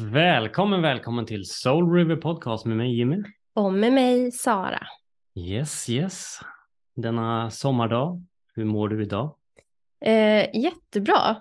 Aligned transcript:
Välkommen, 0.00 0.82
välkommen 0.82 1.26
till 1.26 1.44
Soul 1.44 1.92
River 1.94 2.16
Podcast 2.16 2.66
med 2.66 2.76
mig 2.76 2.96
Jimmy. 2.98 3.22
Och 3.54 3.72
med 3.72 3.92
mig 3.92 4.32
Sara. 4.32 4.86
Yes, 5.34 5.88
yes. 5.88 6.40
Denna 6.96 7.50
sommardag, 7.50 8.22
hur 8.54 8.64
mår 8.64 8.88
du 8.88 9.02
idag? 9.02 9.34
Eh, 10.04 10.56
jättebra 10.62 11.36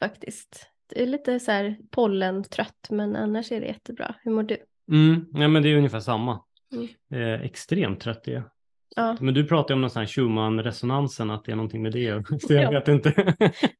faktiskt. 0.00 0.70
Det 0.90 1.02
är 1.02 1.06
lite 1.06 1.40
så 1.40 1.50
här 1.52 1.76
pollentrött 1.90 2.86
men 2.90 3.16
annars 3.16 3.52
är 3.52 3.60
det 3.60 3.66
jättebra. 3.66 4.14
Hur 4.22 4.30
mår 4.32 4.42
du? 4.42 4.56
Mm, 4.92 5.26
ja, 5.32 5.48
men 5.48 5.62
det 5.62 5.68
är 5.68 5.76
ungefär 5.76 6.00
samma. 6.00 6.40
Mm. 6.72 6.88
Eh, 7.34 7.40
extremt 7.42 8.00
trött 8.00 8.28
är 8.28 8.32
jag. 8.32 8.42
Ja, 8.96 9.16
Men 9.20 9.34
du 9.34 9.44
pratar 9.46 9.74
om 9.74 9.90
sån 9.90 10.00
här 10.00 10.06
Schumann-resonansen, 10.06 11.30
att 11.30 11.44
det 11.44 11.52
är 11.52 11.56
någonting 11.56 11.82
med 11.82 11.92
det. 11.92 12.24
Så 12.46 12.52
jag 12.54 12.62
Ja. 12.64 12.70
vet 12.70 12.88
inte. 12.88 13.10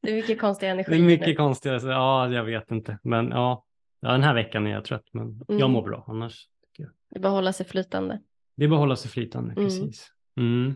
det 0.01 0.11
är 0.11 0.15
mycket 0.15 0.39
konstig 0.41 0.69
energi 0.69 0.91
det 0.91 0.97
är 0.97 1.01
nu. 1.01 1.05
mycket 1.07 1.37
konstigt. 1.37 1.83
Ja, 1.83 2.29
jag 2.29 2.43
vet 2.43 2.71
inte. 2.71 2.99
Men 3.03 3.29
ja, 3.29 3.63
ja 3.99 4.11
den 4.11 4.23
här 4.23 4.33
veckan 4.33 4.67
är 4.67 4.71
jag 4.71 4.85
trött. 4.85 5.05
Men 5.11 5.41
jag 5.47 5.55
Mm. 5.59 5.71
mår 5.71 5.81
bra 5.81 6.03
annars. 6.07 6.47
Det 7.09 7.17
är 7.17 7.19
bara 7.19 7.27
att 7.27 7.33
hålla 7.33 7.53
sig 7.53 7.65
flytande. 7.65 8.19
Det 8.55 8.63
är 8.63 8.69
bara 8.69 8.75
att 8.75 8.79
hålla 8.81 8.95
sig 8.95 9.11
flytande, 9.11 9.51
Mm. 9.51 9.63
precis. 9.65 10.07
Mm. 10.37 10.75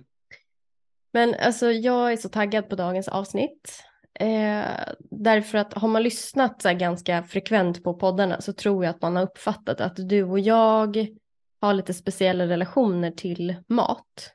Men 1.14 1.36
alltså 1.40 1.72
jag 1.72 2.12
är 2.14 2.18
så 2.18 2.30
taggad 2.30 2.70
på 2.70 2.76
dagens 2.76 3.08
avsnitt. 3.08 3.84
Eh, 4.20 4.66
därför 5.12 5.58
att 5.58 5.74
har 5.74 5.88
man 5.88 6.04
lyssnat 6.04 6.62
så 6.62 6.74
ganska 6.74 7.24
frekvent 7.24 7.84
på 7.84 7.94
poddarna 7.94 8.42
så 8.42 8.54
tror 8.54 8.86
jag 8.86 8.96
att 8.96 9.02
man 9.02 9.16
har 9.16 9.24
uppfattat 9.24 9.82
att 9.82 10.10
du 10.10 10.24
och 10.24 10.40
jag 10.40 11.08
har 11.62 11.74
lite 11.74 11.94
speciella 11.94 12.48
relationer 12.48 13.12
till 13.12 13.56
mat. 13.68 14.34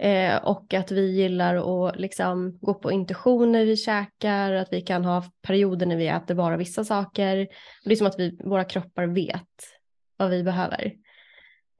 Eh, 0.00 0.36
och 0.36 0.74
att 0.74 0.90
vi 0.90 1.10
gillar 1.16 1.88
att 1.88 1.96
liksom 2.00 2.58
gå 2.60 2.74
på 2.74 2.92
intuition 2.92 3.52
när 3.52 3.64
vi 3.64 3.76
käkar, 3.76 4.52
att 4.52 4.68
vi 4.72 4.80
kan 4.80 5.04
ha 5.04 5.24
perioder 5.42 5.86
när 5.86 5.96
vi 5.96 6.08
äter 6.08 6.34
bara 6.34 6.56
vissa 6.56 6.84
saker. 6.84 7.48
Det 7.84 7.92
är 7.92 7.96
som 7.96 8.06
att 8.06 8.18
vi, 8.18 8.38
våra 8.44 8.64
kroppar 8.64 9.06
vet 9.06 9.48
vad 10.16 10.30
vi 10.30 10.42
behöver. 10.42 10.92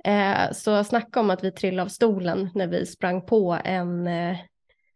Eh, 0.04 0.52
så 0.52 0.84
snacka 0.84 1.20
om 1.20 1.30
att 1.30 1.44
vi 1.44 1.52
trillade 1.52 1.82
av 1.82 1.88
stolen 1.88 2.50
när 2.54 2.66
vi 2.66 2.86
sprang 2.86 3.26
på 3.26 3.58
en 3.64 4.06
eh, 4.06 4.36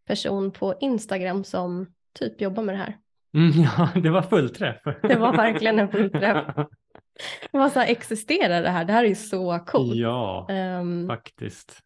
person 0.07 0.51
på 0.51 0.75
Instagram 0.79 1.43
som 1.43 1.87
typ 2.19 2.41
jobbar 2.41 2.63
med 2.63 2.75
det 2.75 2.79
här. 2.79 2.97
Mm, 3.33 3.51
ja, 3.77 3.89
det 4.01 4.09
var 4.09 4.21
fullträff. 4.21 4.81
Det 5.01 5.15
var 5.15 5.37
verkligen 5.37 5.79
en 5.79 5.91
fullträff. 5.91 6.55
Det 7.51 7.57
var 7.57 7.69
så 7.69 7.79
här, 7.79 7.87
existerar 7.87 8.61
det 8.61 8.69
här? 8.69 8.85
Det 8.85 8.93
här 8.93 9.03
är 9.03 9.07
ju 9.07 9.15
så 9.15 9.59
coolt. 9.65 9.95
ja, 9.95 10.47
Ehm, 10.49 11.07
faktiskt. 11.07 11.79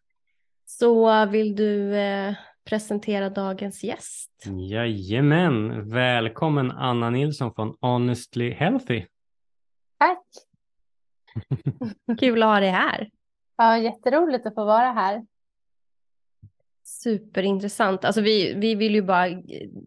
Så 0.70 1.26
vill 1.26 1.56
du 1.56 1.96
eh, 1.96 2.34
presentera 2.64 3.30
dagens 3.30 3.84
gäst? 3.84 4.30
Jajamän, 4.70 5.88
välkommen 5.90 6.70
Anna 6.70 7.10
Nilsson 7.10 7.54
från 7.54 7.76
Honestly 7.80 8.50
Healthy. 8.50 9.04
Tack! 9.98 10.24
Kul 12.20 12.42
att 12.42 12.48
ha 12.48 12.60
dig 12.60 12.70
här. 12.70 13.10
Ja, 13.56 13.78
jätteroligt 13.78 14.46
att 14.46 14.54
få 14.54 14.64
vara 14.64 14.92
här. 14.92 15.26
Superintressant. 16.84 18.04
Alltså 18.04 18.20
vi, 18.20 18.54
vi 18.54 18.74
vill 18.74 18.94
ju 18.94 19.02
bara 19.02 19.28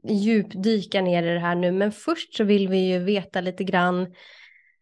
djupdyka 0.03 1.01
ner 1.01 1.23
i 1.23 1.33
det 1.33 1.39
här 1.39 1.55
nu, 1.55 1.71
men 1.71 1.91
först 1.91 2.35
så 2.35 2.43
vill 2.43 2.67
vi 2.67 2.77
ju 2.77 2.99
veta 2.99 3.41
lite 3.41 3.63
grann 3.63 4.13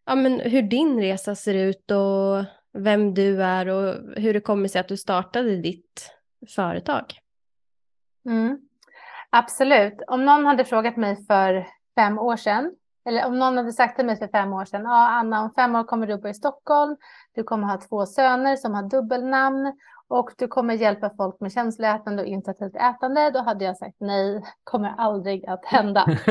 ja, 0.06 0.14
men 0.14 0.40
hur 0.40 0.62
din 0.62 1.00
resa 1.00 1.34
ser 1.34 1.54
ut 1.54 1.90
och 1.90 2.44
vem 2.72 3.14
du 3.14 3.42
är 3.42 3.68
och 3.68 3.94
hur 4.16 4.34
det 4.34 4.40
kommer 4.40 4.68
sig 4.68 4.80
att 4.80 4.88
du 4.88 4.96
startade 4.96 5.56
ditt 5.56 6.10
företag. 6.48 7.04
Mm. 8.26 8.58
Absolut. 9.30 10.02
Om 10.06 10.24
någon 10.24 10.46
hade 10.46 10.64
frågat 10.64 10.96
mig 10.96 11.26
för 11.26 11.66
fem 11.94 12.18
år 12.18 12.36
sedan, 12.36 12.74
eller 13.04 13.26
om 13.26 13.38
någon 13.38 13.56
hade 13.56 13.72
sagt 13.72 13.96
till 13.96 14.06
mig 14.06 14.16
för 14.16 14.28
fem 14.28 14.52
år 14.52 14.64
sedan, 14.64 14.82
ja 14.82 15.08
Anna, 15.08 15.42
om 15.42 15.54
fem 15.54 15.74
år 15.74 15.84
kommer 15.84 16.06
du 16.06 16.16
bo 16.16 16.28
i 16.28 16.34
Stockholm, 16.34 16.96
du 17.34 17.42
kommer 17.42 17.66
ha 17.66 17.80
två 17.80 18.06
söner 18.06 18.56
som 18.56 18.74
har 18.74 18.82
dubbelnamn 18.82 19.72
och 20.08 20.30
du 20.38 20.48
kommer 20.48 20.74
hjälpa 20.74 21.10
folk 21.16 21.40
med 21.40 21.52
känsloätande 21.52 22.22
och 22.22 22.28
intuitivt 22.28 22.76
ätande, 22.76 23.30
då 23.30 23.38
hade 23.38 23.64
jag 23.64 23.76
sagt 23.76 23.96
nej, 24.00 24.42
kommer 24.64 24.94
aldrig 24.98 25.46
att 25.46 25.64
hända. 25.64 26.04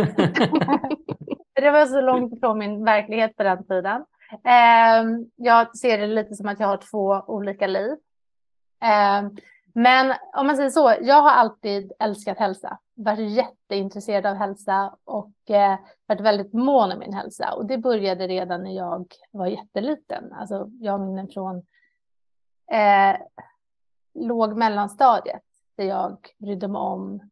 det 1.56 1.71
var 1.71 1.85
så 1.85 2.01
långt 2.01 2.33
ifrån 2.33 2.57
min 2.57 2.85
verklighet 2.85 3.38
på 3.38 3.44
den 3.44 3.67
tiden. 3.67 4.06
Ehm, 4.44 5.31
jag 5.35 5.78
ser 5.78 5.97
det 5.97 6.07
lite 6.07 6.35
som 6.35 6.47
att 6.47 6.59
jag 6.59 6.67
har 6.67 6.78
två 6.78 7.23
olika 7.28 7.67
liv. 7.67 7.97
Ehm, 8.81 9.38
men 9.73 10.16
om 10.34 10.47
man 10.47 10.56
säger 10.56 10.69
så, 10.69 10.95
jag 11.01 11.22
har 11.22 11.29
alltid 11.29 11.91
älskat 12.00 12.38
hälsa, 12.38 12.79
varit 12.95 13.31
jätteintresserad 13.31 14.25
av 14.25 14.35
hälsa 14.35 14.95
och 15.03 15.50
eh, 15.50 15.79
varit 16.06 16.22
väldigt 16.22 16.53
mån 16.53 16.91
om 16.91 17.00
min 17.00 17.13
hälsa. 17.13 17.53
Och 17.53 17.66
det 17.66 17.78
började 17.78 18.28
redan 18.28 18.63
när 18.63 18.75
jag 18.75 19.06
var 19.31 19.47
jätteliten. 19.47 20.34
Alltså 20.34 20.69
jag 20.79 20.91
har 20.91 21.06
minnen 21.06 21.28
från 21.28 21.57
eh, 22.72 23.18
låg 24.13 24.57
mellanstadiet 24.57 25.44
där 25.75 25.85
jag 25.85 26.18
brydde 26.38 26.68
mig 26.68 26.79
om 26.79 27.29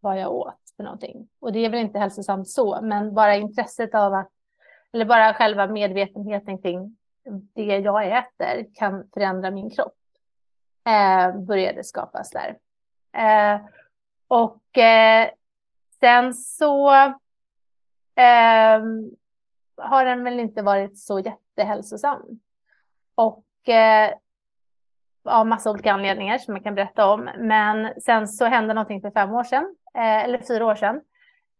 vad 0.00 0.20
jag 0.20 0.32
åt 0.32 0.60
för 0.76 0.84
någonting. 0.84 1.28
Och 1.40 1.52
det 1.52 1.58
är 1.58 1.70
väl 1.70 1.80
inte 1.80 1.98
hälsosamt 1.98 2.48
så, 2.48 2.78
men 2.82 3.14
bara 3.14 3.36
intresset 3.36 3.94
av 3.94 4.14
att, 4.14 4.30
eller 4.92 5.04
bara 5.04 5.34
själva 5.34 5.66
medvetenheten 5.66 6.58
kring 6.58 6.96
det 7.54 7.78
jag 7.78 8.18
äter 8.18 8.66
kan 8.74 9.08
förändra 9.14 9.50
min 9.50 9.70
kropp 9.70 9.94
eh, 10.86 11.40
började 11.40 11.84
skapas 11.84 12.30
där. 12.30 12.58
Eh, 13.12 13.60
och 14.28 14.78
eh, 14.78 15.30
sen 16.00 16.34
så 16.34 16.90
eh, 18.14 18.80
har 19.76 20.04
den 20.04 20.24
väl 20.24 20.40
inte 20.40 20.62
varit 20.62 20.98
så 20.98 21.20
jättehälsosam. 21.20 22.40
Och 23.14 23.68
eh, 23.68 24.10
av 25.24 25.46
massa 25.46 25.70
olika 25.70 25.92
anledningar 25.92 26.38
som 26.38 26.54
jag 26.54 26.64
kan 26.64 26.74
berätta 26.74 27.06
om. 27.06 27.30
Men 27.38 28.00
sen 28.00 28.28
så 28.28 28.44
hände 28.44 28.74
någonting 28.74 29.00
för 29.00 29.10
fem 29.10 29.34
år 29.34 29.44
sedan, 29.44 29.76
eh, 29.94 30.24
eller 30.24 30.38
fyra 30.38 30.66
år 30.66 30.74
sedan. 30.74 31.00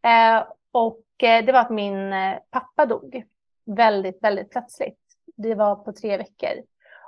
Eh, 0.03 0.45
och 0.73 1.01
Eh, 1.23 1.45
det 1.45 1.53
var 1.53 1.61
att 1.61 1.71
min 1.71 2.13
eh, 2.13 2.39
pappa 2.51 2.87
dog 2.87 3.25
väldigt, 3.65 4.23
väldigt 4.23 4.51
plötsligt. 4.51 4.99
Det 5.37 5.55
var 5.55 5.77
på 5.77 5.93
tre 5.93 6.17
veckor. 6.17 6.63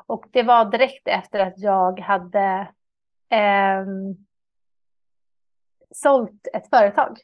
Och 0.07 0.27
det 0.31 0.43
var 0.43 0.65
direkt 0.65 1.09
efter 1.09 1.39
att 1.39 1.59
jag 1.59 2.01
hade 2.01 2.69
eh, 3.29 3.87
sålt 5.91 6.49
ett 6.53 6.71
företag 6.71 7.19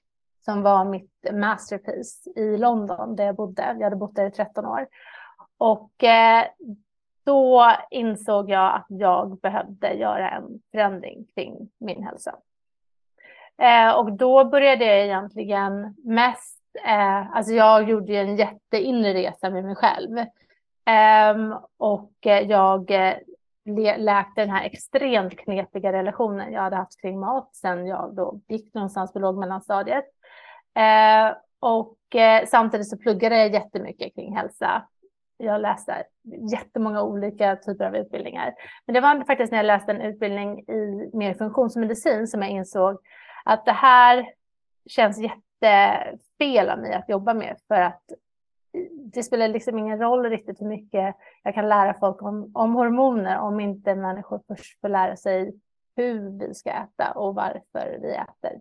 som 0.45 0.63
var 0.63 0.85
mitt 0.85 1.27
masterpiece 1.33 2.27
i 2.37 2.57
London 2.57 3.17
där 3.17 3.25
jag 3.25 3.37
bodde. 3.37 3.63
Jag 3.63 3.85
hade 3.85 3.97
bott 3.97 4.15
där 4.15 4.27
i 4.27 4.31
13 4.31 4.67
år. 4.67 4.87
Och 5.59 6.05
eh, 6.05 6.47
då 7.25 7.73
insåg 7.91 8.51
jag 8.51 8.75
att 8.75 8.87
jag 8.89 9.39
behövde 9.41 9.93
göra 9.93 10.31
en 10.31 10.63
förändring 10.71 11.27
kring 11.35 11.71
min 11.79 12.03
hälsa. 12.03 12.37
Eh, 13.59 13.91
och 13.91 14.13
då 14.13 14.45
började 14.45 14.85
jag 14.85 15.05
egentligen 15.05 15.97
mest, 16.05 16.58
eh, 16.85 17.37
alltså 17.37 17.53
jag 17.53 17.89
gjorde 17.89 18.13
ju 18.13 18.19
en 18.19 18.37
jätteinre 18.37 19.15
resa 19.15 19.51
med 19.51 19.65
mig 19.65 19.77
själv. 19.77 20.19
Ehm, 20.87 21.55
och 21.77 22.27
eh, 22.27 22.41
jag 22.49 22.91
eh, 22.91 23.15
läkte 23.97 24.41
den 24.41 24.51
här 24.51 24.65
extremt 24.65 25.39
knepiga 25.39 25.93
relationen 25.93 26.53
jag 26.53 26.63
hade 26.63 26.77
haft 26.77 27.01
kring 27.01 27.21
mat 27.21 27.57
sen 27.57 27.87
jag 27.87 28.15
då 28.15 28.41
gick 28.49 28.75
någonstans 28.75 29.13
på 29.13 29.19
lågmellanstadiet. 29.19 30.05
Eh, 30.75 31.37
och 31.61 32.17
eh, 32.17 32.47
samtidigt 32.47 32.89
så 32.89 32.99
pluggade 32.99 33.39
jag 33.39 33.53
jättemycket 33.53 34.15
kring 34.15 34.37
hälsa. 34.37 34.89
Jag 35.37 35.61
läste 35.61 36.05
jättemånga 36.53 37.03
olika 37.03 37.57
typer 37.57 37.85
av 37.85 37.97
utbildningar. 37.97 38.55
Men 38.87 38.95
det 38.95 39.01
var 39.01 39.25
faktiskt 39.25 39.53
när 39.53 39.59
jag 39.59 39.67
läste 39.67 39.93
en 39.93 40.01
utbildning 40.01 40.59
i 40.61 41.11
mer 41.13 41.35
funktionsmedicin 41.35 42.27
som 42.27 42.43
jag 42.43 42.51
insåg 42.51 42.99
att 43.45 43.65
det 43.65 43.73
här 43.73 44.27
känns 44.87 45.19
jättefel 45.61 46.69
av 46.69 46.79
mig 46.79 46.95
att 46.95 47.09
jobba 47.09 47.35
med 47.35 47.57
för 47.69 47.81
att 47.81 48.03
det 49.13 49.23
spelar 49.23 49.49
liksom 49.49 49.79
ingen 49.79 49.99
roll 49.99 50.25
riktigt 50.31 50.61
hur 50.61 50.67
mycket 50.67 51.17
jag 51.43 51.55
kan 51.55 51.69
lära 51.69 51.95
folk 51.95 52.23
om, 52.23 52.51
om 52.55 52.75
hormoner 52.75 53.39
om 53.39 53.61
inte 53.61 53.95
människor 53.95 54.41
först 54.49 54.81
får 54.81 54.89
lära 54.89 55.17
sig 55.17 55.55
hur 55.97 56.39
vi 56.39 56.55
ska 56.55 56.71
äta 56.71 57.13
och 57.13 57.35
varför 57.35 57.99
vi 58.03 58.11
äter. 58.11 58.61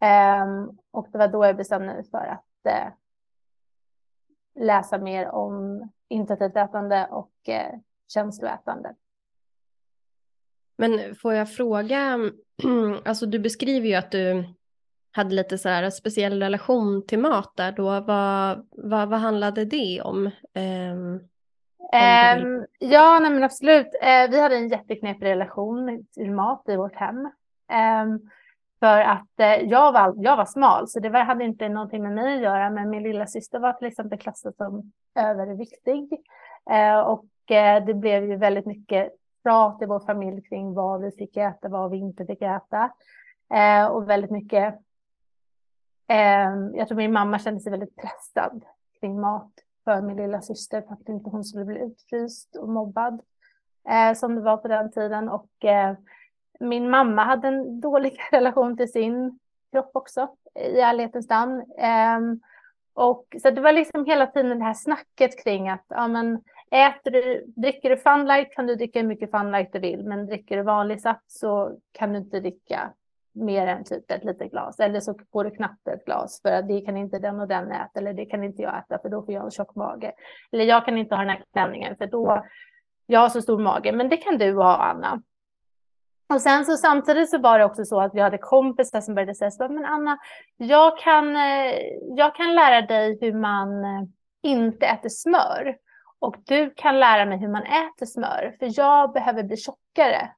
Um, 0.00 0.78
och 0.90 1.08
det 1.12 1.18
var 1.18 1.28
då 1.28 1.44
jag 1.44 1.56
bestämde 1.56 1.86
mig 1.86 2.04
för 2.10 2.18
att 2.18 2.66
uh, 2.66 2.92
läsa 4.64 4.98
mer 4.98 5.28
om 5.28 5.88
intuitivt 6.08 6.56
ätande 6.56 7.06
och 7.10 7.32
uh, 7.48 7.80
känsloätande. 8.08 8.94
Men 10.76 11.14
får 11.14 11.34
jag 11.34 11.52
fråga, 11.52 12.18
alltså 13.04 13.26
du 13.26 13.38
beskriver 13.38 13.88
ju 13.88 13.94
att 13.94 14.10
du 14.10 14.44
hade 15.12 15.34
lite 15.34 15.58
så 15.58 15.68
här 15.68 15.90
speciell 15.90 16.42
relation 16.42 17.06
till 17.06 17.18
mat 17.18 17.52
där 17.56 17.72
då. 17.72 17.84
Vad, 17.84 18.66
vad, 18.70 19.08
vad 19.08 19.20
handlade 19.20 19.64
det 19.64 20.00
om? 20.04 20.30
Um, 20.54 21.20
Um, 21.92 22.66
ja, 22.78 23.18
nej 23.18 23.30
men 23.30 23.44
absolut. 23.44 23.86
Uh, 23.86 24.30
vi 24.30 24.40
hade 24.40 24.56
en 24.56 24.68
jätteknepig 24.68 25.26
relation 25.26 26.06
till 26.14 26.30
mat 26.30 26.62
i 26.68 26.76
vårt 26.76 26.94
hem. 26.94 27.16
Um, 27.18 28.30
För 28.80 29.00
att 29.00 29.30
uh, 29.40 29.68
jag, 29.68 29.92
var, 29.92 30.14
jag 30.16 30.36
var 30.36 30.44
smal, 30.44 30.88
så 30.88 31.00
det 31.00 31.08
var, 31.08 31.20
hade 31.20 31.44
inte 31.44 31.68
någonting 31.68 32.02
med 32.02 32.12
mig 32.12 32.34
att 32.34 32.42
göra. 32.42 32.70
Men 32.70 32.90
min 32.90 33.02
lilla 33.02 33.26
syster 33.26 33.58
var 33.58 33.72
till 33.72 33.86
exempel 33.86 34.18
klassad 34.18 34.56
som 34.56 34.92
överviktig. 35.14 36.12
Uh, 36.70 36.98
och 36.98 37.24
det 37.86 37.94
blev 37.94 38.24
ju 38.24 38.36
väldigt 38.36 38.66
mycket 38.66 39.12
prat 39.42 39.82
i 39.82 39.86
vår 39.86 40.00
familj 40.00 40.42
kring 40.42 40.74
vad 40.74 41.00
vi 41.00 41.10
fick 41.10 41.36
äta, 41.36 41.68
vad 41.68 41.90
vi 41.90 41.96
inte 41.96 42.26
fick 42.26 42.42
äta. 42.42 42.90
Och 43.90 44.10
väldigt 44.10 44.30
mycket, 44.30 44.74
Ehm, 46.08 46.74
jag 46.74 46.88
tror 46.88 46.96
min 46.96 47.12
mamma 47.12 47.38
kände 47.38 47.60
sig 47.60 47.70
väldigt 47.70 47.96
pressad 47.96 48.64
kring 49.00 49.20
mat 49.20 49.52
för 49.84 50.02
min 50.02 50.16
lilla 50.16 50.40
syster 50.40 50.82
för 50.82 50.92
att 50.92 51.08
inte 51.08 51.30
hon 51.30 51.44
skulle 51.44 51.64
bli 51.64 51.78
utfryst 51.78 52.56
och 52.56 52.68
mobbad 52.68 53.20
eh, 53.88 54.14
som 54.14 54.34
det 54.34 54.40
var 54.40 54.56
på 54.56 54.68
den 54.68 54.90
tiden. 54.92 55.28
Och 55.28 55.64
eh, 55.64 55.96
min 56.60 56.90
mamma 56.90 57.24
hade 57.24 57.48
en 57.48 57.80
dålig 57.80 58.18
relation 58.30 58.76
till 58.76 58.92
sin 58.92 59.38
kropp 59.72 59.90
också 59.94 60.28
i 60.54 60.80
ärlighetens 60.80 61.28
namn. 61.28 61.64
Ehm, 61.78 62.40
och 62.94 63.36
så 63.42 63.50
det 63.50 63.60
var 63.60 63.72
liksom 63.72 64.06
hela 64.06 64.26
tiden 64.26 64.58
det 64.58 64.64
här 64.64 64.74
snacket 64.74 65.44
kring 65.44 65.68
att 65.68 65.84
ja, 65.88 66.08
men, 66.08 66.42
äter 66.70 67.10
du, 67.10 67.44
dricker 67.56 67.90
du 67.90 67.96
Funlight 67.96 68.54
kan 68.54 68.66
du 68.66 68.74
dricka 68.74 69.00
hur 69.00 69.06
mycket 69.06 69.30
Funlight 69.30 69.72
du 69.72 69.78
vill, 69.78 70.04
men 70.04 70.26
dricker 70.26 70.56
du 70.56 70.62
vanlig 70.62 71.00
saft 71.00 71.30
så 71.30 71.78
kan 71.92 72.12
du 72.12 72.18
inte 72.18 72.40
dricka 72.40 72.92
mer 73.38 73.66
än 73.66 73.84
typ 73.84 74.10
ett 74.10 74.24
litet 74.24 74.50
glas. 74.50 74.80
Eller 74.80 75.00
så 75.00 75.14
får 75.32 75.44
du 75.44 75.50
knappt 75.50 75.88
ett 75.88 76.04
glas 76.04 76.40
för 76.42 76.52
att 76.52 76.68
det 76.68 76.80
kan 76.80 76.96
inte 76.96 77.18
den 77.18 77.40
och 77.40 77.48
den 77.48 77.72
äta 77.72 77.98
eller 78.00 78.12
det 78.12 78.26
kan 78.26 78.44
inte 78.44 78.62
jag 78.62 78.78
äta 78.78 78.98
för 78.98 79.08
då 79.08 79.22
får 79.22 79.34
jag 79.34 79.44
en 79.44 79.50
tjock 79.50 79.74
mage. 79.74 80.12
Eller 80.52 80.64
jag 80.64 80.84
kan 80.84 80.98
inte 80.98 81.14
ha 81.14 81.22
den 81.22 81.30
här 81.30 81.44
klänningen 81.52 81.96
för 81.96 82.06
då 82.06 82.44
jag 83.06 83.20
har 83.20 83.28
så 83.28 83.42
stor 83.42 83.58
mage, 83.58 83.92
men 83.92 84.08
det 84.08 84.16
kan 84.16 84.38
du 84.38 84.54
ha 84.54 84.76
Anna. 84.76 85.22
Och 86.34 86.40
sen 86.40 86.64
så 86.64 86.76
samtidigt 86.76 87.30
så 87.30 87.38
var 87.38 87.58
det 87.58 87.64
också 87.64 87.84
så 87.84 88.00
att 88.00 88.14
vi 88.14 88.20
hade 88.20 88.38
kompisar 88.38 89.00
som 89.00 89.14
började 89.14 89.34
säga 89.34 89.50
så 89.50 89.68
men 89.68 89.84
Anna, 89.84 90.18
jag 90.56 90.98
kan, 90.98 91.36
eh, 91.36 91.74
jag 92.16 92.34
kan 92.34 92.54
lära 92.54 92.82
dig 92.82 93.18
hur 93.20 93.32
man 93.32 93.84
eh, 93.84 94.02
inte 94.42 94.86
äter 94.86 95.08
smör. 95.08 95.76
Och 96.18 96.36
du 96.44 96.70
kan 96.76 97.00
lära 97.00 97.26
mig 97.26 97.38
hur 97.38 97.48
man 97.48 97.62
äter 97.62 98.06
smör, 98.06 98.56
för 98.58 98.80
jag 98.80 99.12
behöver 99.12 99.42
bli 99.42 99.56
tjockare. 99.56 100.30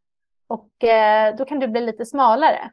Och 0.46 0.84
eh, 0.84 1.36
då 1.36 1.44
kan 1.44 1.60
du 1.60 1.68
bli 1.68 1.80
lite 1.80 2.06
smalare. 2.06 2.70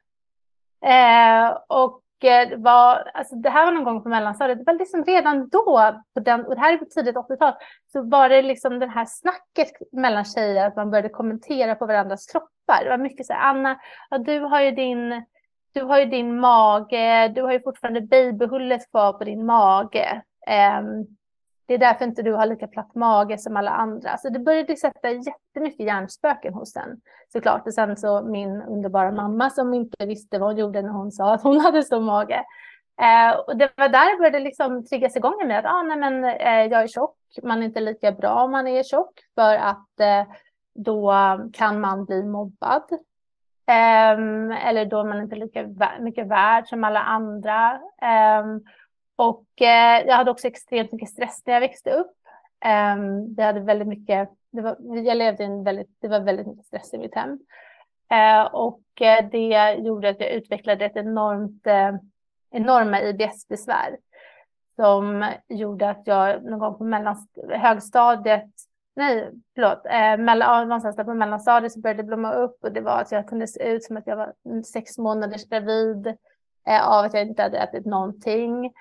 Eh, 0.82 1.58
och 1.68 2.02
eh, 2.24 2.50
det, 2.50 2.56
var, 2.58 3.12
alltså 3.14 3.36
det 3.36 3.50
här 3.50 3.66
var 3.66 3.72
någon 3.72 3.84
gång 3.84 4.04
på 4.04 4.10
mellanstadiet, 4.10 4.58
det 4.58 4.72
var 4.72 4.80
liksom 4.80 5.04
redan 5.04 5.50
då, 5.50 5.94
på 6.14 6.20
den, 6.20 6.46
och 6.46 6.56
det 6.56 6.62
här 6.62 6.74
är 6.74 6.78
på 6.78 6.86
tidigt 6.86 7.16
80-tal, 7.16 7.54
så 7.92 8.02
var 8.02 8.30
det 8.30 8.42
liksom 8.42 8.80
det 8.80 8.88
här 8.88 9.06
snacket 9.06 9.72
mellan 9.92 10.26
tjejer, 10.26 10.68
att 10.68 10.76
man 10.76 10.92
började 10.92 11.10
kommentera 11.10 11.76
på 11.76 11.86
varandras 11.86 12.26
kroppar. 12.26 12.84
Det 12.84 12.90
var 12.90 12.98
mycket 12.98 13.26
så 13.26 13.34
här, 13.34 13.50
Anna, 13.50 13.80
ja, 14.10 14.18
du 14.18 14.40
har 14.40 14.62
ju 14.62 14.72
din 14.72 15.26
du 15.74 15.84
har 15.84 16.00
ju 16.00 16.06
din 16.06 16.40
mage, 16.40 17.28
du 17.36 17.42
har 17.42 17.52
ju 17.52 17.62
fortfarande 17.62 18.02
babyhullet 18.02 18.92
kvar 18.92 19.14
på 19.14 19.24
din 19.24 19.46
mage. 19.46 20.22
Um, 20.80 21.18
det 21.68 21.74
är 21.74 21.78
därför 21.78 22.06
inte 22.06 22.22
du 22.22 22.34
har 22.34 22.46
lika 22.46 22.68
platt 22.68 22.96
mage 22.96 23.38
som 23.38 23.58
alla 23.58 23.72
andra. 23.72 24.18
Så 24.18 24.30
det 24.30 24.40
började 24.40 24.76
sätta 24.76 25.12
jättemycket 25.12 25.86
hjärnspöken 25.86 26.54
hos 26.54 26.74
den 26.74 27.02
såklart. 27.34 27.68
Och 27.68 27.74
sen 27.74 27.98
så 27.98 28.22
min 28.22 28.62
underbara 28.62 29.12
mamma 29.12 29.50
som 29.50 29.74
inte 29.74 30.06
visste 30.06 30.40
vad 30.40 30.50
hon 30.50 30.58
gjorde 30.58 30.82
när 30.82 30.90
hon 30.90 31.12
sa 31.12 31.34
att 31.34 31.44
hon 31.44 31.60
hade 31.66 31.84
stor 31.84 32.02
mage. 32.02 32.44
Eh, 33.02 33.40
och 33.40 33.58
det 33.58 33.72
var 33.78 33.90
där 33.90 34.12
det 34.12 34.18
började 34.18 34.40
liksom 34.40 34.86
triggas 34.86 35.16
igång 35.16 35.48
med 35.48 35.60
att 35.60 35.66
ah, 35.66 35.82
nej, 35.82 35.98
men, 35.98 36.24
eh, 36.24 36.72
jag 36.72 36.84
är 36.84 36.88
tjock. 36.88 37.18
Man 37.44 37.62
är 37.62 37.66
inte 37.66 37.80
lika 37.80 38.12
bra 38.12 38.44
om 38.44 38.52
man 38.52 38.68
är 38.68 38.84
tjock 38.84 39.20
för 39.36 39.56
att 39.56 40.00
eh, 40.00 40.34
då 40.76 41.14
kan 41.54 41.80
man 41.80 42.06
bli 42.06 42.24
mobbad. 42.24 42.84
Ehm, 43.68 44.52
eller 44.52 44.86
då 44.86 45.00
är 45.00 45.04
man 45.04 45.22
inte 45.22 45.36
lika 45.36 45.68
mycket 46.00 46.28
värd 46.28 46.68
som 46.68 46.84
alla 46.84 47.02
andra. 47.02 47.80
Ehm, 48.02 48.62
och 49.18 49.62
eh, 49.62 50.08
jag 50.08 50.16
hade 50.16 50.32
också 50.32 50.48
extremt 50.48 50.92
mycket 50.92 51.10
stress 51.10 51.42
när 51.46 51.54
jag 51.54 51.62
växte 51.62 51.92
upp. 51.92 52.12
Ehm, 52.66 53.00
um, 53.00 53.36
det 53.36 53.44
hade 53.44 53.60
väldigt 53.60 53.88
mycket, 53.88 54.30
det 54.52 54.62
var, 54.62 54.78
jag 55.06 55.18
levde 55.18 55.44
i 55.44 55.46
en 55.46 55.64
väldigt, 55.64 55.90
det 56.02 56.08
var 56.08 56.20
väldigt 56.20 56.48
mycket 56.48 56.66
stress 56.66 56.94
i 56.94 56.98
mitt 56.98 57.16
hem. 57.16 57.40
Eh, 58.12 58.46
och 58.54 59.02
eh, 59.02 59.30
det 59.32 59.74
gjorde 59.74 60.10
att 60.10 60.20
jag 60.20 60.32
utvecklade 60.32 60.86
ett 60.86 60.96
enormt, 60.96 61.68
eh, 61.68 61.96
enorma 62.52 63.02
IBS-besvär. 63.02 63.98
Som 64.76 65.32
gjorde 65.48 65.90
att 65.90 66.02
jag 66.06 66.44
någon 66.44 66.60
gång 66.60 66.78
på 66.78 66.84
mellan, 66.84 67.28
högstadiet, 67.50 68.50
nej 68.96 69.32
förlåt, 69.56 69.86
eh, 69.86 70.18
mellan, 70.18 70.68
någonstans 70.68 70.96
där 70.96 71.04
på 71.04 71.14
mellanstadiet 71.14 71.74
så 71.74 71.80
började 71.80 72.02
det 72.02 72.08
blomma 72.08 72.34
upp 72.34 72.64
och 72.64 72.72
det 72.72 72.82
var 72.82 73.02
att 73.02 73.12
jag 73.12 73.28
kunde 73.28 73.48
se 73.48 73.64
ut 73.64 73.84
som 73.84 73.98
att 73.98 74.08
jag 74.08 74.16
var 74.16 74.34
sex 74.64 74.98
månaders 74.98 75.50
gravid 75.50 76.08
eh, 76.68 76.88
av 76.88 77.06
att 77.06 77.14
jag 77.14 77.24
inte 77.24 77.44
hade 77.44 77.58
ätit 77.58 77.86
någonting. 77.86 78.74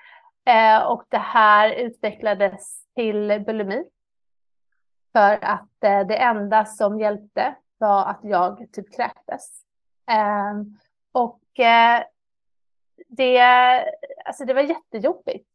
Eh, 0.47 0.83
och 0.83 1.03
det 1.09 1.17
här 1.17 1.71
utvecklades 1.71 2.85
till 2.95 3.43
bulimi. 3.45 3.83
För 5.11 5.43
att 5.43 5.83
eh, 5.83 6.07
det 6.07 6.17
enda 6.17 6.65
som 6.65 6.99
hjälpte 6.99 7.55
var 7.77 8.05
att 8.05 8.19
jag 8.23 8.67
typ 8.71 8.95
kräktes. 8.95 9.61
Ehm, 10.05 10.59
eh, 10.59 10.65
och 11.11 11.41
det, 13.07 13.41
alltså 14.25 14.45
det 14.45 14.53
var 14.53 14.61
jättejobbigt. 14.61 15.49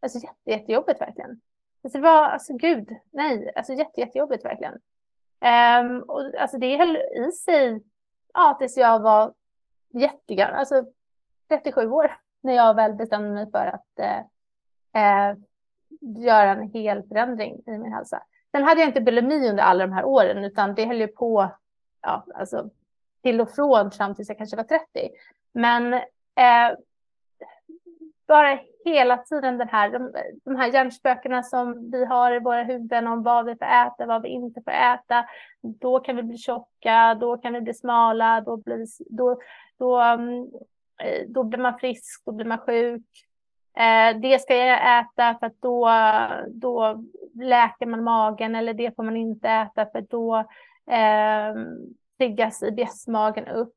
Alltså 0.00 0.18
jätte, 0.18 0.50
jättejobbigt 0.50 1.00
verkligen. 1.00 1.40
Alltså 1.84 1.98
det 1.98 2.04
var, 2.04 2.24
alltså 2.24 2.52
gud, 2.56 2.96
nej, 3.10 3.52
alltså 3.56 3.72
jätte, 3.72 4.00
jättejobbigt 4.00 4.44
verkligen. 4.44 4.74
Um, 5.40 6.02
och 6.02 6.34
alltså 6.38 6.58
det 6.58 6.76
höll 6.76 6.96
i 6.96 7.32
sig, 7.32 7.82
ja, 8.34 8.56
tills 8.58 8.76
jag 8.76 9.00
var 9.00 9.34
jättegammal, 9.88 10.54
alltså 10.54 10.84
37 11.48 11.90
år 11.90 12.16
när 12.46 12.52
jag 12.52 12.74
väl 12.74 12.94
bestämde 12.94 13.30
mig 13.30 13.50
för 13.50 13.66
att 13.66 13.98
eh, 13.98 14.18
eh, 15.02 15.36
göra 16.00 16.50
en 16.50 16.70
hel 16.70 17.02
förändring 17.02 17.62
i 17.66 17.70
min 17.70 17.92
hälsa. 17.92 18.22
Sen 18.50 18.62
hade 18.62 18.80
jag 18.80 18.88
inte 18.88 19.00
bulimi 19.00 19.50
under 19.50 19.62
alla 19.62 19.86
de 19.86 19.92
här 19.92 20.04
åren, 20.04 20.44
utan 20.44 20.74
det 20.74 20.84
höll 20.84 21.00
ju 21.00 21.08
på 21.08 21.50
ja, 22.02 22.24
alltså, 22.34 22.70
till 23.22 23.40
och 23.40 23.50
från 23.50 23.90
fram 23.90 24.14
tills 24.14 24.28
jag 24.28 24.38
kanske 24.38 24.56
var 24.56 24.64
30. 24.64 24.84
Men 25.52 25.94
eh, 25.94 26.76
bara 28.26 28.58
hela 28.84 29.16
tiden 29.16 29.58
den 29.58 29.68
här, 29.68 29.90
de, 29.90 30.12
de 30.44 30.56
här 30.56 30.72
hjärnspökena 30.72 31.42
som 31.42 31.90
vi 31.90 32.04
har 32.04 32.32
i 32.32 32.38
våra 32.38 32.62
huvuden 32.62 33.06
om 33.06 33.22
vad 33.22 33.44
vi 33.44 33.56
får 33.56 33.66
äta, 33.66 34.06
vad 34.06 34.22
vi 34.22 34.28
inte 34.28 34.62
får 34.62 34.70
äta. 34.70 35.26
Då 35.60 36.00
kan 36.00 36.16
vi 36.16 36.22
bli 36.22 36.38
tjocka, 36.38 37.14
då 37.20 37.36
kan 37.36 37.52
vi 37.52 37.60
bli 37.60 37.74
smala, 37.74 38.40
då 38.40 38.56
blir, 38.56 38.86
då, 39.16 39.40
då, 39.78 40.02
um, 40.02 40.50
då 41.28 41.44
blir 41.44 41.58
man 41.58 41.78
frisk, 41.78 42.22
då 42.24 42.32
blir 42.32 42.46
man 42.46 42.58
sjuk. 42.58 43.04
Eh, 43.76 44.20
det 44.20 44.38
ska 44.38 44.56
jag 44.56 45.00
äta 45.00 45.38
för 45.38 45.46
att 45.46 45.60
då, 45.60 45.90
då 46.48 47.04
läker 47.34 47.86
man 47.86 48.04
magen 48.04 48.54
eller 48.54 48.74
det 48.74 48.96
får 48.96 49.02
man 49.02 49.16
inte 49.16 49.48
äta 49.48 49.86
för 49.86 50.00
då 50.00 50.36
eh, 50.92 51.54
triggas 52.18 52.62
IBS-magen 52.62 53.48
upp. 53.48 53.74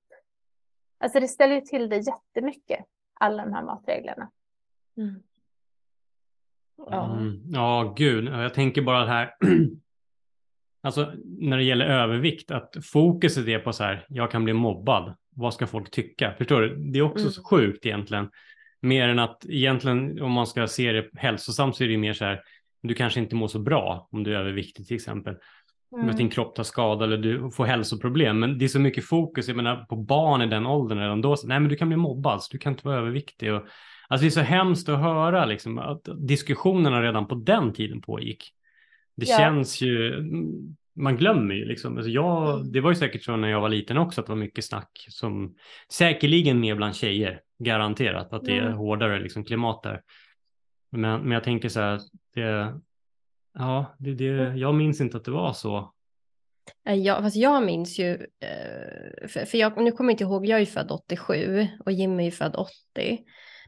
Alltså 0.99 1.19
det 1.19 1.27
ställer 1.27 1.55
ju 1.55 1.61
till 1.61 1.89
det 1.89 1.97
jättemycket, 1.97 2.85
alla 3.13 3.45
de 3.45 3.53
här 3.53 3.63
matreglerna. 3.63 4.29
Mm. 4.97 5.23
Ja. 6.77 7.13
Mm. 7.13 7.41
ja, 7.45 7.93
gud. 7.97 8.27
Jag 8.27 8.53
tänker 8.53 8.81
bara 8.81 9.05
här. 9.05 9.35
alltså 10.81 11.13
när 11.25 11.57
det 11.57 11.63
gäller 11.63 11.85
övervikt, 11.85 12.51
att 12.51 12.75
fokuset 12.83 13.47
är 13.47 13.59
på 13.59 13.73
så 13.73 13.83
här, 13.83 14.05
jag 14.09 14.31
kan 14.31 14.43
bli 14.43 14.53
mobbad 14.53 15.15
vad 15.35 15.53
ska 15.53 15.67
folk 15.67 15.91
tycka? 15.91 16.33
Förstår 16.37 16.61
du? 16.61 16.75
Det 16.75 16.99
är 16.99 17.03
också 17.03 17.23
mm. 17.23 17.31
så 17.31 17.43
sjukt 17.43 17.85
egentligen. 17.85 18.29
Mer 18.81 19.09
än 19.09 19.19
att 19.19 19.45
egentligen 19.49 20.21
om 20.21 20.31
man 20.31 20.47
ska 20.47 20.67
se 20.67 20.91
det 20.91 21.09
hälsosamt 21.15 21.75
så 21.75 21.83
är 21.83 21.87
det 21.87 21.97
mer 21.97 22.13
så 22.13 22.25
här, 22.25 22.41
du 22.81 22.93
kanske 22.93 23.19
inte 23.19 23.35
mår 23.35 23.47
så 23.47 23.59
bra 23.59 24.07
om 24.11 24.23
du 24.23 24.35
är 24.35 24.39
överviktig 24.39 24.87
till 24.87 24.95
exempel. 24.95 25.35
Mm. 25.95 26.09
Att 26.09 26.17
din 26.17 26.29
kropp 26.29 26.55
tar 26.55 26.63
skada 26.63 27.05
eller 27.05 27.17
du 27.17 27.51
får 27.51 27.65
hälsoproblem. 27.65 28.39
Men 28.39 28.57
det 28.57 28.65
är 28.65 28.69
så 28.69 28.79
mycket 28.79 29.05
fokus, 29.05 29.47
jag 29.47 29.57
menar 29.57 29.85
på 29.85 29.95
barn 29.95 30.41
i 30.41 30.47
den 30.47 30.65
åldern 30.65 30.99
redan 30.99 31.21
då, 31.21 31.35
så, 31.35 31.47
nej 31.47 31.59
men 31.59 31.69
du 31.69 31.75
kan 31.75 31.87
bli 31.87 31.97
mobbad, 31.97 32.43
så 32.43 32.49
du 32.51 32.57
kan 32.57 32.73
inte 32.73 32.87
vara 32.87 32.97
överviktig. 32.97 33.53
Och, 33.53 33.63
alltså 34.07 34.23
det 34.23 34.27
är 34.27 34.31
så 34.31 34.41
hemskt 34.41 34.89
att 34.89 34.99
höra 34.99 35.45
liksom, 35.45 35.77
att 35.77 36.07
diskussionerna 36.17 37.01
redan 37.01 37.27
på 37.27 37.35
den 37.35 37.73
tiden 37.73 38.01
pågick. 38.01 38.53
Det 39.15 39.25
ja. 39.29 39.37
känns 39.37 39.81
ju, 39.81 40.23
man 40.95 41.17
glömmer 41.17 41.55
ju 41.55 41.65
liksom. 41.65 41.97
Alltså 41.97 42.09
jag, 42.09 42.55
mm. 42.55 42.71
det 42.71 42.81
var 42.81 42.89
ju 42.89 42.95
säkert 42.95 43.23
så 43.23 43.35
när 43.35 43.49
jag 43.49 43.61
var 43.61 43.69
liten 43.69 43.97
också 43.97 44.21
att 44.21 44.27
det 44.27 44.33
var 44.33 44.39
mycket 44.39 44.65
snack 44.65 45.05
som 45.09 45.55
säkerligen 45.91 46.59
mer 46.59 46.75
bland 46.75 46.95
tjejer, 46.95 47.41
garanterat 47.59 48.33
att 48.33 48.45
det 48.45 48.57
är 48.57 48.65
mm. 48.65 48.77
hårdare 48.77 49.19
liksom, 49.19 49.45
klimat 49.45 49.83
där. 49.83 50.01
Men, 50.91 51.21
men 51.21 51.31
jag 51.31 51.43
tänker 51.43 51.69
så 51.69 51.79
här, 51.79 51.99
det, 52.35 52.79
ja, 53.53 53.95
det, 53.99 54.13
det, 54.13 54.29
mm. 54.29 54.57
jag 54.57 54.75
minns 54.75 55.01
inte 55.01 55.17
att 55.17 55.25
det 55.25 55.31
var 55.31 55.53
så. 55.53 55.93
Ja, 56.83 57.21
fast 57.21 57.35
jag 57.35 57.63
minns 57.63 57.99
ju, 57.99 58.13
eh, 58.39 59.27
för, 59.27 59.45
för 59.45 59.57
jag, 59.57 59.81
nu 59.83 59.91
kommer 59.91 60.09
jag 60.09 60.13
inte 60.13 60.23
ihåg, 60.23 60.45
jag 60.45 60.55
är 60.55 60.59
ju 60.59 60.65
född 60.65 60.91
87 60.91 61.67
och 61.85 61.91
Jimmy 61.91 62.27
är 62.27 62.31
född 62.31 62.55
80. 62.55 63.19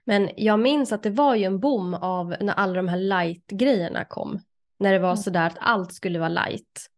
Men 0.05 0.29
jag 0.37 0.59
minns 0.59 0.91
att 0.91 1.03
det 1.03 1.09
var 1.09 1.35
ju 1.35 1.43
en 1.43 1.59
boom 1.59 1.93
av 1.93 2.35
när 2.39 2.53
alla 2.53 2.73
de 2.73 2.87
här 2.87 2.97
light-grejerna 2.97 4.05
kom. 4.05 4.39
När 4.79 4.93
det 4.93 4.99
var 4.99 5.15
sådär 5.15 5.47
att 5.47 5.57
allt 5.59 5.93
skulle 5.93 6.19
vara 6.19 6.29
light. 6.29 6.90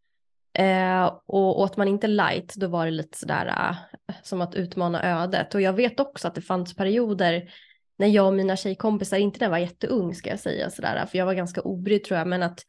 Eh, 0.53 1.05
och 1.25 1.59
åt 1.59 1.77
man 1.77 1.87
inte 1.87 2.07
light 2.07 2.55
då 2.55 2.67
var 2.67 2.85
det 2.85 2.91
lite 2.91 3.17
sådär 3.17 3.47
eh, 3.47 4.15
som 4.23 4.41
att 4.41 4.55
utmana 4.55 5.03
ödet. 5.03 5.55
Och 5.55 5.61
jag 5.61 5.73
vet 5.73 5.99
också 5.99 6.27
att 6.27 6.35
det 6.35 6.41
fanns 6.41 6.75
perioder 6.75 7.49
när 7.97 8.07
jag 8.07 8.27
och 8.27 8.33
mina 8.33 8.55
tjejkompisar, 8.55 9.17
inte 9.17 9.39
när 9.39 9.45
jag 9.45 9.51
var 9.51 9.57
jätteung 9.57 10.15
ska 10.15 10.29
jag 10.29 10.39
säga 10.39 10.69
sådär, 10.69 11.05
för 11.05 11.17
jag 11.17 11.25
var 11.25 11.33
ganska 11.33 11.61
obrydd 11.61 12.03
tror 12.03 12.17
jag, 12.17 12.27
men 12.27 12.43
att, 12.43 12.59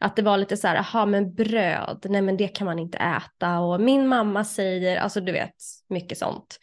att 0.00 0.16
det 0.16 0.22
var 0.22 0.38
lite 0.38 0.56
så 0.56 0.68
här, 0.68 0.76
aha 0.76 1.06
men 1.06 1.34
bröd, 1.34 2.06
nej 2.08 2.22
men 2.22 2.36
det 2.36 2.48
kan 2.48 2.64
man 2.64 2.78
inte 2.78 2.98
äta 2.98 3.60
och 3.60 3.80
min 3.80 4.08
mamma 4.08 4.44
säger, 4.44 4.96
alltså 4.96 5.20
du 5.20 5.32
vet, 5.32 5.54
mycket 5.88 6.18
sånt. 6.18 6.58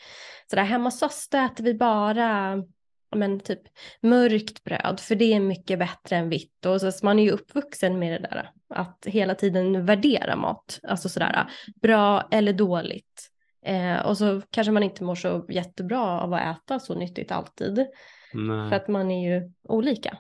Så 0.50 0.56
där 0.56 0.64
hemma 0.64 0.88
hos 0.88 1.02
oss 1.02 1.28
äter 1.34 1.64
vi 1.64 1.74
bara 1.74 2.56
men 3.16 3.40
typ 3.40 3.62
mörkt 4.02 4.64
bröd, 4.64 5.00
för 5.00 5.16
det 5.16 5.34
är 5.34 5.40
mycket 5.40 5.80
bättre 5.80 6.16
än 6.16 6.30
vitt. 6.30 6.66
Och 6.66 6.82
så, 6.82 7.06
man 7.06 7.20
är 7.20 7.24
ju 7.24 7.32
uppvuxen 7.32 8.00
med 8.00 8.22
det 8.22 8.28
där, 8.28 8.50
att 8.70 9.06
hela 9.06 9.36
tiden 9.36 9.86
värdera 9.86 10.36
mat, 10.36 10.80
alltså 10.84 11.10
sådär 11.10 11.50
bra 11.82 12.28
eller 12.32 12.54
dåligt. 12.54 13.30
Eh, 13.66 14.06
och 14.06 14.18
så 14.18 14.42
kanske 14.52 14.72
man 14.72 14.84
inte 14.84 15.04
mår 15.04 15.16
så 15.16 15.46
jättebra 15.50 16.22
av 16.22 16.34
att 16.34 16.58
äta 16.58 16.80
så 16.80 16.96
nyttigt 16.96 17.32
alltid. 17.32 17.88
Nej. 18.34 18.70
För 18.70 18.76
att 18.76 18.88
man 18.88 19.12
är 19.12 19.32
ju 19.32 19.52
olika. 19.64 20.18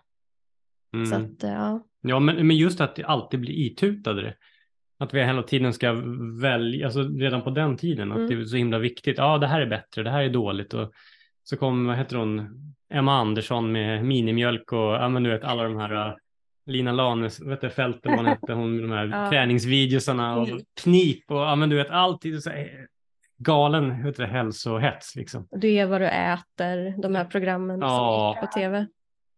Mm. 0.93 1.05
Så 1.05 1.15
att, 1.15 1.43
ja. 1.43 1.85
Ja, 2.01 2.19
men, 2.19 2.47
men 2.47 2.57
just 2.57 2.81
att 2.81 2.95
det 2.95 3.03
alltid 3.03 3.39
blir 3.39 3.53
itutade. 3.53 4.35
Att 4.99 5.13
vi 5.13 5.23
hela 5.23 5.43
tiden 5.43 5.73
ska 5.73 5.93
välja, 6.41 6.85
alltså 6.85 7.03
redan 7.03 7.41
på 7.41 7.49
den 7.49 7.77
tiden, 7.77 8.11
att 8.11 8.17
mm. 8.17 8.29
det 8.29 8.35
är 8.35 8.45
så 8.45 8.55
himla 8.55 8.79
viktigt. 8.79 9.17
Ja, 9.17 9.37
det 9.37 9.47
här 9.47 9.61
är 9.61 9.65
bättre, 9.65 10.03
det 10.03 10.09
här 10.09 10.23
är 10.23 10.29
dåligt. 10.29 10.73
Och 10.73 10.91
så 11.49 11.57
kom, 11.57 11.87
vad 11.87 11.97
heter 11.97 12.15
hon, 12.15 12.47
Emma 12.89 13.19
Andersson 13.19 13.71
med 13.71 14.05
minimjölk 14.05 14.71
och 14.71 14.79
ja, 14.79 15.09
men 15.09 15.23
du 15.23 15.29
vet 15.29 15.43
alla 15.43 15.63
de 15.63 15.77
här 15.77 15.93
uh, 15.93 16.15
Lina 16.65 16.91
Lanes, 16.91 17.41
vet 17.41 17.61
du, 17.61 17.69
Fälten, 17.69 18.17
vad 18.17 18.25
hette 18.25 18.53
hon, 18.53 18.75
med 18.75 18.83
de 18.83 18.91
här 18.91 19.05
ja. 19.23 19.29
träningsvideosarna 19.29 20.37
och 20.37 20.47
mm. 20.47 20.61
knip 20.81 21.31
och 21.31 21.37
ja, 21.37 21.55
men 21.55 21.69
du 21.69 21.75
vet 21.75 21.89
alltid 21.89 22.43
så 22.43 22.49
här, 22.49 22.87
galen 23.37 24.03
vet 24.03 24.17
du, 24.17 24.25
hälsohets 24.25 25.15
liksom. 25.15 25.47
Du 25.51 25.73
är 25.73 25.85
vad 25.85 26.01
du 26.01 26.07
äter, 26.07 27.01
de 27.01 27.15
här 27.15 27.25
programmen 27.25 27.79
ja. 27.79 28.37
på 28.41 28.47
tv. 28.47 28.87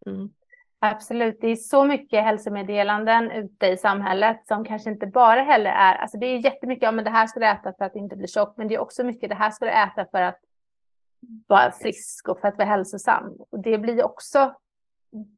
Mm. 0.06 0.30
Absolut, 0.78 1.38
det 1.40 1.48
är 1.48 1.56
så 1.56 1.84
mycket 1.84 2.24
hälsomeddelanden 2.24 3.30
ute 3.30 3.66
i 3.66 3.76
samhället 3.76 4.46
som 4.46 4.64
kanske 4.64 4.90
inte 4.90 5.06
bara 5.06 5.42
heller 5.42 5.70
är, 5.70 5.94
alltså 5.94 6.18
det 6.18 6.26
är 6.26 6.44
jättemycket, 6.44 6.82
ja 6.82 6.92
men 6.92 7.04
det 7.04 7.10
här 7.10 7.26
ska 7.26 7.40
du 7.40 7.46
äta 7.46 7.72
för 7.78 7.84
att 7.84 7.96
inte 7.96 8.16
bli 8.16 8.28
tjock, 8.28 8.54
men 8.56 8.68
det 8.68 8.74
är 8.74 8.78
också 8.78 9.04
mycket 9.04 9.28
det 9.28 9.34
här 9.34 9.50
ska 9.50 9.64
du 9.64 9.70
äta 9.70 10.06
för 10.10 10.22
att 10.22 10.38
vara 11.46 11.72
frisk 11.72 12.28
och 12.28 12.40
för 12.40 12.48
att 12.48 12.58
vara 12.58 12.68
hälsosam. 12.68 13.36
Och 13.50 13.60
det 13.60 13.78
blir 13.78 14.04
också 14.04 14.54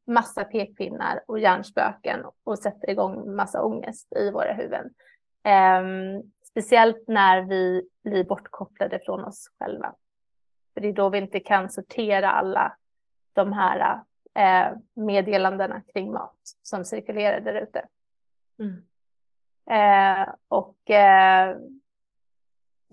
massa 0.07 0.43
pekpinnar 0.43 1.23
och 1.27 1.39
hjärnspöken 1.39 2.25
och 2.43 2.59
sätter 2.59 2.89
igång 2.89 3.35
massa 3.35 3.63
ångest 3.63 4.13
i 4.15 4.31
våra 4.31 4.53
huvuden. 4.53 4.85
Um, 5.43 6.31
speciellt 6.43 7.07
när 7.07 7.41
vi 7.41 7.89
blir 8.03 8.23
bortkopplade 8.23 8.99
från 9.05 9.23
oss 9.23 9.51
själva. 9.59 9.95
För 10.73 10.81
det 10.81 10.87
är 10.87 10.93
då 10.93 11.09
vi 11.09 11.17
inte 11.17 11.39
kan 11.39 11.69
sortera 11.69 12.31
alla 12.31 12.77
de 13.33 13.53
här 13.53 14.03
eh, 14.33 14.77
meddelandena 14.93 15.81
kring 15.93 16.11
mat 16.11 16.39
som 16.61 16.85
cirkulerar 16.85 17.39
där 17.39 17.61
ute. 17.61 17.85
Mm. 18.59 18.83
Eh, 19.69 20.33
och 20.47 20.89
eh, 20.89 21.57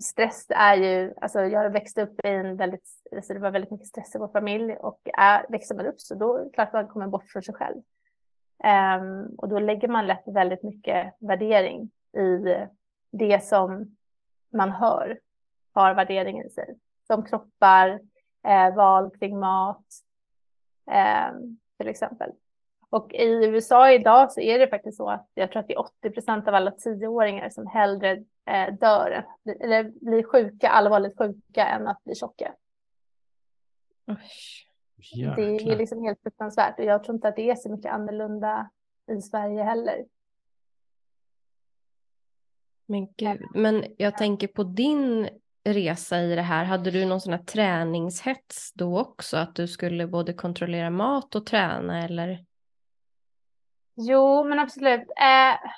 stress 0.03 0.45
är 0.49 0.75
ju, 0.75 1.13
alltså 1.21 1.41
jag 1.41 1.69
växte 1.69 2.01
upp 2.01 2.25
i 2.25 2.27
en 2.27 2.57
väldigt, 2.57 2.87
alltså 3.15 3.33
det 3.33 3.39
var 3.39 3.51
väldigt 3.51 3.71
mycket 3.71 3.87
stress 3.87 4.15
i 4.15 4.17
vår 4.17 4.27
familj 4.27 4.73
och 4.73 4.99
är, 5.17 5.45
växer 5.49 5.75
man 5.75 5.85
upp 5.85 6.01
så 6.01 6.15
då 6.15 6.37
är 6.37 6.43
det 6.43 6.49
klart 6.49 6.73
man 6.73 6.87
kommer 6.87 7.07
bort 7.07 7.29
från 7.29 7.43
sig 7.43 7.55
själv. 7.55 7.81
Um, 8.63 9.35
och 9.37 9.49
då 9.49 9.59
lägger 9.59 9.87
man 9.87 10.07
lätt 10.07 10.23
väldigt 10.25 10.63
mycket 10.63 11.13
värdering 11.19 11.91
i 12.17 12.55
det 13.11 13.43
som 13.43 13.95
man 14.53 14.71
hör 14.71 15.19
har 15.73 15.93
värdering 15.93 16.41
i 16.41 16.49
sig. 16.49 16.75
Som 17.07 17.25
kroppar, 17.25 17.99
eh, 18.47 18.75
val 18.75 19.11
kring 19.19 19.39
mat 19.39 19.85
eh, 20.91 21.31
till 21.77 21.87
exempel. 21.87 22.31
Och 22.93 23.13
i 23.13 23.45
USA 23.45 23.91
idag 23.91 24.31
så 24.31 24.41
är 24.41 24.59
det 24.59 24.67
faktiskt 24.67 24.97
så 24.97 25.09
att 25.09 25.29
jag 25.33 25.51
tror 25.51 25.59
att 25.59 25.67
det 25.67 25.73
är 25.73 25.79
80 25.79 26.09
procent 26.09 26.47
av 26.47 26.55
alla 26.55 26.71
tioåringar 26.71 27.49
som 27.49 27.67
hellre 27.67 28.11
eh, 28.45 28.73
dör 28.79 29.25
eller 29.59 29.83
blir 29.83 30.23
sjuka, 30.23 30.69
allvarligt 30.69 31.17
sjuka 31.17 31.67
än 31.67 31.87
att 31.87 32.03
bli 32.03 32.15
tjocka. 32.15 32.53
Det 35.35 35.71
är 35.71 35.77
liksom 35.77 36.03
helt 36.03 36.21
fruktansvärt 36.21 36.79
och 36.79 36.85
jag 36.85 37.03
tror 37.03 37.15
inte 37.15 37.27
att 37.27 37.35
det 37.35 37.49
är 37.49 37.55
så 37.55 37.71
mycket 37.71 37.91
annorlunda 37.91 38.69
i 39.11 39.21
Sverige 39.21 39.63
heller. 39.63 40.05
Men 42.85 43.07
gud, 43.17 43.41
men 43.53 43.85
jag 43.97 44.17
tänker 44.17 44.47
på 44.47 44.63
din 44.63 45.29
resa 45.63 46.21
i 46.21 46.35
det 46.35 46.41
här, 46.41 46.63
hade 46.63 46.91
du 46.91 47.05
någon 47.05 47.21
sån 47.21 47.33
här 47.33 47.43
träningshets 47.43 48.73
då 48.73 48.99
också? 48.99 49.37
Att 49.37 49.55
du 49.55 49.67
skulle 49.67 50.07
både 50.07 50.33
kontrollera 50.33 50.89
mat 50.89 51.35
och 51.35 51.45
träna 51.45 52.03
eller? 52.05 52.45
Jo, 53.95 54.43
men 54.43 54.59
absolut. 54.59 55.01
Eh, 55.01 55.69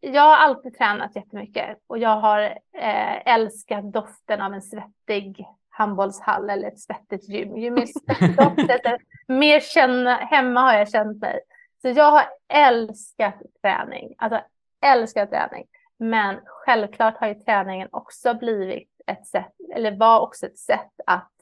jag 0.00 0.22
har 0.22 0.36
alltid 0.36 0.78
tränat 0.78 1.16
jättemycket 1.16 1.78
och 1.86 1.98
jag 1.98 2.16
har 2.16 2.40
eh, 2.72 3.34
älskat 3.34 3.92
doften 3.92 4.40
av 4.40 4.54
en 4.54 4.62
svettig 4.62 5.46
handbollshall 5.68 6.50
eller 6.50 6.68
ett 6.68 6.80
svettigt 6.80 7.28
gym. 7.28 7.56
Ju 7.56 7.70
mer 7.70 7.86
svettigt 7.86 9.02
mer 9.28 9.60
känna, 9.60 10.16
hemma 10.16 10.60
har 10.60 10.74
jag 10.74 10.90
känt 10.90 11.20
mig. 11.20 11.40
Så 11.82 11.88
jag 11.88 12.10
har 12.10 12.24
älskat 12.48 13.34
träning, 13.62 14.14
alltså 14.18 14.40
älskat 14.80 15.30
träning. 15.30 15.66
Men 15.96 16.40
självklart 16.44 17.16
har 17.16 17.28
ju 17.28 17.34
träningen 17.34 17.88
också 17.92 18.34
blivit 18.34 18.90
ett 19.06 19.26
sätt, 19.26 19.52
eller 19.74 19.96
var 19.96 20.20
också 20.20 20.46
ett 20.46 20.58
sätt 20.58 21.00
att 21.06 21.32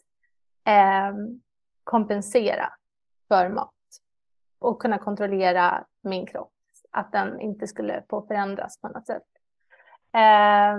eh, 0.64 1.12
kompensera 1.84 2.72
för 3.28 3.48
mat 3.48 3.77
och 4.58 4.82
kunna 4.82 4.98
kontrollera 4.98 5.84
min 6.02 6.26
kropp, 6.26 6.52
att 6.90 7.12
den 7.12 7.40
inte 7.40 7.66
skulle 7.66 8.02
få 8.10 8.22
förändras 8.22 8.80
på 8.80 8.88
något 8.88 9.06
sätt. 9.06 9.22
Eh, 10.14 10.76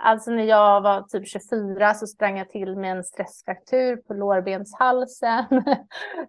alltså 0.00 0.30
när 0.30 0.44
jag 0.44 0.80
var 0.80 1.02
typ 1.02 1.28
24 1.28 1.94
så 1.94 2.06
sprang 2.06 2.38
jag 2.38 2.50
till 2.50 2.76
med 2.76 2.96
en 2.96 3.04
stressfraktur 3.04 3.96
på 3.96 4.14
lårbenshalsen. 4.14 5.44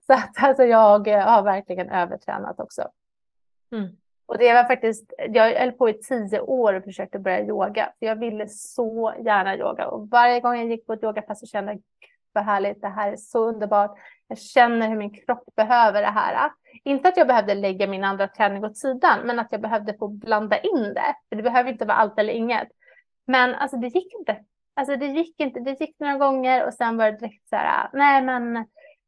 så 0.08 0.14
att 0.14 0.44
alltså 0.44 0.64
jag 0.64 1.08
har 1.08 1.42
verkligen 1.42 1.90
övertränat 1.90 2.60
också. 2.60 2.90
Mm. 3.72 3.98
Och 4.26 4.38
det 4.38 4.54
var 4.54 4.64
faktiskt, 4.64 5.14
jag 5.30 5.60
höll 5.60 5.72
på 5.72 5.90
i 5.90 5.94
tio 5.94 6.40
år 6.40 6.74
och 6.74 6.84
försökte 6.84 7.20
börja 7.20 7.46
yoga. 7.46 7.94
För 8.00 8.06
jag 8.06 8.16
ville 8.16 8.48
så 8.48 9.14
gärna 9.26 9.58
yoga. 9.58 9.88
Och 9.88 10.10
varje 10.10 10.40
gång 10.40 10.58
jag 10.58 10.70
gick 10.70 10.88
på 10.88 10.94
ett 10.94 11.04
yogapass 11.04 11.40
så 11.40 11.46
kände 11.46 11.72
jag, 11.72 11.82
vad 12.34 12.44
härligt, 12.44 12.82
det 12.82 12.88
här 12.88 13.12
är 13.12 13.18
så 13.18 13.40
underbart. 13.40 13.98
Jag 14.28 14.38
känner 14.38 14.90
hur 14.90 14.96
min 14.96 15.14
kropp 15.14 15.56
behöver 15.56 16.02
det 16.02 16.08
här. 16.08 16.52
Inte 16.84 17.10
att 17.10 17.18
jag 17.18 17.28
behövde 17.28 17.56
lägga 17.56 17.88
min 17.88 18.04
andra 18.04 18.28
träning 18.28 18.66
åt 18.66 18.78
sidan, 18.78 19.20
men 19.24 19.40
att 19.40 19.52
jag 19.52 19.62
behövde 19.62 19.98
få 19.98 20.08
blanda 20.08 20.60
in 20.60 20.94
det. 20.94 21.16
För 21.30 21.36
det 21.36 21.44
behöver 21.44 21.72
inte 21.72 21.86
vara 21.86 21.98
allt 21.98 22.20
eller 22.20 22.34
inget. 22.34 22.68
Men 23.28 23.56
alltså 23.56 23.78
det 23.78 23.88
gick 23.88 24.14
inte. 24.20 24.38
Alltså 24.74 24.96
det 24.96 25.06
gick 25.06 25.40
inte. 25.40 25.60
Det 25.60 25.82
gick 25.82 26.00
några 26.00 26.18
gånger 26.18 26.66
och 26.66 26.74
sen 26.74 26.98
var 26.98 27.12
det 27.12 27.18
direkt 27.18 27.50
så 27.50 27.56
här, 27.56 27.90
nej 27.94 28.22
men 28.22 28.58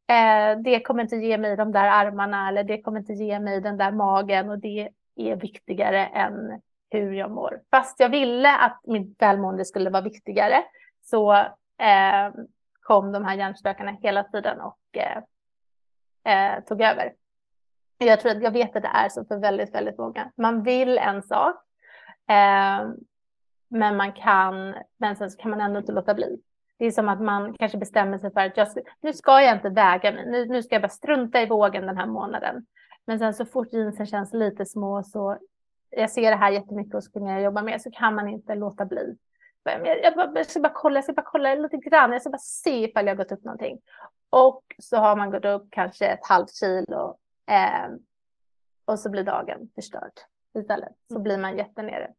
eh, 0.09 0.61
det 0.63 0.79
kommer 0.79 1.03
inte 1.03 1.15
ge 1.15 1.37
mig 1.37 1.55
de 1.55 1.71
där 1.71 1.87
armarna 1.87 2.47
eller 2.47 2.63
det 2.63 2.81
kommer 2.81 2.99
inte 2.99 3.13
ge 3.13 3.39
mig 3.39 3.61
den 3.61 3.77
där 3.77 3.91
magen 3.91 4.49
och 4.49 4.59
det 4.59 4.89
är 5.15 5.35
viktigare 5.35 6.05
än 6.05 6.61
hur 6.89 7.13
jag 7.13 7.31
mår. 7.31 7.61
Fast 7.71 7.99
jag 7.99 8.09
ville 8.09 8.57
att 8.57 8.81
mitt 8.83 9.21
välmående 9.21 9.65
skulle 9.65 9.89
vara 9.89 10.01
viktigare 10.01 10.63
så 11.01 11.33
eh, 11.33 12.33
kom 12.81 13.11
de 13.11 13.25
här 13.25 13.35
hjärnspökena 13.35 13.91
hela 13.91 14.23
tiden 14.23 14.61
och 14.61 14.78
eh, 14.97 15.17
eh, 16.33 16.63
tog 16.63 16.81
över. 16.81 17.13
Jag 17.97 18.19
tror 18.19 18.31
att 18.31 18.43
jag 18.43 18.51
vet 18.51 18.75
att 18.75 18.83
det 18.83 18.91
är 18.93 19.09
så 19.09 19.25
för 19.25 19.37
väldigt, 19.37 19.75
väldigt 19.75 19.97
många. 19.97 20.31
Man 20.35 20.63
vill 20.63 20.97
en 20.97 21.23
sak, 21.23 21.55
eh, 22.29 22.89
men 23.67 23.97
man 23.97 24.13
kan, 24.13 24.75
men 24.97 25.15
sen 25.15 25.29
kan 25.29 25.51
man 25.51 25.61
ändå 25.61 25.79
inte 25.79 25.91
låta 25.91 26.13
bli. 26.13 26.39
Det 26.77 26.85
är 26.85 26.91
som 26.91 27.09
att 27.09 27.21
man 27.21 27.53
kanske 27.53 27.77
bestämmer 27.77 28.17
sig 28.17 28.33
för 28.33 28.41
att 28.41 28.57
jag, 28.57 28.67
nu 29.01 29.13
ska 29.13 29.41
jag 29.41 29.55
inte 29.55 29.69
väga 29.69 30.11
mig, 30.11 30.25
nu, 30.25 30.45
nu 30.45 30.63
ska 30.63 30.75
jag 30.75 30.81
bara 30.81 30.89
strunta 30.89 31.41
i 31.41 31.45
vågen 31.45 31.85
den 31.85 31.97
här 31.97 32.05
månaden. 32.05 32.65
Men 33.05 33.19
sen 33.19 33.33
så 33.33 33.45
fort 33.45 33.73
jeansen 33.73 34.05
känns 34.05 34.33
lite 34.33 34.65
små 34.65 35.03
så 35.03 35.37
jag 35.89 36.09
ser 36.09 36.31
det 36.31 36.37
här 36.37 36.51
jättemycket 36.51 36.95
och 36.95 37.03
skulle 37.03 37.25
jag 37.25 37.41
jobba 37.41 37.61
med 37.61 37.81
så 37.81 37.91
kan 37.91 38.15
man 38.15 38.27
inte 38.27 38.55
låta 38.55 38.85
bli. 38.85 39.17
Jag, 39.63 39.87
jag, 40.03 40.37
jag 40.37 40.45
ska 40.45 40.59
bara 40.59 40.73
kolla, 40.75 40.97
jag 40.97 41.03
ska 41.03 41.13
bara 41.13 41.25
kolla 41.25 41.55
lite 41.55 41.77
grann, 41.77 42.11
jag 42.11 42.21
ska 42.21 42.29
bara 42.29 42.37
se 42.37 42.83
ifall 42.83 43.05
jag 43.05 43.15
har 43.15 43.23
gått 43.23 43.31
upp 43.31 43.43
någonting. 43.43 43.79
Och 44.29 44.63
så 44.79 44.97
har 44.97 45.15
man 45.15 45.31
gått 45.31 45.45
upp 45.45 45.67
kanske 45.69 46.05
ett 46.05 46.27
halvt 46.27 46.55
kilo 46.55 47.17
eh, 47.51 47.89
och 48.85 48.99
så 48.99 49.09
blir 49.09 49.23
dagen 49.23 49.69
förstörd 49.75 50.11
istället. 50.59 50.93
Så 51.07 51.13
mm. 51.13 51.23
blir 51.23 51.37
man 51.37 51.57
jättenere. 51.57 52.11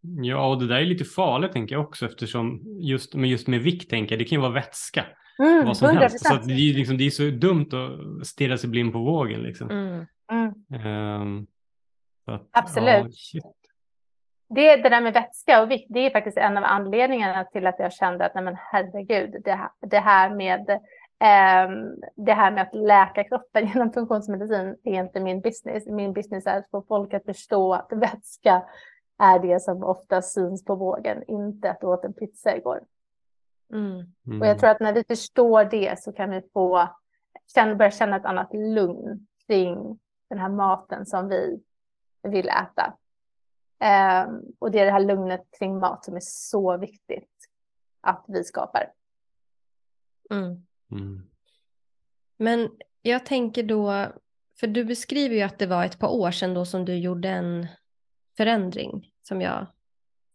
Ja, 0.00 0.48
och 0.48 0.60
det 0.60 0.66
där 0.66 0.76
är 0.76 0.84
lite 0.84 1.04
farligt 1.04 1.52
tänker 1.52 1.74
jag 1.74 1.84
också 1.84 2.06
eftersom 2.06 2.62
just 2.80 3.14
med, 3.14 3.30
just 3.30 3.48
med 3.48 3.60
vikt 3.60 3.90
tänker 3.90 4.14
jag, 4.14 4.20
det 4.20 4.24
kan 4.24 4.36
ju 4.36 4.42
vara 4.42 4.52
vätska. 4.52 5.06
Mm, 5.38 5.66
vad 5.66 5.76
som 5.76 5.88
100%. 5.88 5.98
helst. 5.98 6.26
Så 6.26 6.34
det, 6.34 6.52
är 6.52 6.74
liksom, 6.74 6.98
det 6.98 7.04
är 7.04 7.10
så 7.10 7.30
dumt 7.30 7.68
att 7.72 8.26
stirra 8.26 8.58
sig 8.58 8.70
blind 8.70 8.92
på 8.92 8.98
vågen. 8.98 9.42
Liksom. 9.42 9.70
Mm. 9.70 10.06
Mm. 10.32 11.20
Um, 11.20 11.46
att, 12.26 12.48
Absolut. 12.50 13.14
Ja, 13.32 13.54
det, 14.54 14.76
det 14.76 14.88
där 14.88 15.00
med 15.00 15.12
vätska 15.12 15.62
och 15.62 15.70
vikt, 15.70 15.86
det 15.88 16.00
är 16.00 16.10
faktiskt 16.10 16.38
en 16.38 16.56
av 16.56 16.64
anledningarna 16.64 17.44
till 17.44 17.66
att 17.66 17.78
jag 17.78 17.92
kände 17.92 18.26
att 18.26 18.34
nej 18.34 18.44
men 18.44 18.56
herregud, 18.58 19.42
det, 19.44 19.52
här, 19.52 19.70
det 19.80 19.98
här 19.98 20.30
med 20.30 20.70
eh, 20.70 21.70
det 22.14 22.32
här 22.32 22.50
med 22.50 22.62
att 22.62 22.74
läka 22.74 23.24
kroppen 23.24 23.66
genom 23.74 23.92
funktionsmedicin 23.92 24.76
är 24.84 25.00
inte 25.00 25.20
min 25.20 25.40
business. 25.40 25.86
Min 25.86 26.12
business 26.12 26.46
är 26.46 26.58
att 26.58 26.70
få 26.70 26.82
folk 26.88 27.14
att 27.14 27.24
förstå 27.24 27.74
att 27.74 27.92
vätska 27.92 28.62
är 29.18 29.38
det 29.38 29.60
som 29.60 29.84
ofta 29.84 30.22
syns 30.22 30.64
på 30.64 30.74
vågen, 30.74 31.22
inte 31.28 31.70
att 31.70 31.80
du 31.80 31.86
åt 31.86 32.04
en 32.04 32.12
pizza 32.12 32.56
igår. 32.56 32.80
Mm. 33.72 34.06
Mm. 34.26 34.40
Och 34.40 34.46
jag 34.46 34.58
tror 34.58 34.70
att 34.70 34.80
när 34.80 34.92
vi 34.92 35.04
förstår 35.04 35.64
det 35.64 36.02
så 36.02 36.12
kan 36.12 36.30
vi 36.30 36.42
få 36.52 36.88
känna, 37.54 37.74
börja 37.74 37.90
känna 37.90 38.16
ett 38.16 38.24
annat 38.24 38.54
lugn 38.54 39.26
kring 39.46 39.98
den 40.28 40.38
här 40.38 40.48
maten 40.48 41.06
som 41.06 41.28
vi 41.28 41.60
vill 42.22 42.48
äta. 42.48 42.96
Um, 43.84 44.42
och 44.58 44.70
det 44.70 44.78
är 44.78 44.84
det 44.84 44.92
här 44.92 45.04
lugnet 45.04 45.46
kring 45.58 45.78
mat 45.78 46.04
som 46.04 46.16
är 46.16 46.22
så 46.22 46.76
viktigt 46.76 47.48
att 48.00 48.24
vi 48.28 48.44
skapar. 48.44 48.92
Mm. 50.30 50.66
Mm. 50.90 51.22
Men 52.36 52.70
jag 53.02 53.26
tänker 53.26 53.62
då, 53.62 54.06
för 54.60 54.66
du 54.66 54.84
beskriver 54.84 55.36
ju 55.36 55.42
att 55.42 55.58
det 55.58 55.66
var 55.66 55.84
ett 55.84 55.98
par 55.98 56.08
år 56.08 56.30
sedan 56.30 56.54
då 56.54 56.64
som 56.64 56.84
du 56.84 56.94
gjorde 56.94 57.28
en 57.28 57.66
förändring 58.36 59.10
som 59.22 59.40
jag 59.40 59.66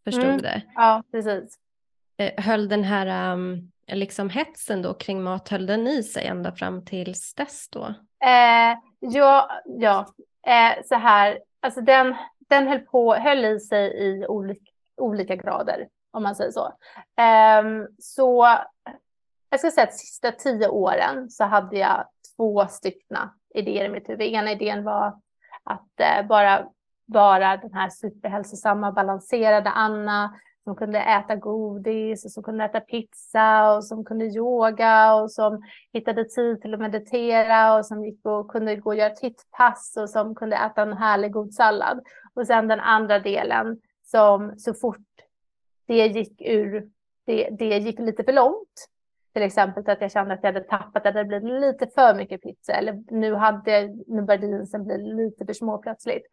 förstod 0.04 0.24
mm. 0.24 0.42
det. 0.42 0.62
Ja, 0.76 1.04
precis. 1.12 1.60
Eh, 2.18 2.44
höll 2.44 2.70
den 2.70 2.84
här 2.84 3.34
um, 3.34 3.72
liksom 3.88 4.30
hetsen 4.30 4.82
då 4.82 4.94
kring 4.94 5.24
mat, 5.24 5.50
höll 5.50 5.66
den 5.66 5.88
i 5.88 6.04
sig 6.04 6.26
ända 6.26 6.52
fram 6.52 6.86
tills 6.86 7.34
dess 7.34 7.70
då? 7.70 7.86
Eh, 8.24 8.78
ja, 9.00 9.62
ja. 9.66 10.14
Eh, 10.48 10.84
så 10.86 10.96
här, 10.96 11.40
alltså 11.60 11.82
den, 11.82 12.16
den 12.50 12.68
höll, 12.68 12.80
på, 12.80 13.16
höll 13.16 13.46
i 13.46 13.60
sig 13.60 13.94
i 13.94 14.26
olika, 14.28 14.72
olika 14.98 15.36
grader, 15.36 15.88
om 16.12 16.24
man 16.24 16.36
säger 16.36 16.52
så. 16.52 16.74
Ehm, 17.18 17.88
så 18.00 18.58
jag 19.50 19.60
ska 19.60 19.72
säga 19.72 19.88
att 19.88 19.94
sista 19.94 20.32
tio 20.32 20.68
åren 20.68 21.30
så 21.30 21.44
hade 21.44 21.78
jag 21.78 22.06
två 22.36 22.68
styckna 22.68 23.34
idéer 23.56 23.86
i 23.86 23.90
mitt 23.90 24.10
huvud. 24.10 24.22
Ena 24.22 24.52
idén 24.52 24.84
var 24.84 25.20
att 25.64 26.00
eh, 26.00 26.28
bara 26.28 26.66
vara 27.06 27.58
den 27.58 27.74
här 27.74 27.90
superhälsosamma, 27.90 28.92
balanserade 28.92 29.70
Anna 29.70 30.40
som 30.70 30.76
kunde 30.76 31.00
äta 31.00 31.36
godis 31.36 32.26
och 32.26 32.32
som 32.32 32.44
kunde 32.44 32.66
äta 32.66 32.80
pizza 32.80 33.76
och 33.76 33.86
som 33.86 34.06
kunde 34.06 34.26
yoga 34.26 35.14
och 35.14 35.32
som 35.32 35.62
hittade 35.94 36.26
tid 36.26 36.62
till 36.62 36.74
att 36.74 36.80
meditera 36.80 37.78
och 37.78 37.86
som 37.86 38.06
gick 38.06 38.26
och 38.26 38.48
kunde 38.48 38.76
gå 38.76 38.90
och 38.90 38.96
göra 38.96 39.10
tittpass 39.10 39.98
och 39.98 40.10
som 40.10 40.36
kunde 40.36 40.56
äta 40.56 40.82
en 40.82 40.98
härlig 40.98 41.32
god 41.32 41.54
sallad. 41.54 42.00
Och 42.34 42.48
sen 42.48 42.68
den 42.68 42.80
andra 42.80 43.20
delen 43.20 43.80
som 44.04 44.54
så 44.58 44.74
fort 44.74 45.08
det 45.86 46.08
gick 46.08 46.42
ur, 46.42 46.90
det, 47.26 47.50
det 47.50 47.78
gick 47.78 48.00
lite 48.00 48.24
för 48.24 48.34
långt. 48.34 48.88
Till 49.34 49.44
exempel 49.44 49.90
att 49.90 50.02
jag 50.02 50.12
kände 50.12 50.34
att 50.34 50.44
jag 50.44 50.54
hade 50.54 50.66
tappat, 50.66 50.96
att 50.96 51.04
det 51.14 51.20
hade 51.20 51.26
blivit 51.26 51.62
lite 51.62 51.88
för 51.88 52.16
mycket 52.16 52.42
pizza 52.42 52.74
eller 52.74 53.04
nu, 53.12 53.36
hade, 53.36 53.96
nu 54.08 54.22
började 54.22 54.48
jeansen 54.48 54.84
bli 54.84 54.98
lite 54.98 55.46
för 55.46 55.54
små 55.54 55.78
plötsligt. 55.78 56.24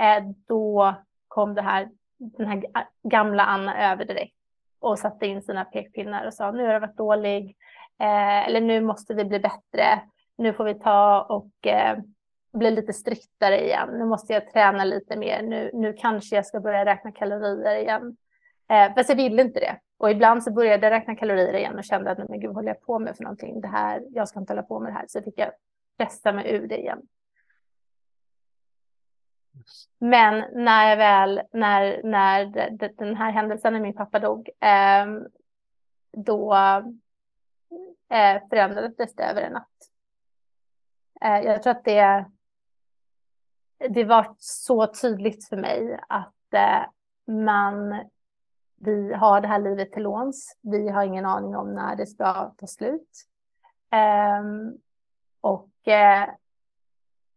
Eh, 0.00 0.24
då 0.48 0.94
kom 1.28 1.54
det 1.54 1.62
här 1.62 1.88
den 2.38 2.46
här 2.46 2.64
gamla 3.02 3.44
Anna 3.44 3.92
över 3.92 4.04
direkt 4.04 4.34
och 4.80 4.98
satte 4.98 5.26
in 5.26 5.42
sina 5.42 5.64
pekpinnar 5.64 6.26
och 6.26 6.34
sa 6.34 6.50
nu 6.50 6.66
har 6.66 6.72
det 6.72 6.78
varit 6.78 6.96
dålig 6.96 7.56
eh, 8.00 8.46
eller 8.48 8.60
nu 8.60 8.80
måste 8.80 9.14
vi 9.14 9.24
bli 9.24 9.40
bättre. 9.40 10.00
Nu 10.38 10.52
får 10.52 10.64
vi 10.64 10.74
ta 10.74 11.22
och 11.22 11.66
eh, 11.66 11.98
bli 12.52 12.70
lite 12.70 12.92
striktare 12.92 13.64
igen. 13.64 13.88
Nu 13.92 14.04
måste 14.04 14.32
jag 14.32 14.52
träna 14.52 14.84
lite 14.84 15.16
mer. 15.16 15.42
Nu, 15.42 15.70
nu 15.74 15.92
kanske 15.92 16.36
jag 16.36 16.46
ska 16.46 16.60
börja 16.60 16.84
räkna 16.84 17.12
kalorier 17.12 17.76
igen. 17.76 18.16
Eh, 18.70 18.94
fast 18.94 19.08
jag 19.08 19.16
ville 19.16 19.42
inte 19.42 19.60
det. 19.60 19.76
Och 19.98 20.10
ibland 20.10 20.42
så 20.42 20.52
började 20.52 20.86
jag 20.86 20.90
räkna 20.90 21.16
kalorier 21.16 21.54
igen 21.54 21.78
och 21.78 21.84
kände 21.84 22.10
att 22.10 22.28
men 22.28 22.40
gud, 22.40 22.48
vad 22.48 22.56
håller 22.56 22.68
jag 22.68 22.80
på 22.80 22.98
med 22.98 23.16
för 23.16 23.22
någonting? 23.22 23.60
Det 23.60 23.68
här, 23.68 24.02
jag 24.10 24.28
ska 24.28 24.40
inte 24.40 24.52
hålla 24.52 24.62
på 24.62 24.80
med 24.80 24.92
det 24.92 24.96
här. 24.96 25.04
Så 25.08 25.22
fick 25.22 25.38
jag 25.38 25.50
pressa 25.98 26.32
mig 26.32 26.54
ur 26.54 26.66
det 26.68 26.78
igen. 26.78 27.02
Men 29.98 30.64
när 30.64 30.90
jag 30.90 30.96
väl, 30.96 31.42
när, 31.52 32.00
när 32.04 32.46
den 32.96 33.16
här 33.16 33.30
händelsen 33.30 33.72
när 33.72 33.80
min 33.80 33.94
pappa 33.94 34.18
dog, 34.18 34.50
eh, 34.60 35.06
då 36.12 36.54
eh, 38.08 38.42
förändrades 38.50 39.14
det 39.14 39.22
över 39.22 39.42
en 39.42 39.52
natt. 39.52 39.68
Eh, 41.20 41.40
jag 41.40 41.62
tror 41.62 41.70
att 41.70 41.84
det, 41.84 42.24
det 43.88 44.04
var 44.04 44.34
så 44.38 44.86
tydligt 44.86 45.48
för 45.48 45.56
mig 45.56 46.00
att 46.08 46.54
eh, 46.54 46.82
man, 47.26 48.04
vi 48.76 49.12
har 49.12 49.40
det 49.40 49.48
här 49.48 49.58
livet 49.58 49.92
till 49.92 50.02
låns. 50.02 50.58
Vi 50.62 50.88
har 50.88 51.04
ingen 51.04 51.26
aning 51.26 51.56
om 51.56 51.74
när 51.74 51.96
det 51.96 52.06
ska 52.06 52.54
ta 52.56 52.66
slut. 52.66 53.26
Ehm, 53.90 54.78
och 55.40 55.88
eh, 55.88 56.28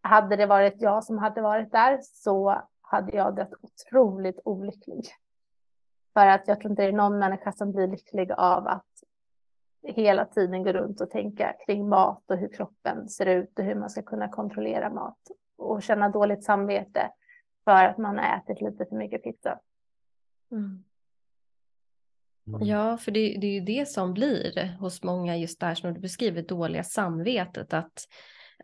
hade 0.08 0.36
det 0.36 0.46
varit 0.46 0.82
jag 0.82 1.04
som 1.04 1.18
hade 1.18 1.42
varit 1.42 1.72
där 1.72 2.00
så 2.02 2.62
hade 2.82 3.18
jag 3.18 3.36
dött 3.36 3.54
otroligt 3.62 4.40
olycklig. 4.46 5.06
För 6.14 6.28
att 6.28 6.48
jag 6.48 6.60
tror 6.60 6.72
inte 6.72 6.82
det 6.82 6.88
är 6.88 6.94
någon 6.94 7.20
människa 7.20 7.52
som 7.52 7.72
blir 7.72 7.88
lycklig 7.88 8.32
av 8.32 8.68
att 8.68 8.86
hela 9.84 10.26
tiden 10.26 10.64
gå 10.64 10.72
runt 10.72 11.02
och 11.02 11.10
tänka 11.10 11.56
kring 11.66 11.90
mat 11.90 12.24
och 12.32 12.38
hur 12.38 12.54
kroppen 12.54 13.10
ser 13.10 13.26
ut 13.26 13.60
och 13.60 13.66
hur 13.66 13.76
man 13.76 13.90
ska 13.90 14.02
kunna 14.02 14.30
kontrollera 14.30 14.90
mat 14.90 15.20
och 15.58 15.84
känna 15.84 16.10
dåligt 16.10 16.44
samvete 16.44 17.12
för 17.64 17.86
att 17.86 17.98
man 17.98 18.18
har 18.18 18.38
ätit 18.38 18.62
lite 18.62 18.86
för 18.86 18.96
mycket 18.96 19.24
pizza. 19.24 19.60
Mm. 20.52 20.84
Mm. 22.48 22.68
Ja, 22.68 22.98
för 22.98 23.12
det, 23.12 23.38
det, 23.42 23.48
är 23.48 23.52
ju 23.52 23.62
det 23.62 23.90
som 23.90 24.14
blir 24.14 24.78
hos 24.80 25.04
många 25.04 25.38
just 25.38 25.60
där 25.60 25.76
som 25.76 25.94
du 25.94 26.00
beskriver 26.00 26.42
dåliga 26.42 26.84
samvetet 26.84 27.74
att 27.74 28.08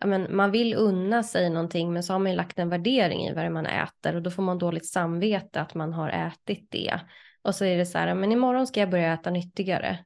men, 0.06 0.36
man 0.36 0.52
vill 0.52 0.74
unna 0.74 1.24
sig 1.24 1.50
någonting 1.50 1.94
men 1.94 2.04
så 2.04 2.14
har 2.14 2.20
man 2.20 2.32
ju 2.32 2.38
lagt 2.38 2.60
en 2.60 2.70
värdering 2.70 3.28
i 3.28 3.34
vad 3.34 3.52
man 3.52 3.66
äter 3.66 4.16
och 4.16 4.22
då 4.22 4.32
får 4.32 4.44
man 4.44 4.58
dåligt 4.58 4.86
samvete 4.86 5.62
att 5.62 5.74
man 5.74 5.94
har 5.94 6.10
ätit 6.10 6.68
det. 6.72 7.00
Och 7.42 7.56
så 7.56 7.66
är 7.66 7.78
det 7.78 7.86
så 7.86 7.98
här, 7.98 8.16
men 8.16 8.32
imorgon 8.32 8.68
ska 8.68 8.80
jag 8.80 8.90
börja 8.90 9.14
äta 9.14 9.30
nyttigare. 9.30 10.00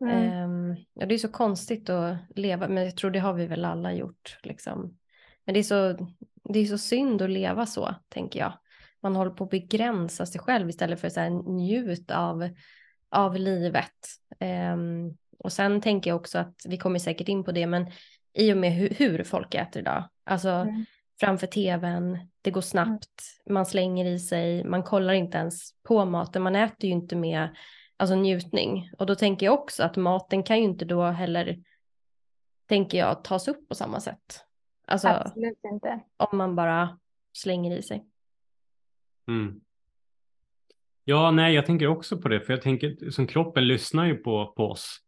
Mm. 0.00 0.44
Um, 0.44 0.76
ja, 0.94 1.06
det 1.06 1.14
är 1.14 1.18
så 1.18 1.28
konstigt 1.28 1.90
att 1.90 2.16
leva, 2.36 2.68
men 2.68 2.84
jag 2.84 2.96
tror 2.96 3.10
det 3.10 3.18
har 3.18 3.32
vi 3.32 3.46
väl 3.46 3.64
alla 3.64 3.92
gjort. 3.92 4.38
Liksom. 4.42 4.98
Men 5.44 5.54
det 5.54 5.60
är, 5.60 5.62
så, 5.62 6.08
det 6.44 6.58
är 6.58 6.64
så 6.64 6.78
synd 6.78 7.22
att 7.22 7.30
leva 7.30 7.66
så, 7.66 7.94
tänker 8.08 8.40
jag. 8.40 8.52
Man 9.02 9.16
håller 9.16 9.30
på 9.30 9.44
att 9.44 9.50
begränsa 9.50 10.26
sig 10.26 10.40
själv 10.40 10.68
istället 10.68 11.00
för 11.00 11.08
att 11.08 11.32
njut 11.46 12.10
av, 12.10 12.48
av 13.10 13.36
livet. 13.36 13.92
Um, 14.74 15.16
och 15.38 15.52
sen 15.52 15.80
tänker 15.80 16.10
jag 16.10 16.16
också 16.16 16.38
att, 16.38 16.54
vi 16.68 16.78
kommer 16.78 16.98
säkert 16.98 17.28
in 17.28 17.44
på 17.44 17.52
det, 17.52 17.66
men 17.66 17.86
i 18.36 18.52
och 18.52 18.56
med 18.56 18.72
hur, 18.72 18.88
hur 18.88 19.24
folk 19.24 19.54
äter 19.54 19.82
idag. 19.82 20.04
Alltså 20.24 20.48
mm. 20.48 20.84
framför 21.20 21.46
tvn, 21.46 22.18
det 22.42 22.50
går 22.50 22.60
snabbt, 22.60 23.22
mm. 23.46 23.54
man 23.54 23.66
slänger 23.66 24.04
i 24.04 24.18
sig, 24.18 24.64
man 24.64 24.82
kollar 24.82 25.14
inte 25.14 25.38
ens 25.38 25.82
på 25.82 26.04
maten, 26.04 26.42
man 26.42 26.56
äter 26.56 26.84
ju 26.84 26.90
inte 26.90 27.16
med 27.16 27.56
alltså, 27.96 28.16
njutning. 28.16 28.90
Och 28.98 29.06
då 29.06 29.14
tänker 29.14 29.46
jag 29.46 29.54
också 29.54 29.82
att 29.82 29.96
maten 29.96 30.42
kan 30.42 30.58
ju 30.58 30.64
inte 30.64 30.84
då 30.84 31.02
heller, 31.02 31.58
tänker 32.68 32.98
jag, 32.98 33.24
tas 33.24 33.48
upp 33.48 33.68
på 33.68 33.74
samma 33.74 34.00
sätt. 34.00 34.44
Alltså, 34.86 35.08
Absolut 35.08 35.58
inte. 35.72 36.00
Om 36.16 36.38
man 36.38 36.56
bara 36.56 36.98
slänger 37.32 37.78
i 37.78 37.82
sig. 37.82 38.06
Mm. 39.28 39.60
Ja, 41.04 41.30
nej, 41.30 41.54
jag 41.54 41.66
tänker 41.66 41.86
också 41.86 42.18
på 42.18 42.28
det, 42.28 42.40
för 42.40 42.52
jag 42.52 42.62
tänker 42.62 43.10
som 43.10 43.26
kroppen 43.26 43.66
lyssnar 43.66 44.06
ju 44.06 44.14
på, 44.14 44.52
på 44.56 44.70
oss. 44.70 45.05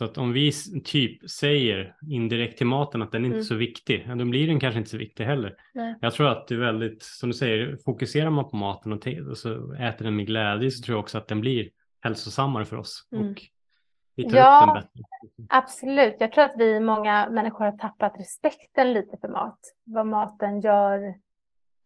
Så 0.00 0.04
att 0.04 0.18
om 0.18 0.32
vi 0.32 0.52
typ 0.84 1.30
säger 1.30 1.96
indirekt 2.02 2.58
till 2.58 2.66
maten 2.66 3.02
att 3.02 3.12
den 3.12 3.24
inte 3.24 3.34
är 3.34 3.36
mm. 3.36 3.44
så 3.44 3.54
viktig, 3.54 4.08
då 4.16 4.24
blir 4.24 4.46
den 4.46 4.60
kanske 4.60 4.78
inte 4.78 4.90
så 4.90 4.96
viktig 4.96 5.24
heller. 5.24 5.56
Nej. 5.74 5.94
Jag 6.00 6.12
tror 6.12 6.28
att 6.28 6.48
det 6.48 6.54
är 6.54 6.58
väldigt, 6.58 7.02
som 7.02 7.28
du 7.28 7.34
säger, 7.34 7.76
fokuserar 7.84 8.30
man 8.30 8.50
på 8.50 8.56
maten 8.56 8.92
och, 8.92 9.06
och 9.30 9.38
så 9.38 9.74
äter 9.74 10.04
den 10.04 10.16
med 10.16 10.26
glädje 10.26 10.70
så 10.70 10.82
tror 10.84 10.96
jag 10.96 11.00
också 11.00 11.18
att 11.18 11.28
den 11.28 11.40
blir 11.40 11.70
hälsosammare 12.00 12.64
för 12.64 12.76
oss. 12.76 13.08
Mm. 13.12 13.30
Och 13.30 13.42
vi 14.16 14.30
tar 14.30 14.38
ja, 14.38 14.60
upp 14.60 14.74
den 14.74 14.82
bättre. 14.82 15.46
absolut. 15.48 16.16
Jag 16.18 16.32
tror 16.32 16.44
att 16.44 16.54
vi 16.58 16.80
många 16.80 17.30
människor 17.30 17.64
har 17.64 17.78
tappat 17.78 18.14
respekten 18.18 18.92
lite 18.92 19.16
för 19.20 19.28
mat. 19.28 19.58
Vad 19.84 20.06
maten 20.06 20.60
gör, 20.60 21.14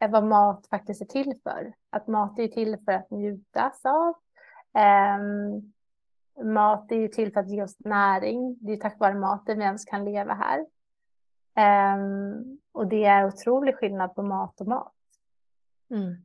vad 0.09 0.24
mat 0.24 0.66
faktiskt 0.70 1.03
är 1.03 1.07
till 1.07 1.35
för. 1.42 1.72
Att 1.90 2.07
mat 2.07 2.38
är 2.38 2.48
till 2.48 2.77
för 2.85 2.92
att 2.92 3.11
njutas 3.11 3.81
av. 3.85 4.14
Um, 5.18 5.73
Mat 6.42 6.92
är 6.92 6.96
ju 6.96 7.08
till 7.08 7.32
för 7.32 7.40
att 7.40 7.50
ge 7.50 7.62
oss 7.62 7.76
näring. 7.78 8.56
Det 8.60 8.72
är 8.72 8.76
tack 8.76 9.00
vare 9.00 9.14
maten 9.14 9.58
vi 9.58 9.64
ens 9.64 9.84
kan 9.84 10.04
leva 10.04 10.34
här. 10.34 10.66
Um, 11.96 12.58
och 12.72 12.86
det 12.86 13.04
är 13.04 13.26
otrolig 13.26 13.76
skillnad 13.76 14.14
på 14.14 14.22
mat 14.22 14.60
och 14.60 14.66
mat. 14.66 14.92
Mm. 15.90 16.24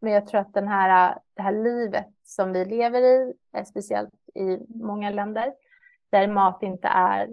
Men 0.00 0.12
jag 0.12 0.26
tror 0.26 0.40
att 0.40 0.54
den 0.54 0.68
här, 0.68 1.18
det 1.34 1.42
här 1.42 1.52
livet 1.52 2.08
som 2.22 2.52
vi 2.52 2.64
lever 2.64 3.02
i, 3.02 3.34
speciellt 3.66 4.14
i 4.34 4.58
många 4.68 5.10
länder, 5.10 5.54
där 6.10 6.28
mat 6.28 6.62
inte 6.62 6.88
är, 6.88 7.28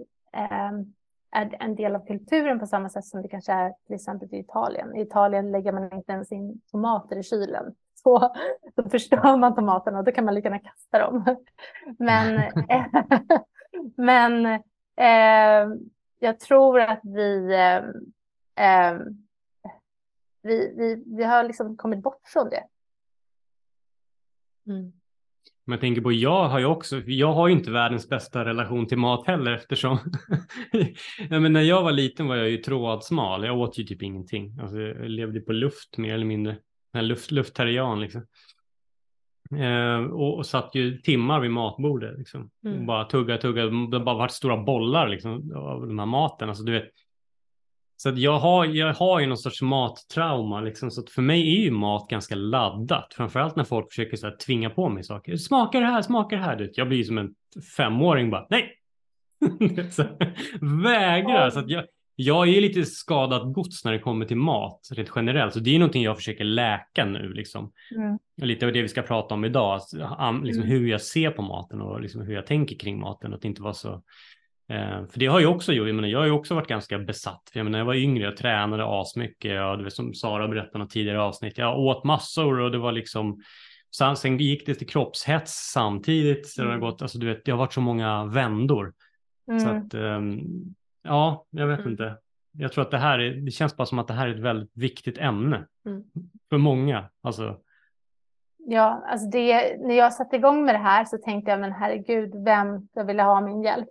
um, 0.70 0.94
är 1.30 1.56
en 1.60 1.74
del 1.74 1.96
av 1.96 2.06
kulturen 2.06 2.60
på 2.60 2.66
samma 2.66 2.88
sätt 2.88 3.04
som 3.04 3.22
det 3.22 3.28
kanske 3.28 3.52
är 3.52 3.74
till 3.86 3.94
exempel 3.94 4.34
i 4.34 4.38
Italien. 4.38 4.96
I 4.96 5.00
Italien 5.00 5.52
lägger 5.52 5.72
man 5.72 5.92
inte 5.92 6.12
ens 6.12 6.32
in 6.32 6.60
tomater 6.70 7.16
i 7.16 7.22
kylen. 7.22 7.74
Så 8.06 8.34
då 8.74 8.90
förstör 8.90 9.36
man 9.36 9.54
tomaterna 9.54 9.98
och 9.98 10.04
då 10.04 10.12
kan 10.12 10.24
man 10.24 10.34
lika 10.34 10.48
gärna 10.48 10.58
kasta 10.58 10.98
dem. 10.98 11.36
Men, 11.98 12.42
men 13.96 14.46
eh, 14.96 15.78
jag 16.18 16.40
tror 16.40 16.80
att 16.80 17.00
vi, 17.02 17.54
eh, 17.54 17.76
eh, 18.66 18.98
vi, 20.42 20.74
vi, 20.76 21.02
vi 21.16 21.24
har 21.24 21.44
liksom 21.44 21.76
kommit 21.76 22.02
bort 22.02 22.20
från 22.24 22.48
det. 22.48 22.64
Mm. 24.66 24.92
Men 25.64 25.72
jag 25.72 25.80
tänker 25.80 26.02
på, 26.02 26.12
jag 26.12 26.48
har 26.48 26.58
ju 26.58 26.66
också, 26.66 27.02
jag 27.06 27.32
har 27.32 27.48
ju 27.48 27.54
inte 27.54 27.70
världens 27.70 28.08
bästa 28.08 28.44
relation 28.44 28.86
till 28.86 28.98
mat 28.98 29.26
heller 29.26 29.52
eftersom, 29.52 29.98
ja, 31.30 31.40
men 31.40 31.52
när 31.52 31.62
jag 31.62 31.82
var 31.82 31.92
liten 31.92 32.26
var 32.26 32.36
jag 32.36 32.50
ju 32.50 32.56
trådsmal, 32.56 33.44
jag 33.44 33.58
åt 33.58 33.78
ju 33.78 33.84
typ 33.84 34.02
ingenting. 34.02 34.58
Alltså, 34.60 34.78
jag 34.78 35.10
levde 35.10 35.40
på 35.40 35.52
luft 35.52 35.98
mer 35.98 36.14
eller 36.14 36.26
mindre, 36.26 36.56
luft, 37.02 37.30
lufttarian 37.30 38.00
liksom. 38.00 38.26
Eh, 39.58 40.04
och, 40.04 40.36
och 40.36 40.46
satt 40.46 40.74
ju 40.74 40.98
timmar 40.98 41.40
vid 41.40 41.50
matbordet 41.50 42.18
liksom. 42.18 42.50
Mm. 42.64 42.78
Och 42.78 42.84
bara 42.84 43.04
tugga, 43.04 43.38
tugga, 43.38 43.66
det 43.66 44.00
bara 44.00 44.16
varit 44.16 44.32
stora 44.32 44.56
bollar 44.56 45.08
liksom 45.08 45.52
av 45.56 45.86
den 45.86 45.98
här 45.98 46.06
maten. 46.06 46.48
Alltså 46.48 46.64
du 46.64 46.72
vet, 46.72 46.90
så 47.96 48.08
att 48.08 48.18
jag, 48.18 48.38
har, 48.38 48.64
jag 48.64 48.94
har 48.94 49.20
ju 49.20 49.26
någon 49.26 49.38
sorts 49.38 49.62
mattrauma, 49.62 50.60
liksom, 50.60 50.90
så 50.90 51.00
att 51.00 51.10
för 51.10 51.22
mig 51.22 51.58
är 51.58 51.62
ju 51.62 51.70
mat 51.70 52.08
ganska 52.08 52.34
laddat. 52.34 53.14
Framförallt 53.14 53.56
när 53.56 53.64
folk 53.64 53.88
försöker 53.90 54.16
så 54.16 54.26
här, 54.26 54.36
tvinga 54.36 54.70
på 54.70 54.88
mig 54.88 55.04
saker. 55.04 55.36
Smaka 55.36 55.80
det 55.80 55.86
här, 55.86 56.02
smaka 56.02 56.36
det 56.36 56.42
här. 56.42 56.70
Jag 56.72 56.88
blir 56.88 57.04
som 57.04 57.18
en 57.18 57.34
femåring 57.76 58.30
bara, 58.30 58.46
nej! 58.50 58.72
så, 59.90 60.02
vägrar. 60.60 61.50
Så 61.50 61.58
att 61.58 61.68
jag, 61.68 61.84
jag 62.16 62.48
är 62.48 62.60
lite 62.60 62.84
skadat 62.84 63.54
gods 63.54 63.84
när 63.84 63.92
det 63.92 63.98
kommer 63.98 64.26
till 64.26 64.36
mat 64.36 64.88
rent 64.92 65.10
generellt. 65.16 65.52
Så 65.52 65.60
det 65.60 65.74
är 65.74 65.78
någonting 65.78 66.02
jag 66.02 66.16
försöker 66.16 66.44
läka 66.44 67.04
nu. 67.04 67.32
Liksom. 67.32 67.72
Mm. 67.96 68.18
Lite 68.42 68.66
av 68.66 68.72
det 68.72 68.82
vi 68.82 68.88
ska 68.88 69.02
prata 69.02 69.34
om 69.34 69.44
idag. 69.44 69.80
Liksom, 70.42 70.62
mm. 70.62 70.68
Hur 70.68 70.88
jag 70.88 71.00
ser 71.00 71.30
på 71.30 71.42
maten 71.42 71.80
och 71.80 72.00
liksom, 72.00 72.22
hur 72.22 72.34
jag 72.34 72.46
tänker 72.46 72.76
kring 72.76 73.00
maten. 73.00 73.34
Att 73.34 73.44
inte 73.44 73.62
vara 73.62 73.74
så 73.74 74.02
Eh, 74.68 75.06
för 75.06 75.18
det 75.18 75.26
har 75.26 75.40
jag 75.40 75.56
också 75.56 75.72
gjort. 75.72 75.86
Jag, 75.86 75.94
menar, 75.96 76.08
jag 76.08 76.18
har 76.18 76.26
ju 76.26 76.32
också 76.32 76.54
varit 76.54 76.68
ganska 76.68 76.98
besatt. 76.98 77.50
För 77.52 77.58
jag 77.58 77.64
menar, 77.64 77.78
jag 77.78 77.86
var 77.86 77.94
yngre, 77.94 78.24
jag 78.24 78.36
tränade 78.36 79.00
asmycket. 79.00 79.50
Jag, 79.54 79.84
det 79.84 79.90
som 79.90 80.14
Sara 80.14 80.48
berättade 80.48 80.84
i 80.84 80.88
tidigare 80.88 81.20
avsnitt. 81.20 81.58
Jag 81.58 81.78
åt 81.78 82.04
massor 82.04 82.60
och 82.60 82.70
det 82.70 82.78
var 82.78 82.92
liksom 82.92 83.42
Sen, 83.96 84.16
sen 84.16 84.38
gick 84.38 84.66
det 84.66 84.74
till 84.74 84.86
kroppshets 84.86 85.72
samtidigt. 85.72 86.58
Mm. 86.58 86.68
det, 86.68 86.74
har 86.74 86.80
gått, 86.80 87.02
alltså, 87.02 87.18
du 87.18 87.26
vet, 87.26 87.44
det 87.44 87.50
har 87.50 87.58
varit 87.58 87.72
så 87.72 87.80
många 87.80 88.24
vändor. 88.24 88.92
Mm. 89.50 89.60
Så 89.60 89.68
att, 89.68 89.94
um, 89.94 90.40
ja, 91.06 91.46
jag 91.50 91.66
vet 91.66 91.78
mm. 91.78 91.90
inte. 91.90 92.16
Jag 92.52 92.72
tror 92.72 92.84
att 92.84 92.90
det 92.90 92.98
här 92.98 93.18
är, 93.18 93.34
det 93.34 93.50
känns 93.50 93.76
bara 93.76 93.86
som 93.86 93.98
att 93.98 94.08
det 94.08 94.14
här 94.14 94.28
är 94.28 94.34
ett 94.34 94.40
väldigt 94.40 94.76
viktigt 94.76 95.18
ämne 95.18 95.66
mm. 95.86 96.04
för 96.48 96.58
många. 96.58 97.04
Alltså. 97.20 97.60
Ja, 98.56 99.04
alltså 99.06 99.26
det, 99.26 99.76
när 99.78 99.94
jag 99.94 100.14
satte 100.14 100.36
igång 100.36 100.64
med 100.64 100.74
det 100.74 100.78
här 100.78 101.04
så 101.04 101.18
tänkte 101.18 101.50
jag, 101.50 101.60
men 101.60 101.72
herregud, 101.72 102.44
vem 102.44 102.88
jag 102.92 103.04
ville 103.04 103.22
ha 103.22 103.40
min 103.40 103.62
hjälp? 103.62 103.88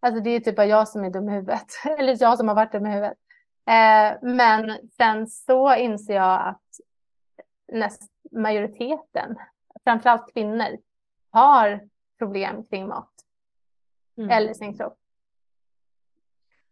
Alltså 0.00 0.20
det 0.20 0.30
är 0.30 0.40
typ 0.40 0.56
bara 0.56 0.66
jag 0.66 0.88
som 0.88 1.04
är 1.04 1.10
dum 1.10 1.28
i 1.28 1.32
huvudet, 1.32 1.66
eller 1.98 2.16
jag 2.20 2.38
som 2.38 2.48
har 2.48 2.54
varit 2.54 2.72
dum 2.72 2.86
i 2.86 2.90
huvudet. 2.90 3.18
Eh, 3.66 4.18
men 4.22 4.78
sen 4.96 5.26
så 5.26 5.74
inser 5.74 6.14
jag 6.14 6.48
att 6.48 6.62
näst, 7.72 8.02
majoriteten, 8.32 9.36
framförallt 9.84 10.32
kvinnor, 10.32 10.78
har 11.30 11.88
problem 12.18 12.64
kring 12.64 12.88
mat 12.88 13.12
mm. 14.16 14.30
eller 14.30 14.54
sin 14.54 14.78
kropp. 14.78 14.98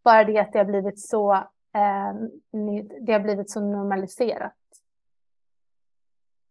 Bara 0.05 0.23
det 0.23 0.39
att 0.39 0.53
det 0.53 0.59
har 0.59 0.65
blivit 0.65 0.99
så, 0.99 1.33
eh, 1.73 2.13
det 3.01 3.13
har 3.13 3.19
blivit 3.19 3.49
så 3.49 3.59
normaliserat. 3.59 4.53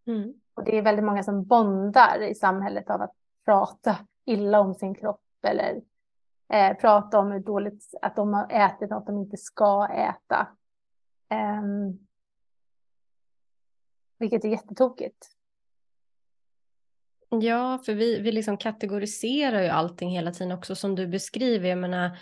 Mm. 0.07 0.35
Och 0.55 0.65
det 0.65 0.79
är 0.79 0.83
väldigt 0.83 1.05
många 1.05 1.23
som 1.23 1.45
bondar 1.45 2.23
i 2.23 2.35
samhället 2.35 2.91
av 2.91 3.03
att 3.03 3.15
prata 3.45 3.99
illa 4.25 4.61
om 4.61 4.75
sin 4.75 4.95
kropp 4.95 5.21
eller 5.43 5.83
eh, 6.53 6.77
prata 6.77 7.19
om 7.19 7.33
hur 7.33 7.41
dåligt 7.41 7.95
att 8.03 8.17
de 8.17 8.35
har 8.35 8.51
ätit 8.51 8.91
något 8.91 9.07
de 9.07 9.19
inte 9.19 9.37
ska 9.37 9.89
äta. 9.89 10.49
Eh, 11.29 11.63
vilket 14.19 14.45
är 14.45 14.49
jättetokigt. 14.49 15.31
Ja, 17.29 17.79
för 17.87 17.95
vi, 17.95 18.21
vi 18.21 18.33
liksom 18.33 18.57
kategoriserar 18.57 19.63
ju 19.63 19.69
allting 19.69 20.11
hela 20.11 20.33
tiden 20.33 20.53
också 20.53 20.75
som 20.75 20.95
du 20.95 21.07
beskriver. 21.07 21.69
Jag 21.69 21.79
menar, 21.79 22.19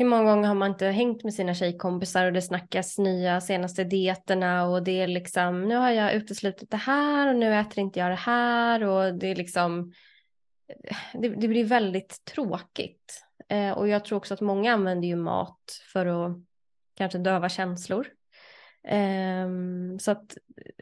hur 0.00 0.06
många 0.06 0.24
gånger 0.24 0.48
har 0.48 0.54
man 0.54 0.70
inte 0.70 0.86
hängt 0.86 1.24
med 1.24 1.34
sina 1.34 1.54
tjejkompisar 1.54 2.26
och 2.26 2.32
det 2.32 2.42
snackas 2.42 2.98
nya 2.98 3.40
senaste 3.40 3.84
dieterna 3.84 4.66
och 4.66 4.82
det 4.82 5.00
är 5.00 5.06
liksom 5.06 5.68
nu 5.68 5.76
har 5.76 5.90
jag 5.90 6.14
uteslutit 6.14 6.70
det 6.70 6.76
här 6.76 7.28
och 7.28 7.36
nu 7.36 7.54
äter 7.54 7.78
inte 7.78 7.98
jag 7.98 8.10
det 8.10 8.14
här 8.14 8.84
och 8.84 9.14
det 9.14 9.26
är 9.26 9.34
liksom 9.34 9.92
det, 11.12 11.28
det 11.28 11.48
blir 11.48 11.64
väldigt 11.64 12.24
tråkigt. 12.24 13.24
Eh, 13.48 13.70
och 13.70 13.88
jag 13.88 14.04
tror 14.04 14.18
också 14.18 14.34
att 14.34 14.40
många 14.40 14.72
använder 14.72 15.08
ju 15.08 15.16
mat 15.16 15.82
för 15.92 16.06
att 16.06 16.36
kanske 16.94 17.18
döva 17.18 17.48
känslor. 17.48 18.06
Eh, 18.84 19.48
så 20.00 20.10
att 20.10 20.36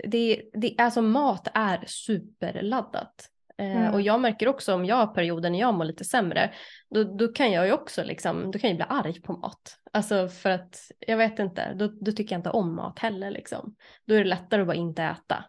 det, 0.04 0.42
det, 0.52 0.74
alltså 0.78 1.02
mat 1.02 1.48
är 1.54 1.84
superladdat. 1.86 3.30
Eh, 3.58 3.76
mm. 3.76 3.94
Och 3.94 4.00
jag 4.00 4.20
märker 4.20 4.48
också 4.48 4.74
om 4.74 4.84
jag 4.84 4.96
har 4.96 5.06
perioder 5.06 5.50
när 5.50 5.60
jag 5.60 5.74
mår 5.74 5.84
lite 5.84 6.04
sämre, 6.04 6.52
då, 6.90 7.04
då 7.04 7.28
kan 7.28 7.52
jag 7.52 7.66
ju 7.66 7.72
också 7.72 8.04
liksom, 8.04 8.50
då 8.50 8.58
kan 8.58 8.70
jag 8.70 8.76
bli 8.76 8.86
arg 8.88 9.22
på 9.22 9.32
mat. 9.32 9.78
Alltså 9.92 10.28
för 10.28 10.50
att, 10.50 10.90
jag 10.98 11.16
vet 11.16 11.38
inte, 11.38 11.74
då, 11.74 11.86
då 12.00 12.12
tycker 12.12 12.34
jag 12.34 12.38
inte 12.38 12.50
om 12.50 12.76
mat 12.76 12.98
heller 12.98 13.30
liksom. 13.30 13.74
Då 14.06 14.14
är 14.14 14.18
det 14.18 14.24
lättare 14.24 14.60
att 14.60 14.66
bara 14.66 14.76
inte 14.76 15.02
äta. 15.02 15.44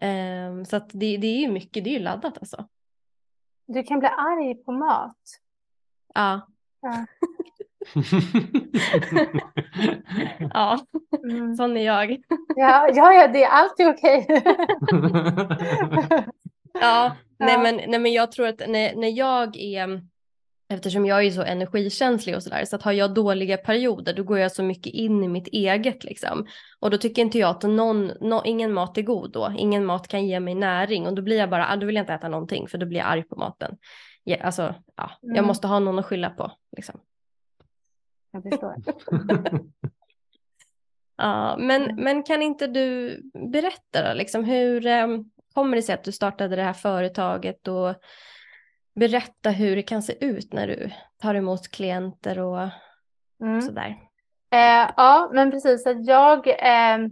Um, 0.00 0.64
så 0.64 0.76
att 0.76 0.90
det, 0.92 1.16
det 1.16 1.26
är 1.26 1.40
ju 1.40 1.52
mycket, 1.52 1.84
det 1.84 1.90
är 1.90 1.94
ju 1.94 2.04
laddat 2.04 2.38
alltså. 2.38 2.68
Du 3.66 3.82
kan 3.82 3.98
bli 3.98 4.08
arg 4.08 4.54
på 4.54 4.72
mat? 4.72 5.16
Ja. 6.14 6.48
Ja, 6.80 7.06
ja. 10.54 10.78
Mm. 11.24 11.56
sån 11.56 11.76
är 11.76 11.84
jag. 11.84 12.10
ja, 12.56 12.88
ja, 12.94 13.12
ja, 13.12 13.28
det 13.28 13.44
är 13.44 13.50
alltid 13.50 13.88
okej. 13.88 14.26
ja, 16.80 17.16
nej 17.38 17.58
men, 17.58 17.90
nej 17.90 17.98
men 17.98 18.12
jag 18.12 18.32
tror 18.32 18.46
att 18.46 18.58
när, 18.68 18.94
när 18.96 19.18
jag 19.18 19.56
är, 19.56 20.02
eftersom 20.68 21.06
jag 21.06 21.26
är 21.26 21.30
så 21.30 21.42
energikänslig 21.42 22.36
och 22.36 22.42
sådär, 22.42 22.64
så 22.64 22.76
att 22.76 22.82
har 22.82 22.92
jag 22.92 23.14
dåliga 23.14 23.56
perioder 23.56 24.14
då 24.14 24.22
går 24.22 24.38
jag 24.38 24.52
så 24.52 24.62
mycket 24.62 24.92
in 24.92 25.24
i 25.24 25.28
mitt 25.28 25.48
eget 25.48 26.04
liksom. 26.04 26.46
Och 26.80 26.90
då 26.90 26.98
tycker 26.98 27.22
inte 27.22 27.38
jag 27.38 27.50
att 27.50 27.62
någon, 27.62 28.06
no, 28.06 28.42
ingen 28.44 28.72
mat 28.72 28.98
är 28.98 29.02
god 29.02 29.32
då, 29.32 29.52
ingen 29.56 29.84
mat 29.84 30.08
kan 30.08 30.26
ge 30.26 30.40
mig 30.40 30.54
näring 30.54 31.06
och 31.06 31.14
då 31.14 31.22
blir 31.22 31.38
jag 31.38 31.50
bara, 31.50 31.68
ah, 31.68 31.76
då 31.76 31.86
vill 31.86 31.94
jag 31.94 32.02
inte 32.02 32.14
äta 32.14 32.28
någonting 32.28 32.68
för 32.68 32.78
då 32.78 32.86
blir 32.86 32.98
jag 32.98 33.08
arg 33.08 33.22
på 33.22 33.36
maten 33.36 33.76
ja, 34.24 34.36
alltså, 34.36 34.74
ja, 34.96 35.10
mm. 35.22 35.36
jag 35.36 35.46
måste 35.46 35.66
ha 35.66 35.78
någon 35.78 35.98
att 35.98 36.06
skylla 36.06 36.30
på. 36.30 36.52
Liksom. 36.76 37.00
Jag 38.30 38.42
förstår. 38.42 38.74
ja, 41.16 41.56
men, 41.58 41.82
mm. 41.82 42.04
men 42.04 42.22
kan 42.22 42.42
inte 42.42 42.66
du 42.66 43.20
berätta 43.52 44.08
då, 44.08 44.14
liksom, 44.14 44.44
hur 44.44 44.86
um, 44.86 45.30
kommer 45.54 45.76
det 45.76 45.82
sig 45.82 45.94
att 45.94 46.04
du 46.04 46.12
startade 46.12 46.56
det 46.56 46.62
här 46.62 46.72
företaget 46.72 47.68
och 47.68 47.94
berätta 48.94 49.50
hur 49.50 49.76
det 49.76 49.82
kan 49.82 50.02
se 50.02 50.24
ut 50.24 50.52
när 50.52 50.66
du 50.66 50.90
tar 51.22 51.34
emot 51.34 51.68
klienter 51.68 52.38
och 52.38 52.68
mm. 53.40 53.62
sådär. 53.62 53.96
Eh, 54.50 54.90
ja, 54.96 55.30
men 55.32 55.50
precis. 55.50 55.86
Att 55.86 56.06
jag 56.06 56.48
eh, 56.48 57.08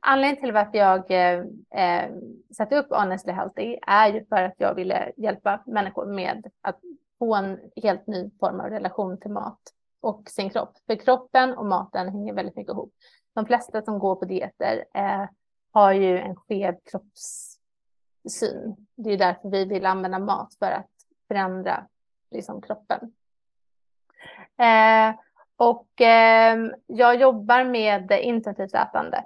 anledningen 0.00 0.40
till 0.40 0.52
varför 0.52 0.78
jag 0.78 1.10
eh, 1.10 1.44
eh, 1.84 2.10
satte 2.56 2.76
upp 2.76 2.86
Honestly 2.90 3.32
Healthy 3.32 3.78
är 3.86 4.12
ju 4.12 4.24
för 4.24 4.42
att 4.42 4.54
jag 4.56 4.74
ville 4.74 5.12
hjälpa 5.16 5.62
människor 5.66 6.06
med 6.06 6.46
att 6.60 6.80
få 7.18 7.34
en 7.34 7.58
helt 7.82 8.06
ny 8.06 8.30
form 8.40 8.60
av 8.60 8.66
relation 8.66 9.20
till 9.20 9.30
mat 9.30 9.60
och 10.00 10.22
sin 10.30 10.50
kropp. 10.50 10.76
För 10.86 10.96
kroppen 10.96 11.54
och 11.54 11.66
maten 11.66 12.08
hänger 12.08 12.34
väldigt 12.34 12.56
mycket 12.56 12.72
ihop. 12.72 12.94
De 13.34 13.46
flesta 13.46 13.82
som 13.82 13.98
går 13.98 14.16
på 14.16 14.24
dieter 14.24 14.84
eh, 14.94 15.24
har 15.72 15.92
ju 15.92 16.18
en 16.18 16.36
skev 16.36 16.76
kroppssyn. 16.84 18.76
Det 18.94 19.12
är 19.12 19.18
därför 19.18 19.48
vi 19.48 19.64
vill 19.64 19.86
använda 19.86 20.18
mat 20.18 20.54
för 20.54 20.70
att 20.70 20.90
förändra 21.28 21.86
liksom, 22.30 22.62
kroppen. 22.62 23.12
Eh, 24.58 25.14
och 25.56 26.00
eh, 26.00 26.58
jag 26.86 27.20
jobbar 27.20 27.64
med 27.64 28.10
intuitivt 28.10 28.74
ätande 28.74 29.24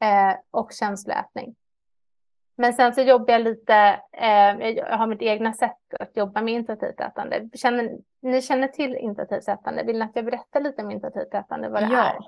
eh, 0.00 0.34
och 0.50 0.72
känsloätning. 0.72 1.54
Men 2.56 2.72
sen 2.72 2.94
så 2.94 3.00
jobbar 3.00 3.32
jag 3.32 3.42
lite, 3.42 4.00
eh, 4.12 4.68
jag 4.68 4.98
har 4.98 5.06
mitt 5.06 5.22
egna 5.22 5.52
sätt 5.52 5.94
att 6.00 6.16
jobba 6.16 6.42
med 6.42 6.54
intuitivt 6.54 7.00
ätande. 7.00 7.48
Känner, 7.54 7.98
ni 8.20 8.42
känner 8.42 8.68
till 8.68 8.96
intuitivt 8.96 9.48
ätande? 9.48 9.82
Vill 9.82 9.98
ni 9.98 10.04
att 10.04 10.16
jag 10.16 10.24
berättar 10.24 10.60
lite 10.60 10.82
om 10.82 10.90
intuitivt 10.90 11.34
ätande, 11.34 11.68
vad 11.68 11.82
det 11.82 11.94
ja. 11.94 12.04
är? 12.04 12.18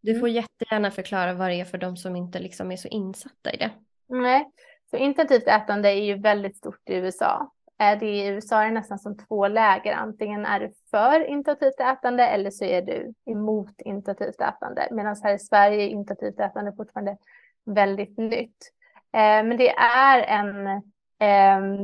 Du 0.00 0.10
mm. 0.10 0.20
får 0.20 0.28
jättegärna 0.28 0.90
förklara 0.90 1.34
vad 1.34 1.50
det 1.50 1.60
är 1.60 1.64
för 1.64 1.78
de 1.78 1.96
som 1.96 2.16
inte 2.16 2.38
liksom 2.38 2.72
är 2.72 2.76
så 2.76 2.88
insatta 2.88 3.52
i 3.52 3.56
det. 3.56 3.70
Nej, 4.08 4.50
så 4.90 4.96
intuitivt 4.96 5.48
ätande 5.48 5.88
är 5.88 6.04
ju 6.04 6.18
väldigt 6.18 6.56
stort 6.56 6.88
i 6.90 6.94
USA. 6.94 7.52
Det 8.00 8.06
I 8.06 8.26
USA 8.26 8.62
är 8.62 8.68
det 8.68 8.74
nästan 8.74 8.98
som 8.98 9.16
två 9.16 9.48
läger. 9.48 9.94
Antingen 9.94 10.46
är 10.46 10.60
du 10.60 10.72
för 10.90 11.26
intuitivt 11.26 11.80
ätande 11.80 12.26
eller 12.26 12.50
så 12.50 12.64
är 12.64 12.82
du 12.82 13.14
emot 13.26 13.80
intuitivt 13.84 14.40
ätande. 14.40 14.88
Medan 14.90 15.16
här 15.22 15.34
i 15.34 15.38
Sverige 15.38 15.82
är 15.82 15.88
intuitivt 15.88 16.40
ätande 16.40 16.72
fortfarande 16.76 17.16
väldigt 17.64 18.18
nytt. 18.18 18.72
Eh, 19.12 19.44
men 19.44 19.56
det 19.56 19.70
är 19.76 20.22
en, 20.22 20.66
eh, 21.20 21.80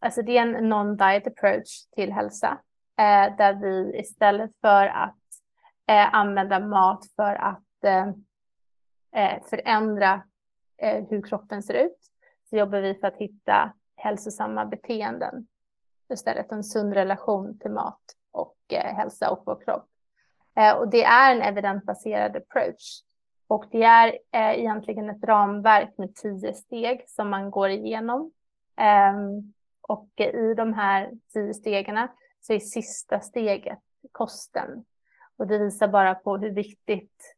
alltså 0.00 0.22
det 0.22 0.38
är 0.38 0.42
en 0.42 0.72
non-diet 0.72 1.26
approach 1.26 1.86
till 1.96 2.12
hälsa. 2.12 2.58
Eh, 2.98 3.36
där 3.36 3.54
vi 3.54 3.98
istället 3.98 4.50
för 4.60 4.86
att 4.86 5.17
eh, 5.88 6.14
använda 6.14 6.60
mat 6.60 7.06
för 7.16 7.34
att 7.34 7.84
eh, 7.84 8.08
eh, 9.12 9.42
förändra 9.50 10.22
eh, 10.76 11.04
hur 11.10 11.22
kroppen 11.22 11.62
ser 11.62 11.74
ut 11.74 11.98
så 12.50 12.56
jobbar 12.56 12.80
vi 12.80 12.94
för 12.94 13.06
att 13.06 13.16
hitta 13.16 13.72
hälsosamma 13.96 14.64
beteenden. 14.64 15.46
Istället 16.12 16.52
en 16.52 16.64
sund 16.64 16.94
relation 16.94 17.58
till 17.58 17.70
mat 17.70 18.00
och 18.30 18.56
eh, 18.68 18.94
hälsa 18.96 19.30
och 19.30 19.42
vår 19.46 19.60
kropp. 19.64 19.86
Eh, 20.56 20.72
och 20.72 20.88
det 20.88 21.04
är 21.04 21.36
en 21.36 21.42
evidensbaserad 21.42 22.36
approach. 22.36 23.02
Och 23.46 23.64
det 23.70 23.82
är 23.82 24.08
eh, 24.32 24.58
egentligen 24.58 25.10
ett 25.10 25.24
ramverk 25.24 25.98
med 25.98 26.14
tio 26.14 26.54
steg 26.54 27.04
som 27.08 27.28
man 27.28 27.50
går 27.50 27.68
igenom. 27.68 28.32
Ehm, 28.76 29.52
och 29.80 30.08
i 30.16 30.54
de 30.54 30.74
här 30.74 31.10
tio 31.32 31.54
stegen 31.54 32.08
så 32.40 32.52
är 32.52 32.58
sista 32.58 33.20
steget 33.20 33.78
kosten. 34.12 34.84
Och 35.38 35.46
det 35.46 35.58
visar 35.58 35.88
bara 35.88 36.14
på 36.14 36.36
hur 36.36 36.50
viktigt, 36.50 37.36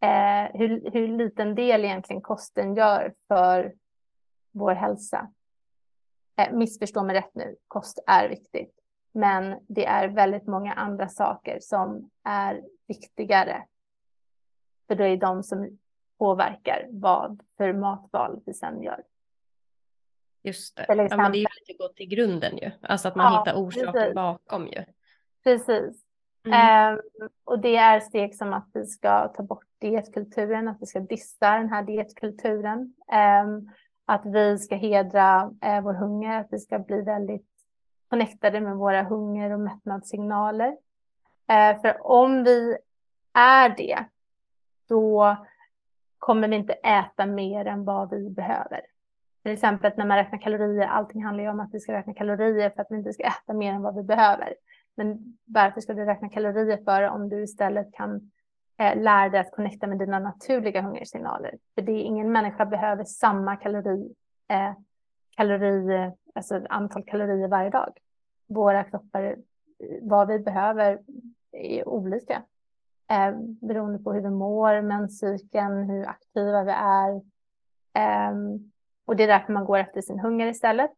eh, 0.00 0.58
hur, 0.60 0.90
hur 0.90 1.08
liten 1.08 1.54
del 1.54 1.84
egentligen 1.84 2.22
kosten 2.22 2.74
gör 2.74 3.14
för 3.28 3.74
vår 4.52 4.74
hälsa. 4.74 5.30
Eh, 6.36 6.52
missförstå 6.52 7.02
mig 7.02 7.16
rätt 7.16 7.34
nu, 7.34 7.56
kost 7.68 7.98
är 8.06 8.28
viktigt. 8.28 8.80
Men 9.12 9.58
det 9.68 9.86
är 9.86 10.08
väldigt 10.08 10.46
många 10.46 10.72
andra 10.72 11.08
saker 11.08 11.58
som 11.60 12.10
är 12.22 12.62
viktigare. 12.86 13.64
För 14.86 14.94
det 14.94 15.08
är 15.08 15.16
de 15.16 15.42
som 15.42 15.78
påverkar 16.18 16.86
vad 16.90 17.42
för 17.56 17.72
matval 17.72 18.40
vi 18.46 18.54
sen 18.54 18.82
gör. 18.82 19.02
Just 20.42 20.76
det. 20.76 20.84
Ja, 20.88 21.16
men 21.16 21.32
det 21.32 21.38
är 21.38 21.40
ju 21.40 21.46
lite 21.60 21.82
gå 21.82 21.88
till 21.88 22.06
grunden 22.06 22.56
ju. 22.56 22.70
Alltså 22.82 23.08
att 23.08 23.16
man 23.16 23.32
ja, 23.32 23.38
hittar 23.38 23.60
orsaker 23.60 23.92
precis. 23.92 24.14
bakom 24.14 24.66
ju. 24.66 24.84
Precis. 25.42 26.03
Mm. 26.44 26.94
Eh, 26.94 27.00
och 27.44 27.58
det 27.58 27.76
är 27.76 28.00
steg 28.00 28.34
som 28.34 28.52
att 28.52 28.68
vi 28.74 28.86
ska 28.86 29.28
ta 29.28 29.42
bort 29.42 29.64
dietkulturen, 29.78 30.68
att 30.68 30.76
vi 30.80 30.86
ska 30.86 31.00
dissa 31.00 31.50
den 31.50 31.70
här 31.70 31.82
dietkulturen. 31.82 32.94
Eh, 33.12 33.46
att 34.06 34.26
vi 34.26 34.58
ska 34.58 34.76
hedra 34.76 35.50
eh, 35.62 35.80
vår 35.80 35.94
hunger, 35.94 36.40
att 36.40 36.48
vi 36.50 36.58
ska 36.58 36.78
bli 36.78 37.00
väldigt 37.00 37.46
connectade 38.08 38.60
med 38.60 38.76
våra 38.76 39.02
hunger 39.02 39.50
och 39.50 39.60
mättnadssignaler. 39.60 40.76
Eh, 41.48 41.80
för 41.80 42.06
om 42.06 42.44
vi 42.44 42.76
är 43.32 43.68
det, 43.68 44.04
då 44.88 45.36
kommer 46.18 46.48
vi 46.48 46.56
inte 46.56 46.72
äta 46.72 47.26
mer 47.26 47.66
än 47.66 47.84
vad 47.84 48.10
vi 48.10 48.30
behöver. 48.30 48.80
Till 49.42 49.52
exempel 49.52 49.92
när 49.96 50.06
man 50.06 50.16
räknar 50.16 50.38
kalorier, 50.38 50.86
allting 50.86 51.24
handlar 51.24 51.44
ju 51.44 51.50
om 51.50 51.60
att 51.60 51.74
vi 51.74 51.80
ska 51.80 51.92
räkna 51.92 52.14
kalorier 52.14 52.70
för 52.70 52.82
att 52.82 52.86
vi 52.90 52.96
inte 52.96 53.12
ska 53.12 53.22
äta 53.22 53.52
mer 53.52 53.72
än 53.72 53.82
vad 53.82 53.94
vi 53.96 54.02
behöver. 54.02 54.54
Men 54.94 55.36
varför 55.44 55.80
ska 55.80 55.94
du 55.94 56.04
räkna 56.04 56.28
kalorier 56.28 56.76
för 56.84 57.02
om 57.02 57.28
du 57.28 57.42
istället 57.42 57.92
kan 57.92 58.30
eh, 58.78 59.02
lära 59.02 59.28
dig 59.28 59.40
att 59.40 59.52
connecta 59.52 59.86
med 59.86 59.98
dina 59.98 60.18
naturliga 60.18 60.82
hungersignaler. 60.82 61.54
För 61.74 61.82
det 61.82 61.92
är 61.92 62.02
ingen 62.02 62.32
människa 62.32 62.64
behöver 62.64 63.04
samma 63.04 63.56
kalori, 63.56 64.14
eh, 64.48 64.72
kalori, 65.36 66.10
alltså 66.34 66.66
antal 66.68 67.04
kalorier 67.04 67.48
varje 67.48 67.70
dag. 67.70 67.98
Våra 68.46 68.84
kroppar, 68.84 69.22
eh, 69.22 69.36
vad 70.02 70.28
vi 70.28 70.38
behöver 70.38 70.98
är 71.52 71.88
olika. 71.88 72.42
Eh, 73.10 73.34
beroende 73.60 73.98
på 73.98 74.12
hur 74.12 74.20
vi 74.20 74.30
mår, 74.30 74.82
menscykeln, 74.82 75.90
hur 75.90 76.06
aktiva 76.08 76.64
vi 76.64 76.72
är. 76.72 77.14
Eh, 77.94 78.34
och 79.04 79.16
det 79.16 79.22
är 79.22 79.28
därför 79.28 79.52
man 79.52 79.64
går 79.64 79.78
efter 79.78 80.00
sin 80.00 80.20
hunger 80.20 80.46
istället. 80.46 80.92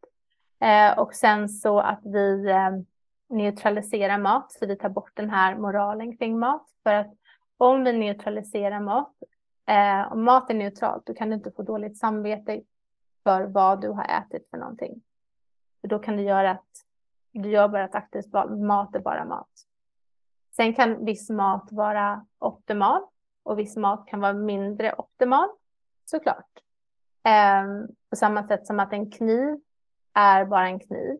Eh, 0.60 0.98
och 0.98 1.14
sen 1.14 1.48
så 1.48 1.80
att 1.80 2.00
vi 2.04 2.50
ehm, 2.50 2.86
neutralisera 3.28 4.18
mat, 4.18 4.52
så 4.52 4.66
vi 4.66 4.76
tar 4.76 4.88
bort 4.88 5.10
den 5.14 5.30
här 5.30 5.56
moralen 5.56 6.16
kring 6.16 6.38
mat. 6.38 6.66
För 6.82 6.94
att 6.94 7.14
om 7.56 7.84
vi 7.84 7.92
neutraliserar 7.92 8.80
mat, 8.80 9.14
eh, 9.66 10.12
om 10.12 10.24
mat 10.24 10.50
är 10.50 10.54
neutralt, 10.54 11.06
då 11.06 11.14
kan 11.14 11.28
du 11.28 11.34
inte 11.34 11.50
få 11.50 11.62
dåligt 11.62 11.98
samvete 11.98 12.62
för 13.22 13.44
vad 13.44 13.80
du 13.80 13.88
har 13.88 14.04
ätit 14.04 14.50
för 14.50 14.58
någonting. 14.58 15.02
För 15.80 15.88
då 15.88 15.98
kan 15.98 16.16
du 16.16 16.22
göra 16.22 16.50
att 16.50 16.66
du 17.32 17.50
gör 17.50 17.68
bara 17.68 17.84
ett 17.84 17.94
aktivt 17.94 18.32
val, 18.32 18.56
mat 18.56 18.94
är 18.94 19.00
bara 19.00 19.24
mat. 19.24 19.50
Sen 20.56 20.74
kan 20.74 21.04
viss 21.04 21.30
mat 21.30 21.68
vara 21.70 22.26
optimal 22.38 23.02
och 23.42 23.58
viss 23.58 23.76
mat 23.76 24.06
kan 24.06 24.20
vara 24.20 24.32
mindre 24.32 24.94
optimal, 24.98 25.48
såklart. 26.04 26.50
Eh, 27.24 27.64
på 28.10 28.16
samma 28.16 28.46
sätt 28.46 28.66
som 28.66 28.80
att 28.80 28.92
en 28.92 29.10
kniv 29.10 29.60
är 30.14 30.44
bara 30.44 30.66
en 30.66 30.80
kniv. 30.80 31.18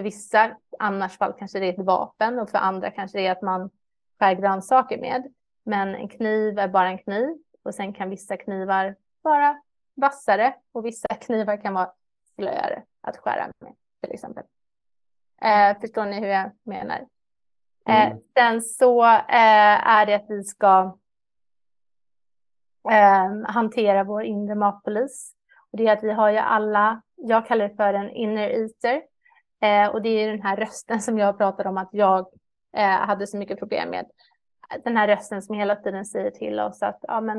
För 0.00 0.04
vissa 0.04 0.56
annars 0.78 1.18
fall 1.18 1.34
kanske 1.38 1.58
det 1.58 1.66
är 1.66 1.72
ett 1.72 1.86
vapen 1.86 2.38
och 2.38 2.50
för 2.50 2.58
andra 2.58 2.90
kanske 2.90 3.18
det 3.18 3.26
är 3.26 3.32
att 3.32 3.42
man 3.42 3.70
skär 4.18 4.34
grönsaker 4.34 4.98
med. 4.98 5.32
Men 5.62 5.94
en 5.94 6.08
kniv 6.08 6.58
är 6.58 6.68
bara 6.68 6.88
en 6.88 6.98
kniv 6.98 7.28
och 7.62 7.74
sen 7.74 7.92
kan 7.92 8.10
vissa 8.10 8.36
knivar 8.36 8.96
vara 9.22 9.60
vassare 9.94 10.54
och 10.72 10.86
vissa 10.86 11.08
knivar 11.20 11.56
kan 11.56 11.74
vara 11.74 11.92
slöare 12.34 12.82
att 13.00 13.16
skära 13.16 13.52
med 13.60 13.74
till 14.00 14.12
exempel. 14.12 14.44
Eh, 15.42 15.80
förstår 15.80 16.04
ni 16.04 16.20
hur 16.20 16.28
jag 16.28 16.50
menar? 16.62 17.06
Eh, 17.88 18.06
mm. 18.06 18.18
sen 18.34 18.62
så 18.62 19.04
eh, 19.04 19.88
är 19.88 20.06
det 20.06 20.14
att 20.14 20.26
vi 20.28 20.44
ska 20.44 20.98
eh, 22.90 23.52
hantera 23.52 24.04
vår 24.04 24.22
inre 24.22 24.54
matpolis. 24.54 25.34
Och 25.72 25.78
det 25.78 25.86
är 25.86 25.92
att 25.92 26.04
vi 26.04 26.12
har 26.12 26.30
ju 26.30 26.38
alla, 26.38 27.02
jag 27.16 27.46
kallar 27.46 27.68
det 27.68 27.76
för 27.76 27.94
en 27.94 28.10
inner 28.10 28.48
eater. 28.48 29.09
Eh, 29.60 29.88
och 29.88 30.02
det 30.02 30.08
är 30.08 30.30
den 30.30 30.42
här 30.42 30.56
rösten 30.56 31.00
som 31.00 31.18
jag 31.18 31.38
pratade 31.38 31.68
om 31.68 31.78
att 31.78 31.88
jag 31.92 32.26
eh, 32.76 32.88
hade 32.88 33.26
så 33.26 33.36
mycket 33.36 33.58
problem 33.58 33.90
med 33.90 34.06
den 34.84 34.96
här 34.96 35.08
rösten 35.08 35.42
som 35.42 35.54
hela 35.54 35.76
tiden 35.76 36.04
säger 36.04 36.30
till 36.30 36.60
oss 36.60 36.82
att 36.82 36.98
ja, 37.02 37.20
men, 37.20 37.38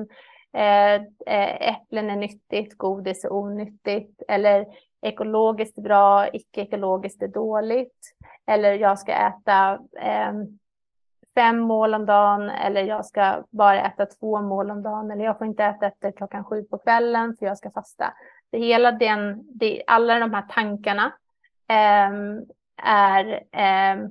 eh, 0.53 0.95
eh 1.25 1.69
äpplen 1.69 2.09
är 2.09 2.15
nyttigt, 2.15 2.77
godis 2.77 3.25
är 3.25 3.33
onyttigt 3.33 4.21
eller 4.27 4.65
ekologiskt 5.01 5.77
är 5.77 5.81
bra, 5.81 6.27
icke-ekologiskt 6.33 7.21
är 7.21 7.27
dåligt. 7.27 8.15
Eller 8.45 8.73
jag 8.73 8.99
ska 8.99 9.11
äta 9.11 9.79
eh, 10.01 10.33
fem 11.35 11.59
mål 11.59 11.93
om 11.93 12.05
dagen 12.05 12.49
eller 12.49 12.83
jag 12.83 13.05
ska 13.05 13.43
bara 13.49 13.81
äta 13.81 14.05
två 14.05 14.41
mål 14.41 14.71
om 14.71 14.83
dagen 14.83 15.11
eller 15.11 15.25
jag 15.25 15.37
får 15.37 15.47
inte 15.47 15.63
äta 15.63 15.87
efter 15.87 16.11
klockan 16.11 16.43
sju 16.43 16.63
på 16.63 16.77
kvällen 16.77 17.35
för 17.39 17.45
jag 17.45 17.57
ska 17.57 17.71
fasta. 17.71 18.13
Det 18.49 18.59
hela 18.59 18.91
den, 18.91 19.43
det, 19.53 19.83
alla 19.87 20.19
de 20.19 20.33
här 20.33 20.45
tankarna 20.49 21.11
Ehm, 21.71 22.45
är 22.83 23.33
eh, 23.51 24.07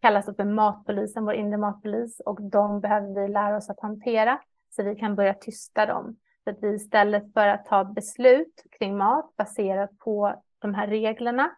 kallas 0.00 0.26
för 0.36 0.44
matpolisen, 0.44 1.24
vår 1.24 1.34
inre 1.34 1.56
matpolis 1.56 2.20
och 2.20 2.42
de 2.42 2.80
behöver 2.80 3.22
vi 3.22 3.28
lära 3.28 3.56
oss 3.56 3.70
att 3.70 3.80
hantera 3.80 4.40
så 4.70 4.82
vi 4.82 4.96
kan 4.96 5.14
börja 5.14 5.34
tysta 5.34 5.86
dem. 5.86 6.16
Så 6.44 6.50
att 6.50 6.62
vi 6.62 6.74
istället 6.74 7.32
för 7.32 7.48
att 7.48 7.66
ta 7.66 7.84
beslut 7.84 8.64
kring 8.78 8.96
mat 8.96 9.36
baserat 9.36 9.98
på 9.98 10.42
de 10.58 10.74
här 10.74 10.86
reglerna 10.86 11.50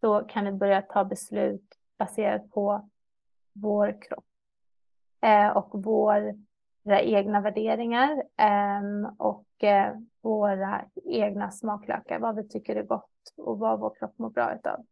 så 0.00 0.20
kan 0.20 0.44
vi 0.44 0.52
börja 0.52 0.82
ta 0.82 1.04
beslut 1.04 1.74
baserat 1.98 2.50
på 2.50 2.88
vår 3.52 4.02
kropp 4.02 4.24
eh, 5.22 5.48
och 5.48 5.84
våra 5.84 7.00
egna 7.00 7.40
värderingar 7.40 8.22
ehm, 8.36 9.06
och 9.18 9.64
eh, 9.64 9.94
våra 10.22 10.84
egna 11.04 11.50
smaklökar, 11.50 12.18
vad 12.18 12.36
vi 12.36 12.48
tycker 12.48 12.76
är 12.76 12.82
gott 12.82 13.17
och 13.36 13.58
vad 13.58 13.80
vår 13.80 13.94
kropp 13.98 14.18
mår 14.18 14.30
bra 14.30 14.54
utav. 14.54 14.84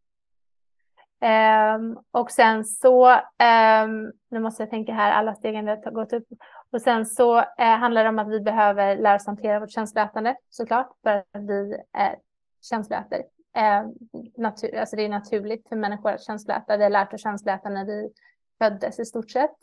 Um, 1.21 1.99
och 2.11 2.31
sen 2.31 2.65
så, 2.65 3.11
um, 3.11 4.13
nu 4.31 4.41
måste 4.41 4.63
jag 4.63 4.71
tänka 4.71 4.93
här, 4.93 5.13
alla 5.13 5.35
stegen 5.35 5.65
vi 5.65 5.71
har 5.71 5.91
gått 5.91 6.13
upp. 6.13 6.27
Och 6.73 6.83
sen 6.83 7.07
så 7.07 7.39
uh, 7.39 7.45
handlar 7.59 8.03
det 8.03 8.09
om 8.09 8.19
att 8.19 8.29
vi 8.29 8.41
behöver 8.41 8.97
lära 8.97 9.17
oss 9.17 9.27
hantera 9.27 9.61
vårt 9.61 9.71
känsloätande 9.71 10.37
såklart, 10.51 10.91
för 11.03 11.11
att 11.11 11.25
vi 11.33 11.77
är 11.93 12.17
känsloäter. 12.63 13.19
Uh, 13.19 13.25
ehm, 13.55 13.93
natur, 14.37 14.77
alltså 14.77 14.97
det 14.97 15.05
är 15.05 15.09
naturligt 15.09 15.69
för 15.69 15.77
människor 15.77 16.11
att 16.11 16.23
känsloäta. 16.25 16.77
Vi 16.77 16.83
har 16.83 16.91
lärt 16.91 17.15
oss 17.15 17.23
känsloäta 17.23 17.69
när 17.69 17.85
vi 17.85 18.11
föddes 18.59 18.99
i 18.99 19.05
stort 19.05 19.31
sett. 19.31 19.57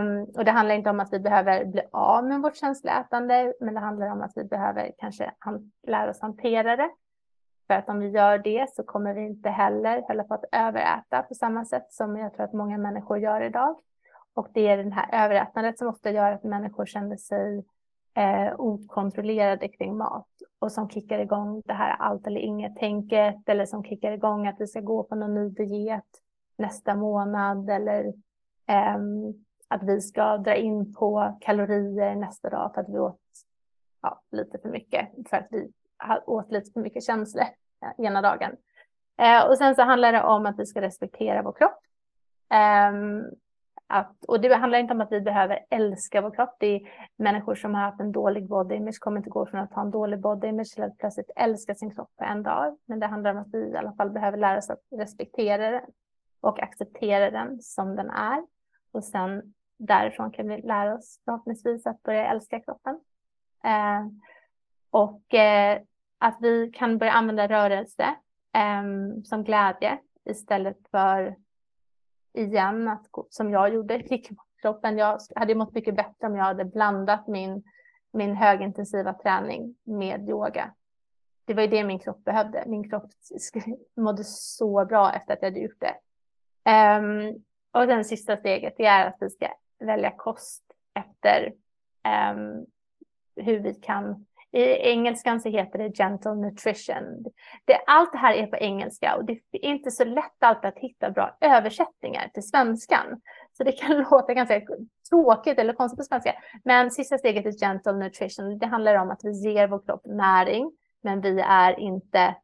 Um, 0.00 0.22
och 0.36 0.44
det 0.44 0.50
handlar 0.50 0.74
inte 0.74 0.90
om 0.90 1.00
att 1.00 1.12
vi 1.12 1.18
behöver 1.18 1.64
bli 1.64 1.82
av 1.92 2.24
med 2.24 2.40
vårt 2.40 2.56
känsloätande, 2.56 3.52
men 3.60 3.74
det 3.74 3.80
handlar 3.80 4.12
om 4.12 4.22
att 4.22 4.32
vi 4.36 4.44
behöver 4.44 4.92
kanske 4.98 5.32
lära 5.86 6.10
oss 6.10 6.20
hantera 6.20 6.76
det 6.76 6.90
för 7.68 7.74
att 7.74 7.88
om 7.88 7.98
vi 7.98 8.08
gör 8.08 8.38
det 8.38 8.66
så 8.74 8.82
kommer 8.82 9.14
vi 9.14 9.20
inte 9.20 9.48
heller 9.48 10.02
hålla 10.02 10.24
på 10.24 10.34
att 10.34 10.44
överäta 10.52 11.22
på 11.22 11.34
samma 11.34 11.64
sätt 11.64 11.92
som 11.92 12.16
jag 12.16 12.34
tror 12.34 12.44
att 12.44 12.52
många 12.52 12.78
människor 12.78 13.18
gör 13.18 13.40
idag. 13.40 13.76
Och 14.34 14.48
det 14.54 14.68
är 14.68 14.84
det 14.84 14.90
här 14.90 15.24
överätandet 15.24 15.78
som 15.78 15.88
ofta 15.88 16.10
gör 16.10 16.32
att 16.32 16.44
människor 16.44 16.86
känner 16.86 17.16
sig 17.16 17.64
eh, 18.14 18.60
okontrollerade 18.60 19.68
kring 19.68 19.96
mat 19.96 20.28
och 20.58 20.72
som 20.72 20.90
kickar 20.90 21.18
igång 21.18 21.62
det 21.64 21.72
här 21.72 21.96
allt 21.98 22.26
eller 22.26 22.40
inget-tänket 22.40 23.48
eller 23.48 23.66
som 23.66 23.84
kickar 23.84 24.12
igång 24.12 24.46
att 24.46 24.60
vi 24.60 24.66
ska 24.66 24.80
gå 24.80 25.02
på 25.02 25.14
någon 25.14 25.34
ny 25.34 25.48
diet 25.48 26.04
nästa 26.58 26.94
månad 26.94 27.70
eller 27.70 28.04
eh, 28.66 28.98
att 29.68 29.82
vi 29.82 30.00
ska 30.00 30.38
dra 30.38 30.54
in 30.54 30.94
på 30.94 31.38
kalorier 31.40 32.14
nästa 32.14 32.50
dag 32.50 32.74
för 32.74 32.80
att 32.80 32.88
vi 32.88 32.98
åt 32.98 33.20
ja, 34.02 34.22
lite 34.30 34.58
för 34.58 34.68
mycket, 34.68 35.08
för 35.30 35.36
att 35.36 35.46
vi 35.50 35.72
åt 36.26 36.52
lite 36.52 36.70
för 36.72 36.80
mycket 36.80 37.04
känslor 37.04 37.44
eh, 37.82 38.06
ena 38.06 38.22
dagen. 38.22 38.56
Eh, 39.18 39.46
och 39.46 39.58
sen 39.58 39.74
så 39.74 39.82
handlar 39.82 40.12
det 40.12 40.22
om 40.22 40.46
att 40.46 40.58
vi 40.58 40.66
ska 40.66 40.80
respektera 40.80 41.42
vår 41.42 41.52
kropp. 41.52 41.80
Eh, 42.50 42.92
att, 43.90 44.24
och 44.24 44.40
det 44.40 44.54
handlar 44.54 44.78
inte 44.78 44.94
om 44.94 45.00
att 45.00 45.12
vi 45.12 45.20
behöver 45.20 45.66
älska 45.70 46.20
vår 46.20 46.30
kropp. 46.30 46.56
Det 46.60 46.66
är 46.66 46.80
människor 47.16 47.54
som 47.54 47.74
har 47.74 47.82
haft 47.82 48.00
en 48.00 48.12
dålig 48.12 48.48
body 48.48 48.74
image 48.74 48.98
kommer 49.00 49.16
inte 49.16 49.30
gå 49.30 49.46
från 49.46 49.60
att 49.60 49.72
ha 49.72 49.82
en 49.82 49.90
dålig 49.90 50.20
body 50.20 50.48
image 50.48 50.74
till 50.74 50.82
att 50.82 50.98
plötsligt 50.98 51.30
älska 51.36 51.74
sin 51.74 51.94
kropp 51.94 52.10
på 52.16 52.24
en 52.24 52.42
dag. 52.42 52.78
Men 52.84 53.00
det 53.00 53.06
handlar 53.06 53.30
om 53.30 53.38
att 53.38 53.52
vi 53.52 53.58
i 53.58 53.76
alla 53.76 53.92
fall 53.92 54.10
behöver 54.10 54.38
lära 54.38 54.58
oss 54.58 54.70
att 54.70 54.82
respektera 54.90 55.70
den 55.70 55.82
och 56.40 56.62
acceptera 56.62 57.30
den 57.30 57.60
som 57.60 57.96
den 57.96 58.10
är. 58.10 58.46
Och 58.92 59.04
sen 59.04 59.54
därifrån 59.78 60.30
kan 60.30 60.48
vi 60.48 60.62
lära 60.62 60.94
oss 60.94 61.20
förhoppningsvis 61.24 61.86
att 61.86 62.02
börja 62.02 62.26
älska 62.26 62.60
kroppen. 62.60 63.00
Eh, 63.64 64.06
och 64.90 65.34
eh, 65.34 65.80
att 66.18 66.38
vi 66.40 66.70
kan 66.70 66.98
börja 66.98 67.12
använda 67.12 67.48
rörelse 67.48 68.14
eh, 68.54 68.82
som 69.24 69.44
glädje 69.44 69.98
istället 70.24 70.78
för 70.90 71.36
igen, 72.32 72.88
att, 72.88 73.06
som 73.30 73.50
jag 73.50 73.74
gjorde, 73.74 74.02
klicka 74.08 74.34
mot 74.34 74.60
kroppen. 74.62 74.98
Jag 74.98 75.20
hade 75.34 75.54
mått 75.54 75.74
mycket 75.74 75.96
bättre 75.96 76.26
om 76.26 76.36
jag 76.36 76.44
hade 76.44 76.64
blandat 76.64 77.26
min, 77.26 77.62
min 78.12 78.36
högintensiva 78.36 79.12
träning 79.12 79.76
med 79.84 80.28
yoga. 80.28 80.74
Det 81.44 81.54
var 81.54 81.62
ju 81.62 81.68
det 81.68 81.84
min 81.84 81.98
kropp 81.98 82.24
behövde. 82.24 82.64
Min 82.66 82.90
kropp 82.90 83.10
mådde 83.96 84.24
så 84.24 84.84
bra 84.84 85.12
efter 85.12 85.32
att 85.32 85.42
jag 85.42 85.50
hade 85.50 85.60
gjort 85.60 85.80
det. 85.80 85.94
Um, 86.98 87.44
och 87.72 87.86
den 87.86 88.04
sista 88.04 88.36
steget 88.36 88.74
det 88.76 88.86
är 88.86 89.06
att 89.06 89.16
vi 89.20 89.30
ska 89.30 89.48
välja 89.78 90.10
kost 90.10 90.62
efter 90.94 91.52
um, 92.32 92.66
hur 93.36 93.58
vi 93.58 93.74
kan 93.74 94.26
i 94.52 94.62
engelskan 94.62 95.40
så 95.40 95.48
heter 95.48 95.78
det 95.78 95.96
gentle 95.96 96.34
nutrition. 96.34 97.24
Det, 97.64 97.80
allt 97.86 98.12
det 98.12 98.18
här 98.18 98.34
är 98.34 98.46
på 98.46 98.56
engelska 98.56 99.16
och 99.16 99.24
det 99.24 99.32
är 99.52 99.64
inte 99.64 99.90
så 99.90 100.04
lätt 100.04 100.42
alltid 100.42 100.68
att 100.68 100.78
hitta 100.78 101.10
bra 101.10 101.36
översättningar 101.40 102.28
till 102.34 102.48
svenskan. 102.48 103.20
Så 103.52 103.64
det 103.64 103.72
kan 103.72 103.98
låta 104.10 104.34
ganska 104.34 104.60
tråkigt 105.10 105.58
eller 105.58 105.72
konstigt 105.72 105.98
på 105.98 106.04
svenska. 106.04 106.34
Men 106.64 106.90
sista 106.90 107.18
steget 107.18 107.46
är 107.46 107.66
gentle 107.66 107.92
nutrition. 107.92 108.58
Det 108.58 108.66
handlar 108.66 108.94
om 108.94 109.10
att 109.10 109.20
vi 109.24 109.30
ger 109.30 109.68
vår 109.68 109.86
kropp 109.86 110.06
näring, 110.06 110.72
men 111.02 111.20
vi 111.20 111.40
är 111.40 111.80
inte 111.80 112.34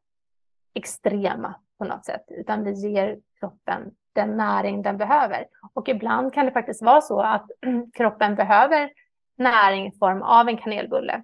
extrema 0.74 1.54
på 1.78 1.84
något 1.84 2.04
sätt, 2.04 2.24
utan 2.28 2.64
vi 2.64 2.72
ger 2.72 3.18
kroppen 3.40 3.90
den 4.12 4.36
näring 4.36 4.82
den 4.82 4.96
behöver. 4.96 5.46
Och 5.74 5.88
ibland 5.88 6.34
kan 6.34 6.46
det 6.46 6.52
faktiskt 6.52 6.82
vara 6.82 7.00
så 7.00 7.20
att 7.20 7.46
kroppen 7.94 8.34
behöver 8.34 8.90
näring 9.36 9.86
i 9.86 9.98
form 9.98 10.22
av 10.22 10.48
en 10.48 10.56
kanelbulle. 10.56 11.22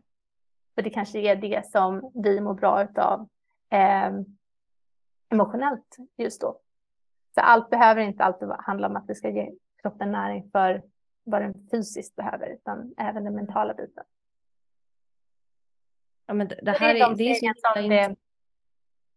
För 0.81 0.85
det 0.85 0.91
kanske 0.91 1.19
är 1.19 1.37
det 1.37 1.71
som 1.71 2.11
vi 2.15 2.41
mår 2.41 2.55
bra 2.55 2.89
av 2.97 3.29
eh, 3.71 4.13
emotionellt 5.29 5.97
just 6.17 6.41
då. 6.41 6.61
Så 7.35 7.41
allt 7.41 7.71
behöver 7.71 8.03
inte 8.03 8.25
alltid 8.25 8.49
handla 8.59 8.87
om 8.87 8.97
att 8.97 9.05
vi 9.09 9.15
ska 9.15 9.31
ge 9.31 9.51
kroppen 9.83 10.13
näring 10.13 10.51
för 10.51 10.83
vad 11.25 11.43
den 11.43 11.69
fysiskt 11.71 12.17
behöver, 12.17 12.47
utan 12.47 12.95
även 12.97 13.25
den 13.25 13.35
mentala 13.35 13.75
biten. 13.75 14.05
Ja, 16.27 16.35
men 16.35 16.49
det, 16.49 16.71
här 16.71 16.95
det 16.95 17.01
är, 17.01 17.15
det 17.15 17.31
är 17.31 17.55
så 17.57 17.89
det... 17.89 18.17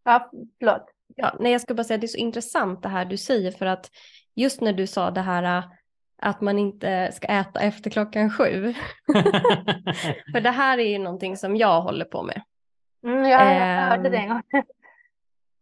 Ja, 0.03 0.31
förlåt. 0.59 0.85
Ja, 1.15 1.35
nej, 1.39 1.51
jag 1.51 1.61
ska 1.61 1.73
bara 1.73 1.83
säga 1.83 1.95
att 1.95 2.01
det 2.01 2.05
är 2.05 2.07
så 2.07 2.17
intressant 2.17 2.83
det 2.83 2.89
här 2.89 3.05
du 3.05 3.17
säger 3.17 3.51
för 3.51 3.65
att 3.65 3.91
just 4.35 4.61
när 4.61 4.73
du 4.73 4.87
sa 4.87 5.11
det 5.11 5.21
här 5.21 5.63
att 6.23 6.41
man 6.41 6.59
inte 6.59 7.11
ska 7.13 7.27
äta 7.27 7.59
efter 7.59 7.89
klockan 7.89 8.31
sju. 8.31 8.73
För 10.31 10.41
det 10.41 10.49
här 10.49 10.77
är 10.77 10.89
ju 10.89 10.97
någonting 10.97 11.37
som 11.37 11.55
jag 11.55 11.81
håller 11.81 12.05
på 12.05 12.23
med. 12.23 12.41
Mm, 13.03 13.25
jag, 13.25 13.41
jag 13.41 13.89
hörde 13.89 14.09
det 14.09 14.17
en 14.17 14.29
gång. 14.29 14.41
Ehm, 14.53 14.63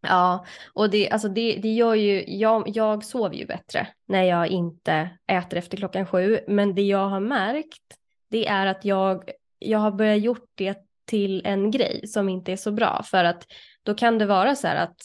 ja, 0.00 0.46
och 0.72 0.90
det, 0.90 1.10
alltså 1.10 1.28
det, 1.28 1.58
det 1.62 1.68
gör 1.68 1.94
ju, 1.94 2.24
jag, 2.26 2.62
jag 2.66 3.04
sover 3.04 3.36
ju 3.36 3.46
bättre 3.46 3.86
när 4.08 4.22
jag 4.22 4.46
inte 4.46 5.10
äter 5.26 5.58
efter 5.58 5.76
klockan 5.76 6.06
sju. 6.06 6.38
Men 6.48 6.74
det 6.74 6.82
jag 6.82 7.08
har 7.08 7.20
märkt, 7.20 7.96
det 8.30 8.46
är 8.46 8.66
att 8.66 8.84
jag, 8.84 9.30
jag 9.58 9.78
har 9.78 9.90
börjat 9.90 10.20
gjort 10.20 10.50
det 10.54 10.78
till 11.06 11.42
en 11.44 11.70
grej 11.70 12.06
som 12.06 12.28
inte 12.28 12.52
är 12.52 12.56
så 12.56 12.72
bra. 12.72 13.02
För 13.04 13.24
att 13.24 13.46
då 13.82 13.94
kan 13.94 14.18
det 14.18 14.26
vara 14.26 14.54
så 14.54 14.66
här 14.66 14.76
att 14.76 14.96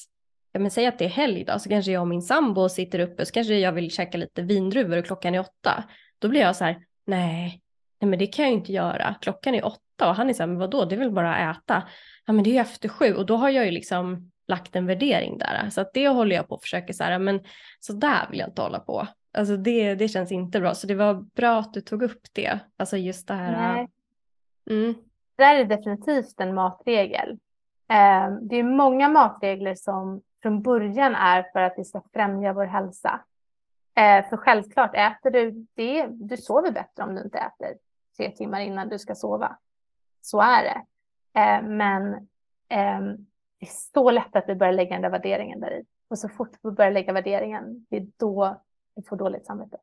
ja 0.58 0.62
men 0.62 0.72
säg 0.72 0.86
att 0.86 1.00
det 1.00 1.06
är 1.06 1.10
helg 1.10 1.44
då, 1.44 1.60
så 1.60 1.70
kanske 1.70 1.92
jag 1.92 2.02
och 2.02 2.08
min 2.08 2.22
sambo 2.22 2.70
sitter 2.70 3.00
uppe, 3.00 3.26
så 3.26 3.32
kanske 3.32 3.54
jag 3.54 3.72
vill 3.72 3.92
käka 3.92 4.18
lite 4.18 4.42
vindruvor 4.42 4.98
och 4.98 5.06
klockan 5.06 5.36
är 5.36 5.40
åtta. 5.40 5.84
Då 6.20 6.30
blir 6.30 6.42
jag 6.42 6.56
så 6.56 6.64
här, 6.64 6.86
nej, 7.06 7.62
nej 8.02 8.10
men 8.10 8.20
det 8.20 8.28
kan 8.28 8.46
jag 8.46 8.52
ju 8.52 8.58
inte 8.58 8.74
göra, 8.74 9.16
klockan 9.22 9.56
är 9.56 9.66
åtta 9.66 10.10
och 10.10 10.16
han 10.16 10.30
är 10.30 10.34
så 10.34 10.44
här, 10.44 10.48
men 10.48 10.58
vadå, 10.58 10.86
det 10.86 10.96
är 10.96 11.00
väl 11.00 11.12
bara 11.12 11.36
att 11.36 11.58
äta. 11.58 11.84
Ja 12.26 12.34
men 12.34 12.44
det 12.44 12.50
är 12.50 12.52
ju 12.52 12.60
efter 12.60 12.90
sju 12.90 13.14
och 13.14 13.26
då 13.26 13.36
har 13.36 13.50
jag 13.50 13.66
ju 13.66 13.72
liksom 13.72 14.32
lagt 14.48 14.76
en 14.76 14.86
värdering 14.86 15.38
där. 15.38 15.70
Så 15.70 15.82
att 15.82 15.94
det 15.94 16.08
håller 16.08 16.36
jag 16.36 16.48
på 16.48 16.56
att 16.56 16.62
försöka 16.62 16.94
så 16.94 17.04
här, 17.04 17.20
men 17.20 17.40
så 17.80 17.94
där 17.94 18.28
vill 18.30 18.40
jag 18.40 18.50
inte 18.50 18.62
hålla 18.62 18.80
på. 18.80 19.08
Alltså 19.34 19.58
det, 19.58 19.96
det 19.96 20.08
känns 20.08 20.32
inte 20.32 20.60
bra, 20.60 20.74
så 20.74 20.88
det 20.88 20.96
var 20.96 21.14
bra 21.14 21.60
att 21.60 21.74
du 21.74 21.82
tog 21.82 22.04
upp 22.04 22.22
det. 22.34 22.60
Alltså 22.78 22.98
just 22.98 23.28
det 23.28 23.34
här. 23.34 23.74
Nej. 23.74 23.88
Mm. 24.70 24.94
Det 25.36 25.44
där 25.44 25.56
är 25.56 25.66
definitivt 25.66 26.40
en 26.40 26.56
matregel. 26.56 27.40
Eh, 27.90 28.38
det 28.42 28.56
är 28.56 28.64
många 28.64 29.10
matregler 29.10 29.76
som 29.76 30.22
från 30.42 30.62
början 30.62 31.16
är 31.16 31.44
för 31.54 31.60
att 31.60 31.74
vi 31.78 31.84
ska 31.84 32.02
främja 32.14 32.54
vår 32.54 32.66
hälsa. 32.66 33.22
Eh, 33.96 34.30
för 34.30 34.38
självklart, 34.38 34.96
äter 34.96 35.32
du 35.32 35.68
det, 35.74 36.08
du 36.08 36.38
sover 36.38 36.72
bättre 36.72 37.04
om 37.04 37.16
du 37.16 37.22
inte 37.22 37.38
äter 37.38 37.78
tre 38.18 38.32
timmar 38.32 38.60
innan 38.60 38.90
du 38.90 39.00
ska 39.00 39.16
sova. 39.16 39.58
Så 40.22 40.42
är 40.42 40.64
det. 40.64 40.86
Eh, 41.40 41.64
men 41.64 42.14
eh, 42.68 43.02
det 43.60 43.66
är 43.66 43.94
så 43.94 44.12
lätt 44.12 44.36
att 44.36 44.50
vi 44.50 44.56
börjar 44.56 44.74
lägga 44.74 44.96
den 44.96 45.02
där 45.02 45.10
värderingen 45.10 45.60
där 45.60 45.72
i. 45.72 45.86
Och 46.08 46.20
så 46.20 46.30
fort 46.30 46.52
vi 46.62 46.72
börjar 46.72 46.92
lägga 46.92 47.14
värderingen, 47.14 47.86
det 47.90 47.98
är 47.98 48.08
då 48.18 48.62
vi 48.96 49.04
får 49.04 49.16
dåligt 49.16 49.46
samvete. 49.46 49.78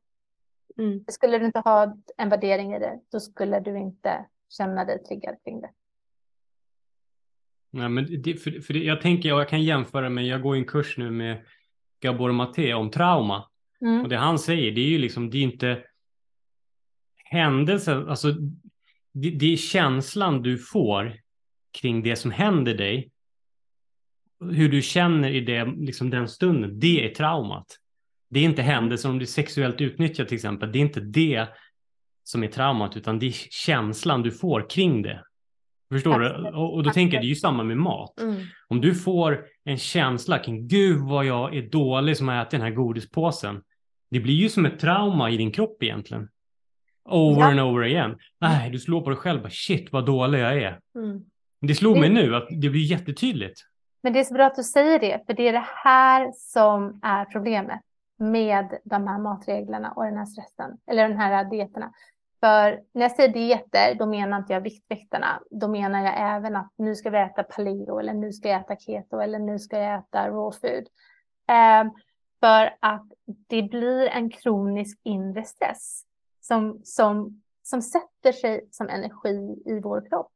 Mm. 0.77 1.05
Skulle 1.07 1.37
du 1.37 1.45
inte 1.45 1.59
ha 1.59 1.95
en 2.17 2.29
värdering 2.29 2.73
i 2.73 2.79
det, 2.79 2.99
då 3.11 3.19
skulle 3.19 3.59
du 3.59 3.77
inte 3.77 4.25
känna 4.49 4.85
dig 4.85 5.03
triggad 5.03 5.35
kring 5.43 5.61
det. 5.61 5.69
Nej, 7.75 7.89
men 7.89 8.21
det, 8.21 8.33
för, 8.33 8.61
för 8.61 8.73
det, 8.73 8.79
jag 8.79 9.01
tänker, 9.01 9.29
jag 9.29 9.49
kan 9.49 9.63
jämföra 9.63 10.09
med, 10.09 10.25
jag 10.25 10.41
går 10.41 10.55
en 10.55 10.65
kurs 10.65 10.97
nu 10.97 11.11
med 11.11 11.45
Gabor 12.01 12.31
Maté 12.31 12.73
om 12.73 12.91
trauma. 12.91 13.49
Mm. 13.81 14.01
Och 14.01 14.09
det 14.09 14.17
han 14.17 14.39
säger, 14.39 14.71
det 14.71 14.81
är 14.81 14.89
ju 14.89 14.97
liksom, 14.97 15.29
det 15.29 15.37
är 15.37 15.41
inte 15.41 15.83
händelsen, 17.15 18.09
alltså 18.09 18.31
det, 19.13 19.29
det, 19.29 19.53
är 19.53 19.57
känslan 19.57 20.41
du 20.41 20.57
får 20.57 21.19
kring 21.81 22.03
det 22.03 22.15
som 22.15 22.31
händer 22.31 22.73
dig. 22.73 23.11
Hur 24.39 24.69
du 24.69 24.81
känner 24.81 25.29
i 25.29 25.39
det, 25.39 25.65
liksom 25.65 26.09
den 26.09 26.27
stunden, 26.27 26.79
det 26.79 27.09
är 27.09 27.15
traumat. 27.15 27.65
Det 28.29 28.39
är 28.39 28.43
inte 28.43 28.61
händelsen 28.61 29.11
om 29.11 29.19
du 29.19 29.23
är 29.23 29.27
sexuellt 29.27 29.81
utnyttjad 29.81 30.27
till 30.27 30.35
exempel, 30.35 30.71
det 30.71 30.79
är 30.79 30.81
inte 30.81 31.01
det 31.01 31.47
som 32.23 32.43
är 32.43 32.47
traumat, 32.47 32.97
utan 32.97 33.19
det 33.19 33.25
är 33.25 33.35
känslan 33.49 34.21
du 34.21 34.31
får 34.31 34.69
kring 34.69 35.01
det. 35.01 35.23
Förstår 35.91 36.19
du? 36.19 36.49
Och, 36.57 36.83
då 36.83 36.89
tänker 36.89 37.17
jag, 37.17 37.23
det 37.23 37.27
är 37.27 37.29
ju 37.29 37.35
samma 37.35 37.63
med 37.63 37.77
mat. 37.77 38.19
Mm. 38.19 38.35
Om 38.67 38.81
du 38.81 38.95
får 38.95 39.45
en 39.63 39.77
känsla 39.77 40.39
kring, 40.39 40.67
gud 40.67 41.01
vad 41.01 41.25
jag 41.25 41.55
är 41.55 41.61
dålig 41.61 42.17
som 42.17 42.27
har 42.27 42.41
ätit 42.41 42.51
den 42.51 42.61
här 42.61 42.69
godispåsen. 42.69 43.61
Det 44.09 44.19
blir 44.19 44.33
ju 44.33 44.49
som 44.49 44.65
ett 44.65 44.79
trauma 44.79 45.29
i 45.29 45.37
din 45.37 45.51
kropp 45.51 45.83
egentligen. 45.83 46.29
Over 47.09 47.41
ja. 47.41 47.47
and 47.47 47.59
over 47.59 47.83
again. 47.83 48.17
Nej, 48.41 48.69
du 48.69 48.79
slår 48.79 49.01
på 49.01 49.09
dig 49.09 49.19
själv, 49.19 49.49
shit 49.49 49.91
vad 49.91 50.05
dålig 50.05 50.39
jag 50.39 50.57
är. 50.57 50.79
Mm. 50.95 51.21
Det 51.61 51.75
slog 51.75 51.97
mig 51.97 52.09
nu 52.09 52.35
att 52.35 52.47
det 52.49 52.69
blir 52.69 52.91
jättetydligt. 52.91 53.61
Men 54.03 54.13
det 54.13 54.19
är 54.19 54.23
så 54.23 54.33
bra 54.33 54.45
att 54.45 54.55
du 54.55 54.63
säger 54.63 54.99
det, 54.99 55.23
för 55.25 55.33
det 55.33 55.47
är 55.47 55.53
det 55.53 55.65
här 55.83 56.31
som 56.33 56.99
är 57.03 57.25
problemet 57.25 57.81
med 58.19 58.79
de 58.83 59.07
här 59.07 59.19
matreglerna 59.19 59.91
och 59.91 60.03
den 60.03 60.17
här 60.17 60.25
stressen, 60.25 60.77
eller 60.91 61.09
den 61.09 61.17
här 61.17 61.49
dieterna. 61.49 61.91
För 62.45 62.81
när 62.91 63.01
jag 63.01 63.11
säger 63.11 63.33
dieter, 63.33 63.95
då 63.95 64.05
menar 64.05 64.37
inte 64.37 64.53
jag 64.53 64.61
Viktväktarna. 64.61 65.41
Då 65.49 65.67
menar 65.67 66.05
jag 66.05 66.35
även 66.35 66.55
att 66.55 66.73
nu 66.75 66.95
ska 66.95 67.09
vi 67.09 67.17
äta 67.17 67.43
paleo 67.43 67.99
eller 67.99 68.13
nu 68.13 68.33
ska 68.33 68.49
jag 68.49 68.61
äta 68.61 68.75
keto 68.75 69.19
eller 69.19 69.39
nu 69.39 69.59
ska 69.59 69.79
jag 69.79 69.99
äta 69.99 70.29
raw 70.29 70.57
food. 70.59 70.87
Eh, 71.47 71.91
för 72.39 72.75
att 72.79 73.05
det 73.25 73.61
blir 73.61 74.07
en 74.07 74.29
kronisk 74.29 74.99
inre 75.03 75.43
stress 75.43 76.03
som, 76.41 76.81
som, 76.83 77.41
som 77.63 77.81
sätter 77.81 78.31
sig 78.31 78.67
som 78.71 78.89
energi 78.89 79.63
i 79.65 79.79
vår 79.79 80.09
kropp. 80.09 80.33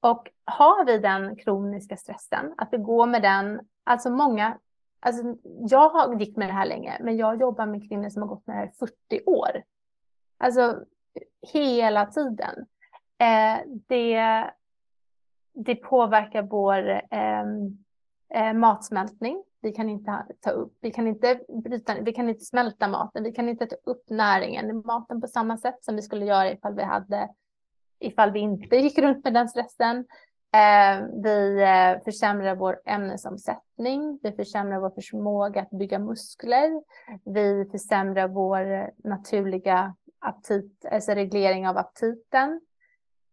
Och 0.00 0.28
har 0.44 0.84
vi 0.84 0.98
den 0.98 1.36
kroniska 1.36 1.96
stressen, 1.96 2.54
att 2.56 2.68
vi 2.72 2.78
går 2.78 3.06
med 3.06 3.22
den, 3.22 3.60
alltså 3.84 4.10
många, 4.10 4.58
alltså 5.00 5.22
jag 5.42 5.88
har 5.88 6.20
gick 6.20 6.36
med 6.36 6.48
det 6.48 6.54
här 6.54 6.66
länge, 6.66 6.96
men 7.00 7.16
jag 7.16 7.40
jobbar 7.40 7.66
med 7.66 7.88
kvinnor 7.88 8.08
som 8.08 8.22
har 8.22 8.28
gått 8.28 8.46
med 8.46 8.56
det 8.56 8.60
här 8.60 8.66
i 8.66 8.78
40 8.78 9.24
år. 9.26 9.62
Alltså 10.38 10.84
hela 11.52 12.06
tiden. 12.06 12.66
eh, 13.18 13.58
det, 13.88 14.44
det 15.54 15.74
påverkar 15.74 16.42
vår 16.42 17.02
ehm, 17.10 17.78
eh, 18.34 18.52
matsmältning. 18.52 19.44
Vi 19.60 19.72
kan 19.72 19.88
inte 19.88 20.26
ta 20.40 20.50
upp, 20.50 20.78
vi 20.80 20.90
kan 20.90 21.06
inte 21.06 21.40
bryta, 21.64 21.94
vi 22.00 22.12
kan 22.12 22.28
inte 22.28 22.44
smälta 22.44 22.88
maten, 22.88 23.24
vi 23.24 23.32
kan 23.32 23.48
inte 23.48 23.66
ta 23.66 23.76
upp 23.84 24.10
näringen 24.10 24.70
i 24.70 24.72
maten 24.72 25.20
på 25.20 25.26
samma 25.26 25.56
sätt 25.56 25.84
som 25.84 25.96
vi 25.96 26.02
skulle 26.02 26.24
göra 26.24 26.52
ifall 26.52 26.74
vi 26.74 26.82
hade, 26.82 27.28
ifall 27.98 28.30
vi 28.30 28.40
inte 28.40 28.76
gick 28.86 28.98
runt 28.98 29.24
med 29.24 29.34
den 29.34 29.48
stressen. 29.48 30.04
Eh, 30.54 31.06
vi 31.22 31.62
eh, 31.62 32.04
försämrar 32.04 32.54
vår 32.54 32.80
ämnesomsättning, 32.86 34.18
vi 34.22 34.32
försämrar 34.32 34.80
vår 34.80 34.90
förmåga 34.90 35.60
att 35.62 35.70
bygga 35.70 35.98
muskler, 35.98 36.82
vi 37.24 37.68
försämrar 37.72 38.28
vår 38.28 38.72
eh, 38.72 38.86
naturliga 39.04 39.94
aptit, 40.18 40.84
alltså 40.90 41.12
reglering 41.12 41.68
av 41.68 41.76
aptiten. 41.78 42.60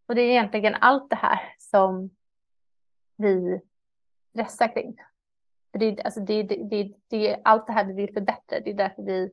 Och 0.05 0.15
det 0.15 0.21
är 0.21 0.29
egentligen 0.29 0.75
allt 0.75 1.09
det 1.09 1.15
här 1.15 1.55
som 1.57 2.09
vi 3.17 3.61
stressar 4.29 4.73
kring. 4.73 4.95
För 5.71 5.79
det, 5.79 6.01
alltså 6.03 6.19
det, 6.19 6.43
det, 6.43 6.55
det, 6.55 6.93
det 7.07 7.29
är 7.29 7.41
allt 7.43 7.67
det 7.67 7.73
här 7.73 7.85
vi 7.85 7.93
vill 7.93 8.13
förbättra. 8.13 8.59
Det 8.59 8.69
är 8.69 8.73
därför 8.73 9.03
vi 9.03 9.31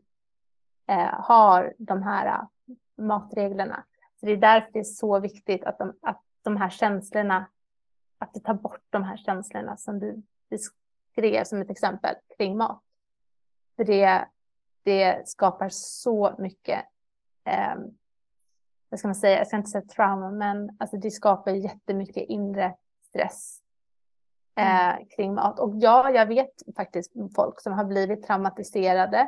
eh, 0.86 1.20
har 1.20 1.74
de 1.78 2.02
här 2.02 2.26
äh, 2.26 2.74
matreglerna. 3.04 3.84
Så 4.20 4.26
det 4.26 4.32
är 4.32 4.36
därför 4.36 4.72
det 4.72 4.78
är 4.78 4.84
så 4.84 5.20
viktigt 5.20 5.64
att 5.64 5.78
de, 5.78 5.98
att 6.02 6.22
de 6.42 6.56
här 6.56 6.70
känslorna, 6.70 7.46
att 8.18 8.34
du 8.34 8.40
tar 8.40 8.54
bort 8.54 8.84
de 8.90 9.04
här 9.04 9.16
känslorna 9.16 9.76
som 9.76 9.98
du 9.98 10.22
beskrev 10.50 11.44
som 11.44 11.60
ett 11.60 11.70
exempel 11.70 12.14
kring 12.38 12.56
mat. 12.56 12.82
För 13.76 13.84
det, 13.84 14.28
det 14.82 15.28
skapar 15.28 15.68
så 15.68 16.34
mycket, 16.38 16.84
eh, 17.44 17.74
vad 18.88 18.98
ska 18.98 19.08
man 19.08 19.14
säga, 19.14 19.38
jag 19.38 19.46
ska 19.46 19.56
inte 19.56 19.70
säga 19.70 19.84
trauma, 19.84 20.30
men 20.30 20.76
alltså 20.78 20.96
det 20.96 21.10
skapar 21.10 21.52
jättemycket 21.52 22.28
inre 22.28 22.74
stress 23.08 23.60
Mm. 24.60 25.00
eh, 25.00 25.06
kring 25.16 25.34
mat. 25.34 25.58
Och 25.58 25.74
ja, 25.74 26.10
jag 26.10 26.26
vet 26.26 26.50
faktiskt 26.76 27.12
folk 27.34 27.60
som 27.60 27.72
har 27.72 27.84
blivit 27.84 28.22
traumatiserade 28.26 29.18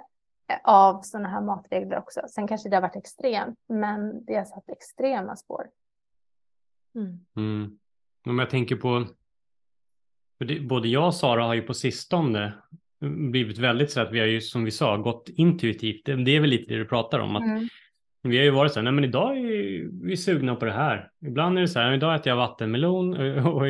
eh, 0.48 0.56
av 0.64 1.00
sådana 1.02 1.28
här 1.28 1.40
matregler 1.40 1.98
också. 1.98 2.20
Sen 2.28 2.48
kanske 2.48 2.68
det 2.68 2.76
har 2.76 2.82
varit 2.82 2.96
extremt, 2.96 3.58
men 3.68 4.24
det 4.24 4.34
har 4.34 4.44
satt 4.44 4.68
extrema 4.68 5.36
spår. 5.36 5.66
Mm. 6.94 7.20
Mm. 7.36 7.78
Om 8.26 8.38
jag 8.38 8.50
tänker 8.50 8.76
på, 8.76 9.06
både 10.68 10.88
jag 10.88 11.06
och 11.06 11.14
Sara 11.14 11.44
har 11.44 11.54
ju 11.54 11.62
på 11.62 11.74
sistone 11.74 12.52
blivit 13.30 13.58
väldigt 13.58 13.90
så 13.90 14.00
att 14.00 14.12
vi 14.12 14.20
har 14.20 14.26
ju 14.26 14.40
som 14.40 14.64
vi 14.64 14.70
sa 14.70 14.96
gått 14.96 15.28
intuitivt. 15.28 16.04
Det 16.04 16.36
är 16.36 16.40
väl 16.40 16.50
lite 16.50 16.72
det 16.72 16.78
du 16.78 16.84
pratar 16.84 17.18
om. 17.18 17.36
Att 17.36 17.42
mm. 17.42 17.68
Vi 18.22 18.36
har 18.36 18.44
ju 18.44 18.50
varit 18.50 18.72
så 18.72 18.78
här, 18.78 18.84
nej 18.84 18.92
men 18.92 19.04
idag 19.04 19.38
är 19.38 20.06
vi 20.06 20.16
sugna 20.16 20.54
på 20.54 20.64
det 20.64 20.72
här. 20.72 21.08
Ibland 21.26 21.58
är 21.58 21.62
det 21.62 21.68
så 21.68 21.78
här, 21.78 21.92
idag 21.92 22.14
äter 22.14 22.28
jag 22.28 22.36
vattenmelon 22.36 23.14
och 23.46 23.66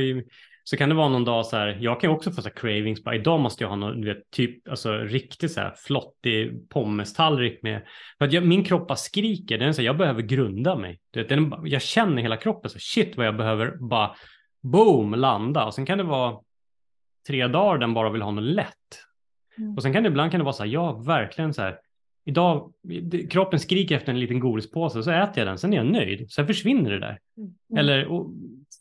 så 0.65 0.77
kan 0.77 0.89
det 0.89 0.95
vara 0.95 1.09
någon 1.09 1.25
dag 1.25 1.47
så 1.47 1.57
här, 1.57 1.79
jag 1.81 2.01
kan 2.01 2.11
ju 2.11 2.17
också 2.17 2.33
få 2.33 2.43
så 2.43 2.49
här 2.49 2.57
cravings, 2.57 3.05
bara 3.05 3.15
idag 3.15 3.41
måste 3.41 3.65
jag 3.65 3.69
ha 3.69 3.77
någon, 3.77 4.01
du 4.01 4.15
vet, 4.15 4.31
typ, 4.31 4.69
alltså 4.69 4.93
riktigt 4.93 5.53
så 5.53 5.61
här 5.61 5.75
flottig 5.77 6.69
pommestallrik 6.69 7.63
med, 7.63 7.83
för 8.19 8.25
att 8.25 8.33
jag, 8.33 8.47
min 8.47 8.65
kropp 8.65 8.89
bara 8.89 8.97
skriker, 8.97 9.59
den 9.59 9.69
är 9.69 9.73
så 9.73 9.81
här, 9.81 9.87
jag 9.87 9.97
behöver 9.97 10.23
grunda 10.23 10.77
mig. 10.77 11.01
Du 11.11 11.21
vet, 11.21 11.29
den, 11.29 11.55
jag 11.65 11.83
känner 11.83 12.23
hela 12.23 12.37
kroppen, 12.37 12.71
så 12.71 12.79
shit 12.79 13.17
vad 13.17 13.27
jag 13.27 13.37
behöver 13.37 13.77
bara 13.81 14.15
boom, 14.63 15.15
landa. 15.15 15.65
Och 15.65 15.75
sen 15.75 15.87
kan 15.87 15.99
det 15.99 16.05
vara 16.05 16.39
tre 17.27 17.47
dagar 17.47 17.79
den 17.79 17.95
bara 17.95 18.11
vill 18.11 18.23
ha 18.23 18.31
något 18.31 18.45
lätt. 18.45 18.69
Mm. 19.59 19.75
Och 19.77 19.83
sen 19.83 19.93
kan 19.93 20.03
det 20.03 20.09
ibland 20.09 20.31
kan 20.31 20.41
det 20.41 20.45
vara 20.45 20.53
så 20.53 20.63
här, 20.63 20.71
ja 20.71 20.93
verkligen 20.93 21.55
så 21.55 21.63
här, 21.63 21.79
idag, 22.25 22.73
kroppen 23.31 23.61
skriker 23.61 23.97
efter 23.97 24.13
en 24.13 24.21
liten 24.21 24.41
godispåse, 24.41 25.03
så 25.03 25.11
äter 25.11 25.39
jag 25.39 25.47
den, 25.47 25.59
sen 25.59 25.73
är 25.73 25.77
jag 25.77 25.87
nöjd, 25.87 26.33
sen 26.33 26.47
försvinner 26.47 26.91
det 26.91 26.99
där. 26.99 27.19
Mm. 27.37 27.55
Eller, 27.77 28.07
och, 28.07 28.31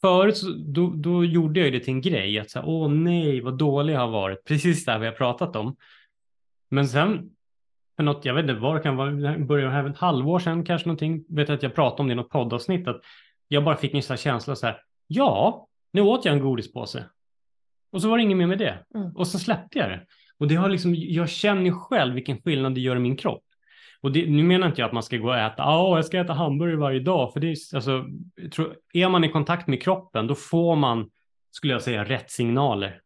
förut 0.01 0.37
så, 0.37 0.49
då, 0.49 0.93
då 0.95 1.25
gjorde 1.25 1.59
jag 1.59 1.73
det 1.73 1.79
till 1.79 1.93
en 1.93 2.01
grej, 2.01 2.39
att 2.39 2.49
säga, 2.49 2.65
åh 2.65 2.89
nej, 2.89 3.41
vad 3.41 3.57
dålig 3.57 3.93
jag 3.93 3.99
har 3.99 4.07
varit, 4.07 4.43
precis 4.45 4.85
det 4.85 4.91
här 4.91 4.99
vi 4.99 5.05
har 5.05 5.13
pratat 5.13 5.55
om. 5.55 5.75
Men 6.69 6.87
sen, 6.87 7.29
för 7.95 8.03
något, 8.03 8.25
jag 8.25 8.33
vet 8.33 8.43
inte 8.43 8.53
vad 8.53 8.75
det 8.75 8.81
kan 8.81 8.95
vara, 8.95 9.37
började 9.37 9.71
här 9.71 9.89
ett 9.89 9.97
halvår 9.97 10.39
sedan 10.39 10.65
kanske 10.65 10.87
någonting, 10.87 11.25
vet 11.27 11.49
jag 11.49 11.55
att 11.55 11.63
jag 11.63 11.75
pratade 11.75 12.01
om 12.01 12.07
det 12.07 12.11
i 12.11 12.15
något 12.15 12.29
poddavsnitt, 12.29 12.87
att 12.87 13.01
jag 13.47 13.63
bara 13.63 13.75
fick 13.75 13.93
en 13.93 14.01
sån 14.01 14.13
här 14.13 14.17
känsla 14.17 14.55
så 14.55 14.65
här, 14.65 14.81
ja, 15.07 15.67
nu 15.93 16.01
åt 16.01 16.25
jag 16.25 16.35
en 16.35 16.41
godispåse. 16.41 17.05
Och 17.91 18.01
så 18.01 18.09
var 18.09 18.17
det 18.17 18.23
inget 18.23 18.37
mer 18.37 18.47
med 18.47 18.57
det. 18.57 18.85
Mm. 18.95 19.15
Och 19.15 19.27
så 19.27 19.39
släppte 19.39 19.79
jag 19.79 19.89
det. 19.89 20.05
Och 20.41 20.47
det 20.47 20.55
har 20.55 20.69
liksom, 20.69 20.95
jag 20.95 21.29
känner 21.29 21.71
själv 21.71 22.13
vilken 22.13 22.41
skillnad 22.41 22.75
det 22.75 22.81
gör 22.81 22.95
i 22.95 22.99
min 22.99 23.17
kropp. 23.17 23.43
Och 24.01 24.11
det, 24.11 24.25
nu 24.25 24.43
menar 24.43 24.67
inte 24.67 24.81
jag 24.81 24.87
att 24.87 24.93
man 24.93 25.03
ska 25.03 25.17
gå 25.17 25.27
och 25.27 25.37
äta, 25.37 25.55
ja, 25.57 25.89
oh, 25.89 25.97
jag 25.97 26.05
ska 26.05 26.19
äta 26.19 26.33
hamburgare 26.33 26.77
varje 26.77 26.99
dag, 26.99 27.33
för 27.33 27.39
det 27.39 27.47
är, 27.47 27.55
alltså, 27.75 28.05
tror, 28.55 28.75
är 28.93 29.09
man 29.09 29.23
i 29.23 29.29
kontakt 29.29 29.67
med 29.67 29.83
kroppen, 29.83 30.27
då 30.27 30.35
får 30.35 30.75
man, 30.75 31.09
skulle 31.51 31.73
jag 31.73 31.81
säga, 31.81 32.03
rätt 32.03 32.31
signaler. 32.31 32.99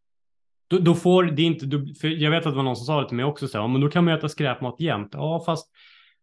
Då, 0.68 0.78
då 0.78 0.94
får 0.94 1.24
det 1.24 1.42
inte, 1.42 1.66
då, 1.66 1.78
för 2.00 2.08
jag 2.08 2.30
vet 2.30 2.46
att 2.46 2.52
det 2.52 2.56
var 2.56 2.62
någon 2.62 2.76
som 2.76 2.86
sa 2.86 3.00
det 3.00 3.08
till 3.08 3.16
mig 3.16 3.24
också, 3.24 3.48
så 3.48 3.60
här, 3.60 3.68
men 3.68 3.80
då 3.80 3.88
kan 3.88 4.04
man 4.04 4.14
äta 4.14 4.28
skräpmat 4.28 4.80
jämt. 4.80 5.10
Ja, 5.12 5.42
fast 5.46 5.70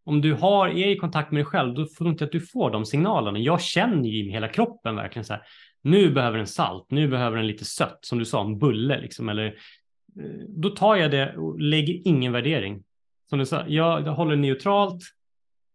om 0.05 0.21
du 0.21 0.33
har, 0.33 0.67
är 0.67 0.87
i 0.87 0.97
kontakt 0.97 1.31
med 1.31 1.39
dig 1.39 1.45
själv, 1.45 1.73
då 1.73 1.85
får 1.85 2.05
du 2.05 2.11
inte 2.11 2.23
att 2.23 2.31
du 2.31 2.41
får 2.41 2.71
de 2.71 2.85
signalerna. 2.85 3.39
Jag 3.39 3.61
känner 3.61 4.09
ju 4.09 4.25
i 4.25 4.31
hela 4.31 4.47
kroppen 4.47 4.95
verkligen 4.95 5.25
så 5.25 5.33
här, 5.33 5.41
nu 5.81 6.11
behöver 6.11 6.37
den 6.37 6.47
salt, 6.47 6.85
nu 6.89 7.07
behöver 7.07 7.37
den 7.37 7.47
lite 7.47 7.65
sött, 7.65 7.99
som 8.01 8.19
du 8.19 8.25
sa, 8.25 8.41
en 8.41 8.59
bulle 8.59 9.01
liksom, 9.01 9.29
eller 9.29 9.55
då 10.47 10.69
tar 10.69 10.95
jag 10.95 11.11
det 11.11 11.37
och 11.37 11.59
lägger 11.59 12.07
ingen 12.07 12.31
värdering 12.31 12.83
som 13.29 13.39
du 13.39 13.45
sa, 13.45 13.63
jag 13.67 14.01
håller 14.01 14.35
neutralt, 14.35 15.03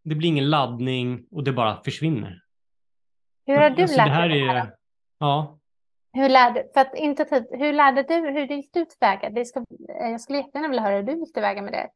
det 0.03 0.15
blir 0.15 0.29
ingen 0.29 0.49
laddning 0.49 1.25
och 1.31 1.43
det 1.43 1.51
bara 1.51 1.83
försvinner. 1.83 2.43
Hur 3.45 3.55
har 3.55 3.69
du 3.69 3.81
alltså, 3.81 3.97
lärt 3.97 4.29
dig 4.29 4.39
det 4.39 4.47
här? 4.47 4.55
Är, 4.55 4.73
ja. 5.19 5.59
Hur 6.13 6.29
lärde, 6.29 6.65
för 6.73 6.81
att 6.81 6.95
inte 6.95 7.45
hur 7.51 7.73
lärde 7.73 8.03
du, 8.03 8.13
hur 8.15 8.47
gick 8.47 8.73
du 8.73 8.85
tillväga? 8.85 9.29
Det 9.29 9.45
ska, 9.45 9.65
jag 9.87 10.21
skulle 10.21 10.37
jättegärna 10.37 10.67
vilja 10.67 10.83
höra 10.83 10.95
hur 10.95 11.03
du 11.03 11.19
gick 11.19 11.33
tillväga 11.33 11.61
med 11.61 11.73
det. 11.73 11.89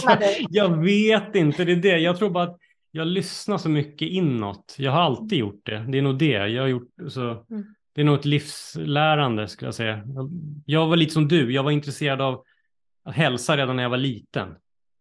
jag, 0.20 0.46
jag 0.50 0.84
vet 0.84 1.34
inte, 1.34 1.64
det 1.64 1.72
är 1.72 1.76
det. 1.76 1.98
Jag 1.98 2.18
tror 2.18 2.30
bara 2.30 2.44
att 2.44 2.58
jag 2.90 3.06
lyssnar 3.06 3.58
så 3.58 3.68
mycket 3.68 4.08
inåt. 4.08 4.74
Jag 4.78 4.92
har 4.92 5.00
alltid 5.00 5.38
gjort 5.38 5.66
det. 5.66 5.84
Det 5.88 5.98
är 5.98 6.02
nog 6.02 6.18
det. 6.18 6.48
Jag 6.48 6.62
har 6.62 6.68
gjort 6.68 6.92
så. 7.08 7.30
Mm. 7.30 7.74
Det 7.98 8.02
är 8.02 8.04
nog 8.04 8.18
ett 8.18 8.24
livslärande 8.24 9.48
skulle 9.48 9.66
jag 9.66 9.74
säga. 9.74 10.02
Jag 10.66 10.86
var 10.86 10.96
lite 10.96 11.12
som 11.12 11.28
du. 11.28 11.52
Jag 11.52 11.62
var 11.62 11.70
intresserad 11.70 12.20
av 12.20 12.44
hälsa 13.04 13.56
redan 13.56 13.76
när 13.76 13.82
jag 13.82 13.90
var 13.90 13.96
liten. 13.96 14.54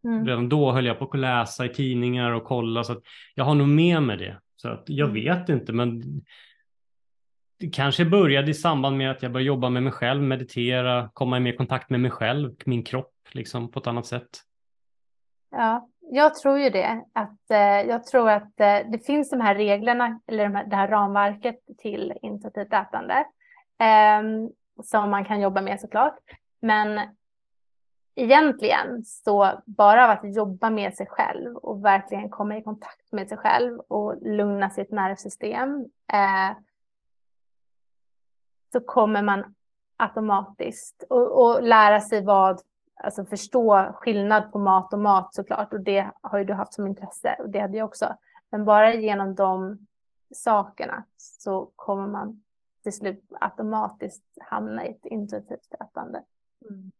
Mm. 0.03 0.27
Redan 0.27 0.49
då 0.49 0.71
höll 0.71 0.85
jag 0.85 0.99
på 0.99 1.05
att 1.05 1.19
läsa 1.19 1.65
i 1.65 1.69
tidningar 1.69 2.31
och 2.31 2.43
kolla 2.43 2.83
så 2.83 2.91
att 2.91 3.03
jag 3.35 3.45
har 3.45 3.55
nog 3.55 3.67
med 3.67 4.03
mig 4.03 4.17
det. 4.17 4.39
Så 4.55 4.69
att 4.69 4.83
jag 4.85 5.09
mm. 5.09 5.23
vet 5.23 5.49
inte, 5.49 5.73
men 5.73 6.03
det 7.59 7.69
kanske 7.69 8.05
började 8.05 8.51
i 8.51 8.53
samband 8.53 8.97
med 8.97 9.11
att 9.11 9.23
jag 9.23 9.31
började 9.31 9.47
jobba 9.47 9.69
med 9.69 9.83
mig 9.83 9.91
själv, 9.91 10.23
meditera, 10.23 11.09
komma 11.13 11.37
i 11.37 11.39
mer 11.39 11.55
kontakt 11.55 11.89
med 11.89 11.99
mig 11.99 12.11
själv, 12.11 12.55
min 12.65 12.83
kropp 12.83 13.13
liksom 13.31 13.71
på 13.71 13.79
ett 13.79 13.87
annat 13.87 14.05
sätt. 14.05 14.29
Ja, 15.51 15.89
jag 16.09 16.35
tror 16.35 16.59
ju 16.59 16.69
det. 16.69 17.03
Att, 17.13 17.51
eh, 17.51 17.81
jag 17.81 18.03
tror 18.03 18.29
att 18.29 18.59
eh, 18.59 18.79
det 18.91 19.05
finns 19.05 19.29
de 19.29 19.41
här 19.41 19.55
reglerna, 19.55 20.19
eller 20.27 20.43
de 20.43 20.55
här, 20.55 20.65
det 20.65 20.75
här 20.75 20.87
ramverket 20.87 21.59
till 21.77 22.13
intuitivt 22.21 22.73
ätande 22.73 23.25
eh, 23.79 24.21
som 24.83 25.09
man 25.09 25.25
kan 25.25 25.41
jobba 25.41 25.61
med 25.61 25.79
såklart. 25.79 26.19
Men 26.59 26.99
egentligen 28.15 29.03
så 29.05 29.61
bara 29.65 30.03
av 30.03 30.09
att 30.09 30.35
jobba 30.35 30.69
med 30.69 30.93
sig 30.93 31.07
själv 31.07 31.55
och 31.55 31.85
verkligen 31.85 32.29
komma 32.29 32.57
i 32.57 32.63
kontakt 32.63 33.11
med 33.11 33.27
sig 33.27 33.37
själv 33.37 33.79
och 33.79 34.15
lugna 34.21 34.69
sitt 34.69 34.91
nervsystem 34.91 35.85
eh, 36.13 36.57
så 38.71 38.79
kommer 38.79 39.21
man 39.21 39.55
automatiskt 39.97 41.03
och, 41.09 41.41
och, 41.41 41.63
lära 41.63 42.01
sig 42.01 42.23
vad, 42.23 42.61
alltså 43.03 43.25
förstå 43.25 43.91
skillnad 43.93 44.51
på 44.51 44.59
mat 44.59 44.93
och 44.93 44.99
mat 44.99 45.35
såklart 45.35 45.73
och 45.73 45.81
det 45.81 46.11
har 46.21 46.39
ju 46.39 46.45
du 46.45 46.53
haft 46.53 46.73
som 46.73 46.87
intresse 46.87 47.35
och 47.39 47.49
det 47.49 47.59
hade 47.59 47.77
jag 47.77 47.85
också. 47.85 48.15
Men 48.51 48.65
bara 48.65 48.93
genom 48.93 49.35
de 49.35 49.87
sakerna 50.35 51.03
så 51.17 51.71
kommer 51.75 52.07
man 52.07 52.43
till 52.83 52.93
slut 52.93 53.23
automatiskt 53.39 54.23
hamna 54.41 54.85
i 54.85 54.89
ett 54.89 55.05
intuitivt 55.05 55.73
ätande. 55.79 56.23
Mm. 56.69 56.91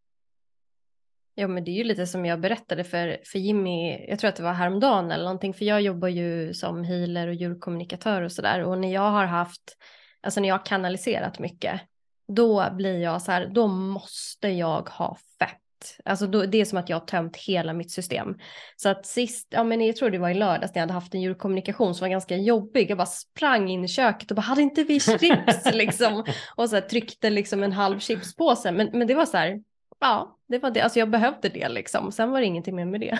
Ja 1.36 1.48
men 1.48 1.64
det 1.64 1.72
är 1.72 1.76
ju 1.76 1.84
lite 1.84 2.08
som 2.08 2.26
jag 2.26 2.40
berättade 2.40 2.84
för, 2.84 3.18
för 3.26 3.40
Jimmy, 3.40 4.06
jag 4.10 4.20
tror 4.20 4.30
att 4.30 4.36
det 4.36 4.44
var 4.44 4.54
häromdagen 4.54 5.12
eller 5.12 5.24
någonting, 5.24 5.54
för 5.54 5.66
jag 5.66 5.82
jobbar 5.82 6.08
ju 6.08 6.54
som 6.54 6.84
healer 6.84 7.28
och 7.28 7.34
djurkommunikatör 7.34 8.22
och 8.22 8.32
sådär 8.32 8.64
och 8.64 8.78
när 8.78 8.94
jag 8.94 9.12
har 9.12 9.26
haft, 9.26 9.78
alltså 10.22 10.40
när 10.40 10.48
jag 10.48 10.58
har 10.58 10.66
kanaliserat 10.66 11.40
mycket, 11.40 11.82
då 12.28 12.70
blir 12.72 13.00
jag 13.00 13.22
så 13.22 13.32
här, 13.32 13.48
då 13.48 13.68
måste 13.68 14.48
jag 14.48 14.90
ha 14.90 15.18
fett. 15.40 15.62
Alltså 16.06 16.28
då, 16.28 16.46
det 16.46 16.62
är 16.62 16.66
som 16.66 16.78
att 16.78 16.90
jag 16.90 17.00
har 17.00 17.06
tömt 17.06 17.38
hela 17.38 17.74
mitt 17.74 17.92
system. 17.92 18.36
Så 18.76 18.90
att 18.90 19.06
sist, 19.06 19.48
ja 19.50 19.64
men 19.64 19.82
jag 19.82 19.96
tror 19.96 20.10
det 20.10 20.18
var 20.18 20.30
i 20.30 20.34
lördags 20.34 20.76
när 20.76 20.80
jag 20.80 20.84
hade 20.84 20.94
haft 20.94 21.14
en 21.14 21.22
djurkommunikation 21.22 21.96
som 21.96 22.06
var 22.06 22.10
ganska 22.10 22.38
jobbig. 22.38 22.90
Jag 22.90 22.98
bara 22.98 23.06
sprang 23.06 23.70
in 23.70 23.84
i 23.84 23.88
köket 23.88 24.32
och 24.32 24.36
bara, 24.36 24.42
hade 24.42 24.62
inte 24.62 24.84
vi 24.84 25.00
chips 25.00 25.66
liksom? 25.74 26.24
Och 26.56 26.70
så 26.70 26.76
här, 26.76 26.82
tryckte 26.82 27.30
liksom 27.30 27.64
en 27.64 27.74
halv 27.74 28.00
chipspåse. 28.00 28.72
Men, 28.72 28.90
men 28.94 29.08
det 29.08 29.16
var 29.16 29.26
så 29.26 29.38
här, 29.38 29.62
ja, 30.00 30.38
det 30.48 30.60
var 30.60 30.72
det. 30.72 30.82
Alltså 30.82 31.00
jag 31.00 31.10
behövde 31.10 31.50
det 31.50 31.70
liksom. 31.70 32.12
Sen 32.12 32.32
var 32.32 32.40
det 32.40 32.46
ingenting 32.46 32.76
mer 32.76 32.86
med 32.86 33.02
det. 33.02 33.20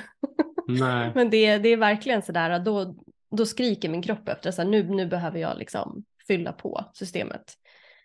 Nej. 0.68 1.12
Men 1.16 1.30
det, 1.30 1.58
det 1.58 1.70
är 1.70 1.78
verkligen 1.78 2.22
så 2.22 2.32
där, 2.32 2.60
då, 2.60 2.96
då 3.32 3.46
skriker 3.46 3.90
min 3.90 4.02
kropp 4.02 4.30
efter 4.30 4.52
så 4.52 4.62
här, 4.62 4.70
nu, 4.70 4.84
nu 4.84 5.06
behöver 5.06 5.40
jag 5.40 5.58
liksom 5.58 6.04
fylla 6.28 6.54
på 6.54 6.86
systemet. 6.94 7.54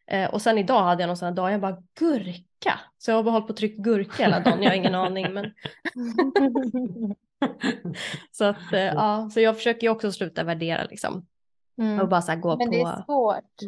Eh, 0.06 0.30
och 0.30 0.42
sen 0.42 0.58
idag 0.58 0.82
hade 0.82 1.02
jag 1.02 1.08
någon 1.08 1.16
sån 1.16 1.28
här 1.28 1.34
dag, 1.34 1.52
jag 1.52 1.60
bara 1.60 1.82
gurka. 1.98 2.80
Så 2.98 3.10
jag 3.10 3.16
har 3.16 3.22
bara 3.22 3.30
hållit 3.30 3.46
på 3.46 3.52
att 3.52 3.56
trycka 3.56 3.82
gurka 3.82 4.22
hela 4.22 4.40
dagen, 4.40 4.62
jag 4.62 4.70
har 4.70 4.76
ingen 4.76 4.94
aning. 4.94 5.34
Men... 5.34 5.52
så 8.32 8.44
att 8.44 8.72
eh, 8.72 8.80
ja, 8.80 9.30
så 9.32 9.40
jag 9.40 9.56
försöker 9.56 9.86
ju 9.86 9.90
också 9.90 10.12
sluta 10.12 10.44
värdera 10.44 10.84
liksom. 10.84 11.26
Mm. 11.78 12.00
Och 12.00 12.08
bara 12.08 12.22
så 12.22 12.32
här 12.32 12.38
gå 12.38 12.56
Men 12.56 12.66
på. 12.66 12.72
det 12.72 12.80
är 12.80 13.02
svårt. 13.04 13.62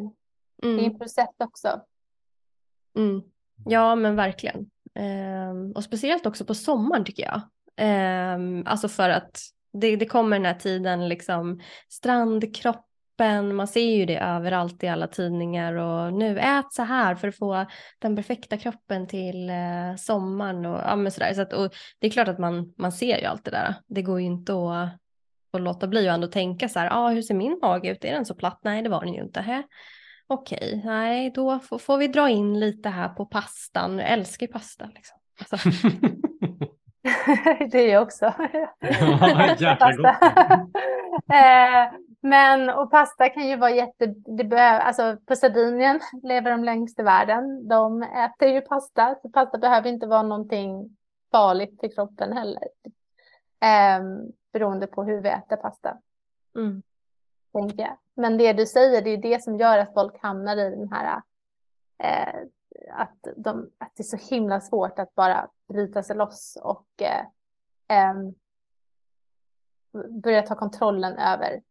Mm. 0.63 0.77
Det 0.77 0.83
är 0.83 0.87
en 0.87 0.99
process 0.99 1.35
också. 1.39 1.81
Mm. 2.97 3.23
Ja, 3.65 3.95
men 3.95 4.17
verkligen. 4.17 4.71
Ehm, 4.95 5.73
och 5.73 5.85
speciellt 5.85 6.27
också 6.27 6.45
på 6.45 6.55
sommaren 6.55 7.05
tycker 7.05 7.23
jag. 7.23 7.41
Ehm, 7.77 8.63
alltså 8.67 8.89
för 8.89 9.11
att 9.11 9.41
det, 9.73 9.97
det 9.97 10.07
kommer 10.07 10.37
den 10.37 10.47
här 10.47 10.55
tiden, 10.55 11.09
liksom 11.09 11.61
kroppen. 13.17 13.55
man 13.55 13.69
ser 13.69 13.97
ju 13.97 14.07
det 14.07 14.19
överallt 14.19 14.83
i 14.83 14.89
alla 14.89 15.07
tidningar 15.07 15.75
och 15.75 16.13
nu 16.13 16.39
ät 16.39 16.73
så 16.73 16.83
här 16.83 17.15
för 17.15 17.29
att 17.29 17.37
få 17.37 17.67
den 17.99 18.17
perfekta 18.17 18.57
kroppen 18.57 19.07
till 19.07 19.51
eh, 19.51 19.97
sommaren 19.99 20.67
och, 20.67 20.81
ja, 20.81 20.97
men 20.97 21.13
sådär. 21.13 21.35
Så 21.35 21.43
att, 21.43 21.53
och 21.53 21.75
det 21.99 22.07
är 22.07 22.11
klart 22.11 22.29
att 22.29 22.39
man, 22.39 22.75
man 22.79 22.93
ser 22.93 23.19
ju 23.21 23.27
allt 23.27 23.45
det 23.45 23.51
där. 23.51 23.75
Det 23.87 24.03
går 24.03 24.21
ju 24.21 24.27
inte 24.27 24.53
att, 24.53 24.89
att 25.53 25.61
låta 25.61 25.87
bli 25.87 26.09
och 26.09 26.13
ändå 26.13 26.27
tänka 26.27 26.69
så 26.69 26.79
här, 26.79 26.89
ah, 26.93 27.09
hur 27.09 27.23
ser 27.23 27.35
min 27.35 27.59
mage 27.63 27.91
ut? 27.91 28.05
Är 28.05 28.13
den 28.13 28.27
så 28.27 28.35
platt? 28.35 28.61
Nej, 28.63 28.83
det 28.83 28.89
var 28.89 29.05
den 29.05 29.15
ju 29.15 29.23
inte. 29.23 29.41
Hä? 29.41 29.63
Okej, 30.27 30.83
nej, 30.85 31.31
då 31.31 31.59
får, 31.59 31.79
får 31.79 31.99
vi 31.99 32.09
dra 32.09 32.29
in 32.29 32.61
lite 32.61 32.89
här 32.89 33.09
på 33.09 33.27
pastan. 33.27 33.99
Jag 33.99 34.09
älskar 34.09 34.47
ju 34.47 34.53
pasta. 34.53 34.91
Liksom. 34.95 35.19
Alltså, 35.39 35.71
det 37.71 37.79
är 37.79 37.93
jag 37.93 38.03
också. 38.03 38.25
Jäkla 38.81 39.77
Pasta. 39.77 40.17
Eh, 41.33 41.93
Men 42.21 42.71
och 42.71 42.91
pasta 42.91 43.29
kan 43.29 43.49
ju 43.49 43.57
vara 43.57 43.71
jätte, 43.71 44.07
det 44.07 44.45
behöver, 44.45 44.81
alltså 44.81 45.17
på 45.27 45.37
Sardinien 45.37 46.01
lever 46.23 46.51
de 46.51 46.65
längst 46.65 47.01
i 47.01 47.03
världen. 47.03 47.69
De 47.69 48.03
äter 48.03 48.49
ju 48.49 48.61
pasta, 48.61 49.15
så 49.23 49.29
pasta 49.29 49.59
behöver 49.59 49.89
inte 49.89 50.07
vara 50.07 50.23
någonting 50.23 50.97
farligt 51.31 51.81
för 51.81 51.89
kroppen 51.89 52.33
heller. 52.33 52.63
Eh, 53.61 54.05
beroende 54.53 54.87
på 54.87 55.05
hur 55.05 55.21
vi 55.21 55.29
äter 55.29 55.57
pasta, 55.57 55.99
mm. 56.57 56.83
tänker 57.53 57.83
jag. 57.83 57.97
Men 58.15 58.39
det 58.39 58.53
du 58.53 58.67
säger, 58.67 59.03
det 59.03 59.11
är 59.11 59.19
det 59.19 59.43
som 59.43 59.57
gör 59.57 59.79
att 59.79 59.95
folk 59.95 60.23
hamnar 60.23 60.57
i 60.57 60.71
den 60.71 60.89
här 60.93 61.23
eh, 61.99 62.41
att, 62.93 63.27
de, 63.37 63.71
att 63.79 63.93
det 63.97 64.01
är 64.01 64.19
så 64.19 64.35
himla 64.35 64.61
svårt 64.61 64.99
att 64.99 65.15
bara 65.15 65.49
bryta 65.69 66.03
sig 66.03 66.17
loss 66.17 66.59
och 66.63 67.03
eh, 67.03 67.25
börja 70.23 70.43
ta 70.43 70.55
kontrollen 70.55 71.19
över 71.19 71.63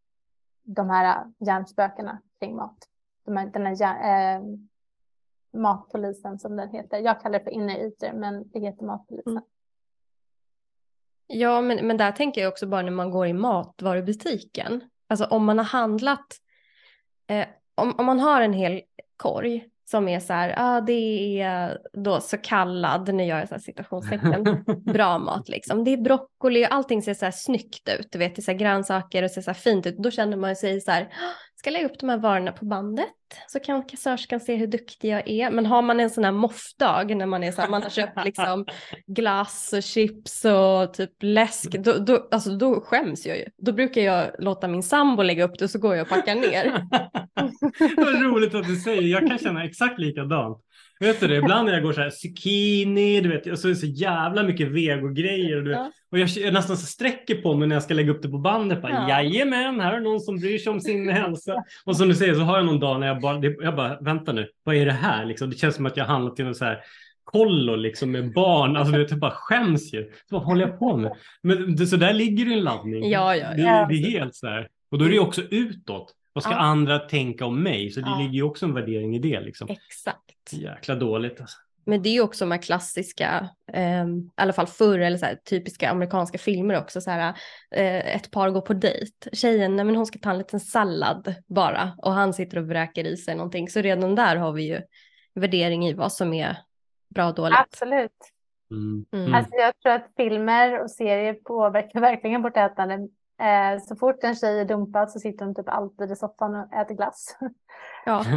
de 0.64 0.90
här 0.90 1.18
eh, 1.18 1.48
hjärnspökena 1.48 2.22
kring 2.40 2.56
mat. 2.56 2.78
De 3.26 3.38
här, 3.38 3.46
den 3.46 3.66
här 3.66 4.36
eh, 4.36 4.44
matpolisen 5.54 6.40
som 6.40 6.56
den 6.56 6.70
heter. 6.70 6.98
Jag 6.98 7.22
kallar 7.22 7.40
det 7.40 7.44
för 7.44 7.52
inner 7.52 7.78
eater, 7.78 8.14
men 8.14 8.50
det 8.50 8.60
heter 8.60 8.86
matpolisen. 8.86 9.32
Mm. 9.32 9.44
Ja, 11.28 11.62
men, 11.62 11.88
men 11.88 11.98
där 11.98 12.12
tänker 12.12 12.42
jag 12.42 12.52
också 12.52 12.68
bara 12.68 12.82
när 12.82 12.92
man 12.92 13.12
går 13.12 13.28
i 13.28 13.34
matvarubutiken. 13.34 14.90
Alltså 15.08 15.26
om 15.26 15.46
man 15.46 15.58
har 15.58 15.66
handlat, 15.66 16.28
eh, 17.28 17.48
om, 17.76 17.96
om 17.98 18.06
man 18.06 18.20
har 18.20 18.42
en 18.42 18.54
hel 18.54 18.82
korg 19.18 19.70
som 19.86 20.08
är 20.08 20.20
så 20.20 20.34
här, 20.34 20.50
ja 20.50 20.56
ah, 20.58 20.82
det 20.82 21.42
är 21.42 21.78
då 21.94 22.22
så 22.22 22.38
kallad, 22.38 23.14
nu 23.14 23.26
gör 23.26 23.40
jag 23.40 23.48
så 23.48 23.56
här 23.56 23.62
citationstecken, 23.62 24.64
bra 24.86 25.18
mat 25.18 25.50
liksom. 25.50 25.84
Det 25.84 25.94
är 25.94 25.98
broccoli 25.98 26.66
och 26.66 26.74
allting 26.74 27.02
ser 27.02 27.14
så 27.14 27.26
här 27.26 27.32
snyggt 27.32 27.90
ut, 28.00 28.08
du 28.12 28.20
vet 28.20 28.36
det 28.36 28.40
är 28.40 28.44
så 28.44 28.52
här 28.52 28.58
grönsaker 28.58 29.24
och 29.24 29.32
ser 29.32 29.42
så 29.42 29.50
här 29.52 29.56
fint 29.56 29.86
ut. 29.86 29.98
Då 29.98 30.12
känner 30.12 30.38
man 30.38 30.56
sig 30.56 30.82
så 30.82 30.92
här, 30.92 31.02
"Ah, 31.02 31.34
ska 31.64 31.70
jag 31.70 31.74
lägga 31.74 31.94
upp 31.94 32.00
de 32.00 32.10
här 32.10 32.18
varorna 32.18 32.52
på 32.52 32.66
bandet 32.66 33.08
så 33.48 33.60
kan 33.60 33.84
kassörskan 33.84 34.40
se 34.40 34.56
hur 34.56 34.68
duktig 34.68 35.10
jag 35.10 35.30
är. 35.30 35.52
Men 35.52 35.66
har 35.66 35.82
man 35.82 36.00
en 36.00 36.10
sån 36.10 36.24
här 36.24 36.32
moffdag 36.32 37.16
när 37.18 37.26
man 37.26 37.44
är 37.44 37.52
så 37.52 37.62
här, 37.62 37.70
man 37.70 37.84
har 37.84 37.90
köpt 37.90 38.26
liksom 38.26 38.66
glass 39.08 39.74
och 39.74 39.84
chips 39.84 40.46
och 40.46 40.94
typ 40.94 41.10
läsk, 41.22 41.72
då, 41.72 41.98
då, 41.98 42.28
alltså 42.32 42.58
då 42.58 42.82
skäms 42.82 43.26
jag 43.26 43.38
ju. 43.38 43.46
Då 43.58 43.72
brukar 43.72 44.02
jag 44.02 44.32
låta 44.40 44.68
min 44.68 44.84
sambo 44.84 45.24
lägga 45.24 45.44
upp 45.44 45.60
det 45.60 45.66
och 45.66 45.72
så 45.72 45.80
går 45.80 45.96
jag 45.96 46.04
och 46.04 46.10
packar 46.10 46.36
ner. 46.36 46.88
Vad 47.98 48.22
roligt 48.22 48.56
att 48.56 48.68
du 48.68 48.76
säger. 48.76 49.02
Jag 49.02 49.28
kan 49.28 49.38
känna 49.38 49.66
exakt 49.66 50.00
likadant. 50.00 50.58
Vet 51.04 51.20
du 51.20 51.28
det, 51.28 51.36
ibland 51.36 51.66
när 51.66 51.74
jag 51.74 51.84
går 51.84 51.94
så 51.94 52.02
här 52.02 52.10
zucchini, 52.10 53.22
du 53.22 53.30
vet, 53.30 53.48
och 53.48 53.60
så 53.60 53.68
är 53.68 53.70
det 53.70 53.76
så 53.76 53.86
jävla 53.86 54.44
mycket 54.44 54.68
vegogrejer. 54.68 55.58
Och, 55.58 55.64
du 55.64 55.70
vet, 55.70 55.80
Ja. 55.80 55.92
och 56.12 56.20
jag, 56.20 56.30
jag 56.30 56.54
nästan 56.54 56.78
så 56.78 56.86
sträcker 56.86 57.36
på 57.36 57.54
mig 57.56 57.68
när 57.68 57.76
jag 57.76 57.84
ska 57.84 57.94
lägga 57.94 58.12
upp 58.12 58.22
det 58.22 58.30
på 58.30 58.38
bandet. 58.38 58.82
Bara, 58.82 58.92
Ja. 58.92 59.10
Jajamän, 59.10 59.80
här 59.80 59.94
är 59.94 60.00
någon 60.00 60.20
som 60.20 60.40
bryr 60.40 60.58
sig 60.58 60.72
om 60.72 60.80
sin 60.82 61.10
hälsa. 61.10 61.64
Och 61.86 61.98
som 61.98 62.08
du 62.08 62.16
säger 62.16 62.34
så 62.34 62.40
har 62.42 62.58
jag 62.58 62.66
någon 62.66 62.80
dag 62.80 63.00
när 63.00 63.08
jag 63.08 63.22
bara, 63.22 63.38
det, 63.38 63.56
jag 63.62 63.76
bara 63.76 63.98
vänta 64.02 64.32
nu, 64.32 64.48
vad 64.64 64.76
är 64.76 64.86
det 64.86 64.92
här? 64.92 65.26
Liksom, 65.26 65.50
det 65.50 65.56
känns 65.56 65.76
som 65.76 65.86
att 65.86 65.98
jag 65.98 66.06
handlat 66.06 66.36
till 66.36 66.46
någon 66.46 66.56
så 66.56 66.66
här 66.66 66.80
kollo 67.24 67.76
liksom 67.76 68.12
med 68.12 68.34
barn. 68.34 68.78
Alltså 68.78 68.94
du 68.94 69.08
jag 69.10 69.20
bara 69.20 69.32
skäms 69.32 69.94
ju. 69.94 70.04
Så 70.30 70.36
vad 70.36 70.44
håller 70.44 70.68
jag 70.68 70.80
på 70.80 70.98
med? 70.98 71.12
Men 71.44 71.76
det, 71.76 71.88
så 71.88 71.96
där 71.96 72.14
ligger 72.14 72.46
det 72.46 72.54
en 72.54 72.64
laddning. 72.64 73.10
Ja, 73.10 73.36
ja, 73.36 73.48
det, 73.56 73.62
ja. 73.62 73.86
det 73.90 73.96
är 73.96 74.10
helt 74.10 74.36
så 74.36 74.48
här. 74.48 74.68
Och 74.92 74.98
då 74.98 75.06
är 75.06 75.10
det 75.10 75.16
ju 75.16 75.22
också 75.22 75.42
utåt. 75.42 76.14
Vad 76.34 76.44
ska 76.44 76.54
Ja. 76.54 76.58
andra 76.60 77.00
tänka 77.00 77.46
om 77.46 77.64
mig? 77.64 77.92
Så 77.92 78.00
det 78.00 78.10
Ja. 78.10 78.18
ligger 78.18 78.34
ju 78.34 78.44
också 78.44 78.66
en 78.66 78.74
värdering 78.74 79.16
i 79.16 79.20
det 79.20 79.40
liksom. 79.42 79.68
Exakt. 79.70 80.54
Jäkla 80.54 80.96
dåligt 80.96 81.42
alltså. 81.42 81.58
Men 81.86 82.02
det 82.04 82.10
är 82.10 82.14
ju 82.14 82.22
också 82.22 82.46
de 82.46 82.52
här 82.52 82.62
klassiska, 82.62 83.50
eh, 83.74 84.04
i 84.06 84.30
alla 84.36 84.54
fall 84.54 84.68
förr, 84.68 85.00
eller 85.00 85.18
så 85.18 85.26
här, 85.26 85.36
typiska 85.36 85.90
amerikanska 85.90 86.38
filmer 86.38 86.78
också. 86.78 87.02
Så 87.02 87.12
här, 87.12 87.34
eh, 87.76 88.16
ett 88.16 88.32
par 88.32 88.50
går 88.50 88.62
på 88.62 88.74
dejt. 88.74 89.30
Tjejen, 89.34 89.76
nej, 89.76 89.86
men 89.86 89.96
hon 89.96 90.06
ska 90.06 90.20
ta 90.20 90.32
en 90.32 90.38
liten 90.38 90.60
sallad 90.60 91.36
bara. 91.48 91.94
Och 91.98 92.12
han 92.12 92.34
sitter 92.34 92.58
och 92.58 92.68
vräker 92.68 93.04
i 93.08 93.18
sig 93.18 93.36
någonting. 93.36 93.70
Så 93.70 93.82
redan 93.82 94.16
där 94.16 94.36
har 94.36 94.52
vi 94.52 94.64
ju 94.64 94.82
värdering 95.36 95.88
i 95.88 95.94
vad 95.94 96.14
som 96.14 96.34
är 96.34 96.58
bra 97.16 97.28
och 97.28 97.36
dåligt. 97.36 97.58
Absolut. 97.60 98.12
Mm. 98.72 99.06
Mm. 99.14 99.26
Mm. 99.26 99.36
Alltså 99.36 99.56
jag 99.56 99.80
tror 99.80 99.92
att 99.94 100.12
filmer 100.18 100.82
och 100.84 100.92
serier 100.92 101.34
påverkar 101.34 102.00
verkligen 102.02 102.42
vårt 102.42 102.58
ätande. 102.58 103.08
Eh, 103.44 103.80
så 103.80 103.96
fort 103.96 104.24
en 104.24 104.36
tjej 104.36 104.60
är 104.60 104.66
dumpad 104.66 105.12
så 105.12 105.20
sitter 105.20 105.46
hon 105.46 105.56
typ 105.56 105.70
alltid 105.70 106.12
i 106.12 106.16
soffan 106.16 106.56
och 106.56 106.74
äter 106.74 106.96
glass. 106.96 107.38
Ja. 108.06 108.26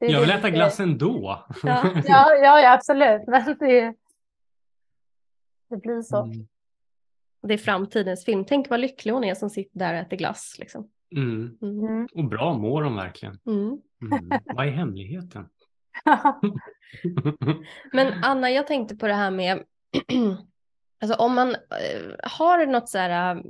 Det 0.00 0.06
Jag 0.06 0.20
vill 0.20 0.30
äta 0.30 0.50
glass 0.50 0.80
ändå. 0.80 1.46
Ja. 1.62 1.92
Ja, 2.04 2.36
ja, 2.36 2.72
absolut. 2.72 3.22
Men 3.26 3.56
det, 3.58 3.94
det 5.70 5.76
blir 5.76 6.02
så. 6.02 6.22
Mm. 6.22 6.46
Det 7.42 7.54
är 7.54 7.58
framtidens 7.58 8.24
film. 8.24 8.44
Tänk 8.44 8.70
vad 8.70 8.80
lycklig 8.80 9.12
hon 9.12 9.24
är 9.24 9.34
som 9.34 9.50
sitter 9.50 9.78
där 9.78 9.94
och 9.94 10.00
äter 10.00 10.16
glass. 10.16 10.56
Liksom. 10.58 10.88
Mm. 11.16 11.58
Mm. 11.62 11.86
Mm. 11.86 12.08
Och 12.14 12.24
bra 12.24 12.54
mår 12.54 12.82
de 12.82 12.96
verkligen. 12.96 13.38
Mm. 13.46 13.78
Mm. 14.12 14.40
Vad 14.44 14.66
är 14.66 14.70
hemligheten? 14.70 15.48
Men 17.92 18.24
Anna, 18.24 18.50
jag 18.50 18.66
tänkte 18.66 18.96
på 18.96 19.06
det 19.06 19.14
här 19.14 19.30
med, 19.30 19.62
alltså 21.02 21.16
om 21.18 21.34
man 21.34 21.50
eh, 21.54 22.14
har 22.22 22.66
något 22.66 22.88
så 22.88 22.98
här, 22.98 23.36
eh, 23.36 23.42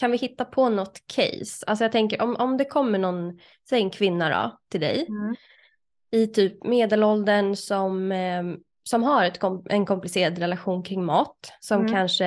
kan 0.00 0.10
vi 0.10 0.16
hitta 0.16 0.44
på 0.44 0.68
något 0.68 0.98
case? 1.06 1.64
Alltså 1.66 1.84
jag 1.84 1.92
tänker 1.92 2.22
om, 2.22 2.36
om 2.36 2.56
det 2.56 2.64
kommer 2.64 2.98
någon, 2.98 3.38
säg 3.68 3.80
en 3.82 3.90
kvinna 3.90 4.28
då, 4.28 4.58
till 4.70 4.80
dig 4.80 5.06
Mm. 5.08 5.34
i 6.10 6.26
typ 6.26 6.64
medelåldern 6.64 7.56
som, 7.56 8.12
eh, 8.12 8.42
som 8.82 9.02
har 9.02 9.24
ett 9.24 9.38
en 9.70 9.86
komplicerad 9.86 10.38
relation 10.38 10.82
kring 10.82 11.04
mat, 11.04 11.52
som 11.60 11.80
Mm. 11.80 11.92
kanske 11.92 12.26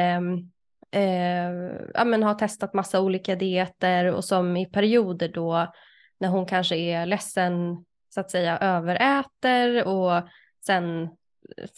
eh, 0.92 1.52
ja, 1.94 2.06
men 2.06 2.24
har 2.24 2.34
testat 2.34 2.74
massa 2.74 3.02
olika 3.02 3.36
dieter 3.36 4.06
och 4.06 4.26
som 4.26 4.58
i 4.58 4.66
perioder 4.66 5.28
då 5.30 5.74
när 6.20 6.30
hon 6.30 6.46
kanske 6.46 6.76
är 6.76 7.06
ledsen 7.06 7.86
så 8.10 8.20
att 8.20 8.32
säga 8.32 8.58
överäter 8.58 9.84
och 9.88 10.28
sen 10.66 11.10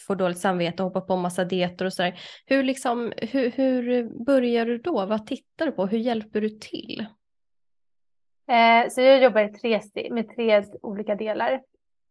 får 0.07 0.15
dåligt 0.15 0.39
samvete 0.39 0.84
och 0.84 0.89
hoppar 0.89 1.01
på 1.01 1.15
massa 1.15 1.45
dieter 1.45 1.86
och 1.86 1.93
sådär. 1.93 2.20
Hur, 2.45 2.63
liksom, 2.63 3.13
hur, 3.17 3.49
hur 3.51 4.09
börjar 4.26 4.65
du 4.65 4.78
då? 4.78 5.05
Vad 5.05 5.28
tittar 5.28 5.65
du 5.65 5.72
på? 5.72 5.86
Hur 5.86 5.97
hjälper 5.97 6.41
du 6.41 6.49
till? 6.49 7.05
Eh, 8.47 8.89
så 8.89 9.01
jag 9.01 9.24
jobbar 9.24 9.41
i 9.41 9.53
tre 9.53 9.82
med 10.11 10.36
tre 10.36 10.63
olika 10.82 11.15
delar. 11.15 11.61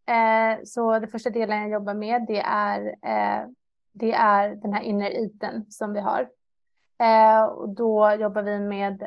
Eh, 0.07 0.59
så 0.65 0.99
den 0.99 1.09
första 1.09 1.31
delen 1.31 1.61
jag 1.61 1.71
jobbar 1.71 1.95
med 1.95 2.25
det 2.29 2.41
är, 2.41 2.87
eh, 2.87 3.49
det 3.93 4.13
är 4.13 4.55
den 4.55 4.73
här 4.73 4.83
inner 4.83 5.11
iten 5.11 5.65
som 5.71 5.93
vi 5.93 6.01
har. 6.01 6.29
Eh, 6.99 7.45
och 7.45 7.69
då 7.69 8.13
jobbar 8.21 8.43
vi 8.43 8.59
med 8.59 9.07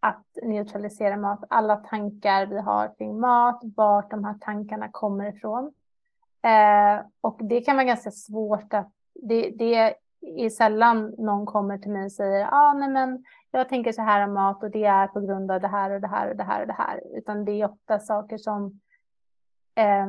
att 0.00 0.26
neutralisera 0.42 1.16
mat, 1.16 1.44
alla 1.50 1.76
tankar 1.76 2.46
vi 2.46 2.60
har 2.60 2.94
kring 2.98 3.20
mat, 3.20 3.60
vart 3.76 4.10
de 4.10 4.24
här 4.24 4.34
tankarna 4.40 4.88
kommer 4.92 5.36
ifrån. 5.36 5.72
Eh, 6.46 7.06
och 7.20 7.40
det 7.44 7.60
kan 7.60 7.76
vara 7.76 7.84
ganska 7.84 8.10
svårt 8.10 8.74
att, 8.74 8.92
det, 9.14 9.50
det 9.50 9.94
är 10.36 10.50
sällan 10.50 11.14
någon 11.18 11.46
kommer 11.46 11.78
till 11.78 11.90
mig 11.90 12.04
och 12.04 12.12
säger, 12.12 12.48
ah, 12.52 12.72
nej 12.72 12.88
men 12.88 13.24
jag 13.50 13.68
tänker 13.68 13.92
så 13.92 14.02
här 14.02 14.24
om 14.24 14.34
mat 14.34 14.62
och 14.62 14.70
det 14.70 14.84
är 14.84 15.06
på 15.06 15.20
grund 15.20 15.50
av 15.50 15.60
det 15.60 15.68
här 15.68 15.90
och 15.90 16.00
det 16.00 16.08
här 16.08 16.30
och 16.30 16.36
det 16.36 16.44
här 16.44 16.60
och 16.60 16.66
det 16.66 16.72
här. 16.72 17.02
Utan 17.16 17.44
det 17.44 17.52
är 17.52 17.70
ofta 17.70 17.98
saker 17.98 18.38
som 18.38 18.80
eh, 19.74 20.06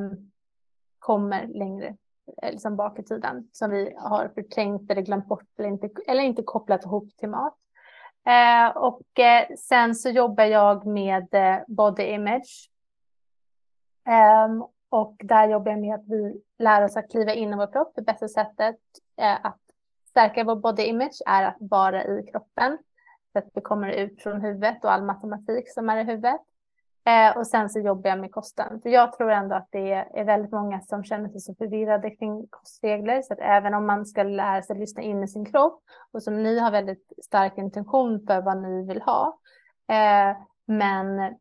kommer 1.00 1.48
längre 1.48 1.96
eh, 2.42 2.52
liksom 2.52 2.76
bak 2.76 3.00
i 3.00 3.04
tiden 3.04 3.50
som 3.52 3.72
vi 3.72 3.94
har 3.98 4.32
förträngt 4.36 4.92
eller 4.92 5.02
glömt 5.02 5.28
bort 5.28 5.60
eller 5.60 5.70
inte, 5.70 5.90
eller 6.08 6.24
inte 6.24 6.44
kopplat 6.44 6.86
ihop 6.86 7.18
till 7.18 7.30
mat. 7.30 7.58
Eh, 8.26 8.78
och 8.78 9.20
eh, 9.20 9.48
sen 9.58 9.96
så 9.96 10.10
jobbar 10.10 10.44
jag 10.44 10.86
med 10.86 11.28
eh, 11.34 11.60
body 11.68 12.04
image. 12.04 12.70
Ehm, 14.08 14.64
och 14.98 15.16
där 15.24 15.50
jobbar 15.50 15.72
jag 15.72 15.80
med 15.80 15.96
att 15.96 16.08
vi 16.08 16.42
lär 16.60 16.84
oss 16.84 16.98
att 16.98 17.12
kliva 17.12 17.34
in 17.34 17.54
i 17.54 17.56
vår 17.56 17.72
kropp. 17.72 17.92
Det 17.96 18.02
bästa 18.02 18.28
sättet 18.28 18.76
eh, 19.18 19.46
att 19.46 19.60
stärka 20.10 20.44
vår 20.44 20.56
body 20.56 20.84
image 20.84 21.22
är 21.28 21.44
att 21.44 21.58
vara 21.60 22.04
i 22.04 22.24
kroppen. 22.32 22.78
Så 23.34 23.40
att 23.40 23.46
vi 23.54 23.62
kommer 23.62 23.90
ut 23.90 24.24
från 24.24 24.42
huvudet 24.42 24.84
och 24.84 24.92
all 24.92 25.04
matematik 25.04 25.74
som 25.74 25.90
är 25.90 25.98
i 25.98 26.04
huvudet. 26.04 26.42
Eh, 27.06 27.38
och 27.38 27.48
sen 27.48 27.70
så 27.70 27.80
jobbar 27.80 28.10
jag 28.10 28.20
med 28.20 28.32
kosten. 28.32 28.82
För 28.82 28.90
jag 28.90 29.14
tror 29.14 29.32
ändå 29.32 29.56
att 29.56 29.68
det 29.72 29.94
är 29.94 30.24
väldigt 30.24 30.52
många 30.52 30.82
som 30.82 31.04
känner 31.04 31.30
sig 31.30 31.42
så 31.42 31.56
förvirrade 31.56 32.10
kring 32.10 32.48
kostregler. 32.50 33.22
Så 33.22 33.34
att 33.34 33.40
även 33.40 33.74
om 33.74 33.86
man 33.86 34.06
ska 34.06 34.24
lära 34.24 34.62
sig 34.62 34.80
lyssna 34.80 35.02
in 35.02 35.24
i 35.24 35.28
sin 35.28 35.46
kropp 35.46 35.84
och 36.12 36.24
som 36.24 36.44
ni 36.44 36.60
har 36.60 36.72
väldigt 36.72 37.12
stark 37.24 37.58
intention 37.58 38.26
för 38.28 38.42
vad 38.42 38.62
ni 38.62 38.88
vill 38.88 39.02
ha. 39.02 39.40
Eh, 39.88 40.38
men 40.66 41.36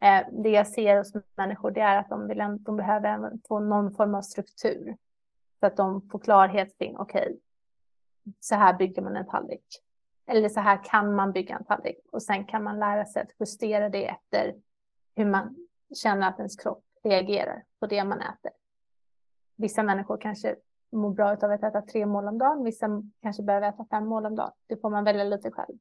Eh, 0.00 0.26
det 0.32 0.50
jag 0.50 0.66
ser 0.66 0.96
hos 0.96 1.12
människor 1.36 1.70
det 1.70 1.80
är 1.80 1.96
att 1.96 2.08
de, 2.08 2.28
vill, 2.28 2.56
de 2.60 2.76
behöver 2.76 3.32
få 3.48 3.60
någon 3.60 3.94
form 3.94 4.14
av 4.14 4.22
struktur. 4.22 4.96
Så 5.60 5.66
att 5.66 5.76
de 5.76 6.08
får 6.08 6.18
klarhet 6.18 6.78
kring, 6.78 6.96
okej, 6.96 7.22
okay, 7.22 7.36
så 8.40 8.54
här 8.54 8.74
bygger 8.74 9.02
man 9.02 9.16
en 9.16 9.26
tallrik. 9.26 9.82
Eller 10.26 10.48
så 10.48 10.60
här 10.60 10.84
kan 10.84 11.14
man 11.14 11.32
bygga 11.32 11.56
en 11.56 11.64
tallrik. 11.64 11.98
Och 12.12 12.22
sen 12.22 12.44
kan 12.44 12.62
man 12.62 12.78
lära 12.78 13.04
sig 13.04 13.22
att 13.22 13.30
justera 13.40 13.88
det 13.88 14.08
efter 14.08 14.54
hur 15.16 15.24
man 15.24 15.56
känner 15.94 16.28
att 16.28 16.38
ens 16.38 16.56
kropp 16.56 16.84
reagerar 17.04 17.64
på 17.80 17.86
det 17.86 18.04
man 18.04 18.20
äter. 18.20 18.52
Vissa 19.56 19.82
människor 19.82 20.16
kanske 20.16 20.56
mår 20.92 21.10
bra 21.10 21.30
av 21.30 21.50
att 21.50 21.62
äta 21.62 21.82
tre 21.82 22.06
mål 22.06 22.28
om 22.28 22.38
dagen. 22.38 22.64
Vissa 22.64 23.02
kanske 23.22 23.42
behöver 23.42 23.68
äta 23.68 23.86
fem 23.90 24.06
mål 24.06 24.26
om 24.26 24.36
dagen. 24.36 24.52
Det 24.66 24.76
får 24.76 24.90
man 24.90 25.04
välja 25.04 25.24
lite 25.24 25.50
själv. 25.50 25.78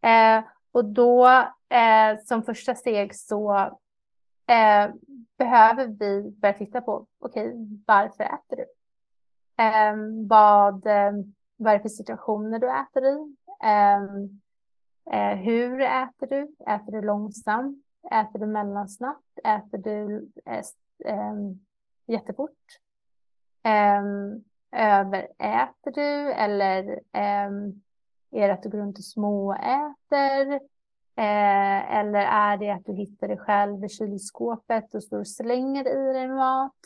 Eh, 0.00 0.44
och 0.72 0.84
då 0.84 1.26
eh, 1.68 2.18
som 2.24 2.42
första 2.42 2.74
steg 2.74 3.14
så 3.14 3.54
eh, 4.46 4.90
behöver 5.38 5.86
vi 5.86 6.30
börja 6.30 6.54
titta 6.54 6.80
på, 6.80 7.06
okej, 7.18 7.48
okay, 7.48 7.78
varför 7.86 8.24
äter 8.24 8.56
du? 8.56 8.66
Eh, 9.62 10.26
vad, 10.28 10.86
eh, 10.86 11.12
vad 11.56 11.72
är 11.72 11.76
det 11.76 11.82
för 11.82 11.88
situationer 11.88 12.58
du 12.58 12.70
äter 12.70 13.06
i? 13.06 13.36
Ehm, 13.64 14.40
eh, 15.12 15.36
hur 15.36 15.80
äter 15.80 16.26
du? 16.26 16.54
Äter 16.72 16.92
du 16.92 17.02
långsamt? 17.02 17.84
Äter 18.10 18.38
du 18.38 18.46
mellansnabbt? 18.46 19.38
Äter 19.44 19.78
du 19.78 20.30
eh, 20.44 20.62
ehm, 21.04 21.66
jättefort? 22.06 22.80
Ehm, 23.62 24.44
överäter 24.72 25.90
du 25.90 26.32
eller 26.32 27.00
ehm, 27.12 27.82
är 28.36 28.48
det 28.48 28.54
att 28.54 28.62
du 28.62 28.68
går 28.68 28.78
runt 28.78 28.98
och 28.98 29.04
småäter? 29.04 30.52
Eh, 31.18 31.96
eller 31.96 32.20
är 32.20 32.56
det 32.56 32.70
att 32.70 32.86
du 32.86 32.92
hittar 32.92 33.28
dig 33.28 33.38
själv 33.38 33.84
i 33.84 33.88
kylskåpet 33.88 34.94
och 34.94 35.02
står 35.02 35.18
och 35.18 35.28
slänger 35.28 35.88
i 35.88 36.12
dig 36.12 36.28
mat? 36.28 36.76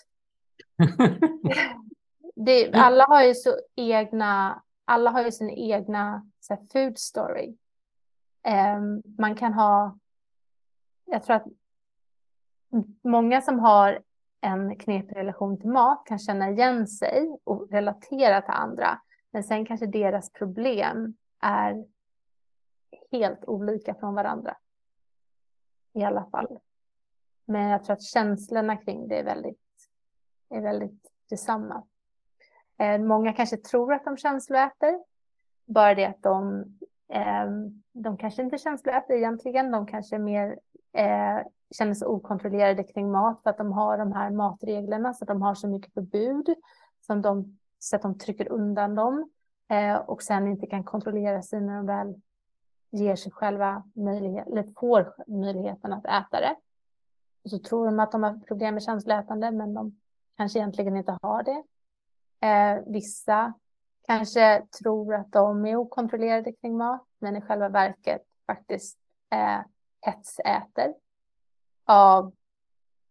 det, 2.34 2.72
alla 2.72 3.04
har 3.04 3.22
ju 3.22 3.34
så 3.34 3.50
egna, 3.76 4.62
alla 4.84 5.10
har 5.10 5.24
ju 5.24 5.32
sin 5.32 5.50
egna 5.50 6.26
så 6.40 6.54
här, 6.54 6.62
food 6.72 6.98
story. 6.98 7.56
Eh, 8.42 8.80
man 9.18 9.34
kan 9.34 9.52
ha 9.52 9.98
jag 11.10 11.22
tror 11.22 11.36
att 11.36 11.46
många 13.04 13.40
som 13.40 13.58
har 13.58 14.02
en 14.40 14.76
knepig 14.76 15.16
relation 15.16 15.60
till 15.60 15.70
mat 15.70 16.02
kan 16.06 16.18
känna 16.18 16.50
igen 16.50 16.86
sig 16.86 17.38
och 17.44 17.70
relatera 17.70 18.42
till 18.42 18.50
andra. 18.50 19.00
Men 19.30 19.44
sen 19.44 19.66
kanske 19.66 19.86
deras 19.86 20.32
problem 20.32 21.14
är 21.40 21.84
helt 23.10 23.44
olika 23.44 23.94
från 23.94 24.14
varandra. 24.14 24.56
I 25.92 26.04
alla 26.04 26.24
fall. 26.24 26.58
Men 27.44 27.68
jag 27.68 27.84
tror 27.84 27.94
att 27.94 28.02
känslorna 28.02 28.76
kring 28.76 29.08
det 29.08 29.18
är 29.18 29.24
väldigt, 29.24 29.88
är 30.48 30.60
väldigt 30.60 31.10
detsamma. 31.30 31.86
Eh, 32.78 32.98
många 32.98 33.32
kanske 33.32 33.56
tror 33.56 33.92
att 33.92 34.04
de 34.04 34.16
känsloäter. 34.16 35.04
Bara 35.64 35.94
det 35.94 36.06
att 36.06 36.22
de, 36.22 36.64
eh, 37.08 37.50
de 37.92 38.16
kanske 38.16 38.42
inte 38.42 38.58
känsloäter 38.58 39.14
egentligen. 39.14 39.70
De 39.70 39.86
kanske 39.86 40.16
är 40.16 40.20
mer 40.20 40.58
eh, 40.92 41.46
känner 41.70 41.94
sig 41.94 42.08
okontrollerade 42.08 42.84
kring 42.84 43.10
mat 43.10 43.42
för 43.42 43.50
att 43.50 43.58
de 43.58 43.72
har 43.72 43.98
de 43.98 44.12
här 44.12 44.30
matreglerna 44.30 45.14
så 45.14 45.24
att 45.24 45.28
de 45.28 45.42
har 45.42 45.54
så 45.54 45.68
mycket 45.68 45.94
förbud 45.94 46.54
som 47.00 47.22
de, 47.22 47.58
så 47.78 47.96
att 47.96 48.02
de 48.02 48.18
trycker 48.18 48.52
undan 48.52 48.94
dem 48.94 49.30
Eh, 49.70 49.96
och 49.96 50.22
sen 50.22 50.46
inte 50.46 50.66
kan 50.66 50.84
kontrollera 50.84 51.42
sig 51.42 51.60
när 51.60 51.76
de 51.76 51.86
väl 51.86 52.20
ger 52.90 53.16
sig 53.16 53.32
själva 53.32 53.82
möjlighet, 53.94 54.46
eller 54.46 54.62
får 54.62 55.14
möjligheten 55.26 55.92
att 55.92 56.04
äta 56.04 56.40
det. 56.40 56.56
Och 57.44 57.50
så 57.50 57.58
tror 57.58 57.86
de 57.86 58.00
att 58.00 58.12
de 58.12 58.22
har 58.22 58.40
problem 58.46 58.74
med 58.74 58.82
känsloätande 58.82 59.50
men 59.50 59.74
de 59.74 60.00
kanske 60.36 60.58
egentligen 60.58 60.96
inte 60.96 61.18
har 61.22 61.42
det. 61.42 61.62
Eh, 62.46 62.82
vissa 62.86 63.54
kanske 64.06 64.66
tror 64.82 65.14
att 65.14 65.32
de 65.32 65.66
är 65.66 65.76
okontrollerade 65.76 66.52
kring 66.52 66.76
mat 66.76 67.06
men 67.18 67.36
i 67.36 67.40
själva 67.40 67.68
verket 67.68 68.22
faktiskt 68.46 68.98
eh, 69.30 69.60
hetsäter 70.00 70.94
av 71.84 72.32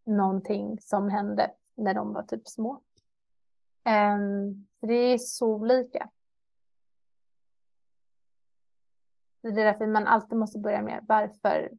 någonting 0.04 0.78
som 0.80 1.08
hände 1.08 1.50
när 1.74 1.94
de 1.94 2.12
var 2.12 2.22
typ 2.22 2.48
små. 2.48 2.80
Eh, 3.84 4.18
det 4.80 4.94
är 4.94 5.18
så 5.18 5.46
olika. 5.46 6.10
Det 9.42 9.48
är 9.48 9.52
därför 9.52 9.86
man 9.86 10.06
alltid 10.06 10.38
måste 10.38 10.58
börja 10.58 10.82
med 10.82 11.04
varför, 11.08 11.70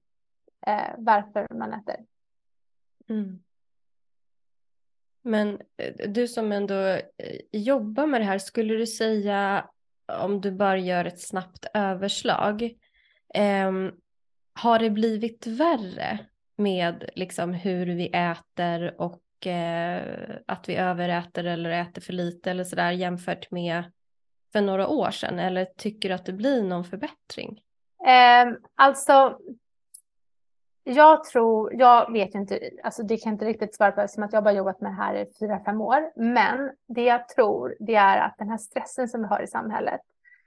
eh, 0.67 0.89
varför 0.97 1.47
man 1.53 1.73
äter. 1.73 1.95
Mm. 3.09 3.43
Men 5.21 5.61
eh, 5.77 6.09
du 6.09 6.27
som 6.27 6.51
ändå 6.51 6.75
eh, 6.75 7.01
jobbar 7.51 8.07
med 8.07 8.21
det 8.21 8.25
här, 8.25 8.37
skulle 8.37 8.73
du 8.73 8.87
säga 8.87 9.69
om 10.05 10.41
du 10.41 10.51
bara 10.51 10.77
gör 10.77 11.05
ett 11.05 11.21
snabbt 11.21 11.65
överslag, 11.73 12.63
eh, 13.33 13.71
har 14.53 14.79
det 14.79 14.89
blivit 14.89 15.47
värre 15.47 16.19
med 16.55 17.09
liksom 17.15 17.53
hur 17.53 17.85
vi 17.85 18.07
äter 18.07 19.01
och 19.01 19.47
eh, 19.47 20.35
att 20.45 20.69
vi 20.69 20.75
överäter 20.75 21.43
eller 21.43 21.69
äter 21.69 22.01
för 22.01 22.13
lite 22.13 22.51
eller 22.51 22.63
sådär 22.63 22.91
jämfört 22.91 23.51
med 23.51 23.83
för 24.51 24.61
några 24.61 24.87
år 24.87 25.11
sedan? 25.11 25.39
Eller 25.39 25.65
tycker 25.65 26.09
du 26.09 26.15
att 26.15 26.25
det 26.25 26.33
blir 26.33 26.63
någon 26.63 26.83
förbättring? 26.83 27.61
Eh, 28.05 28.53
alltså, 28.75 29.37
jag 30.83 31.23
tror, 31.23 31.73
jag 31.73 32.11
vet 32.11 32.35
inte, 32.35 32.59
alltså 32.83 33.03
det 33.03 33.17
kan 33.17 33.29
jag 33.29 33.35
inte 33.35 33.45
riktigt 33.45 33.75
svara 33.75 33.91
på 33.91 34.01
eftersom 34.01 34.23
att 34.23 34.33
jag 34.33 34.43
bara 34.43 34.53
jobbat 34.53 34.81
med 34.81 34.91
det 34.91 34.95
här 34.95 35.15
i 35.15 35.31
fyra, 35.39 35.59
fem 35.65 35.81
år. 35.81 36.11
Men 36.15 36.71
det 36.87 37.03
jag 37.03 37.27
tror, 37.27 37.75
det 37.79 37.95
är 37.95 38.17
att 38.17 38.35
den 38.37 38.49
här 38.49 38.57
stressen 38.57 39.07
som 39.07 39.21
vi 39.21 39.27
har 39.27 39.41
i 39.41 39.47
samhället 39.47 40.01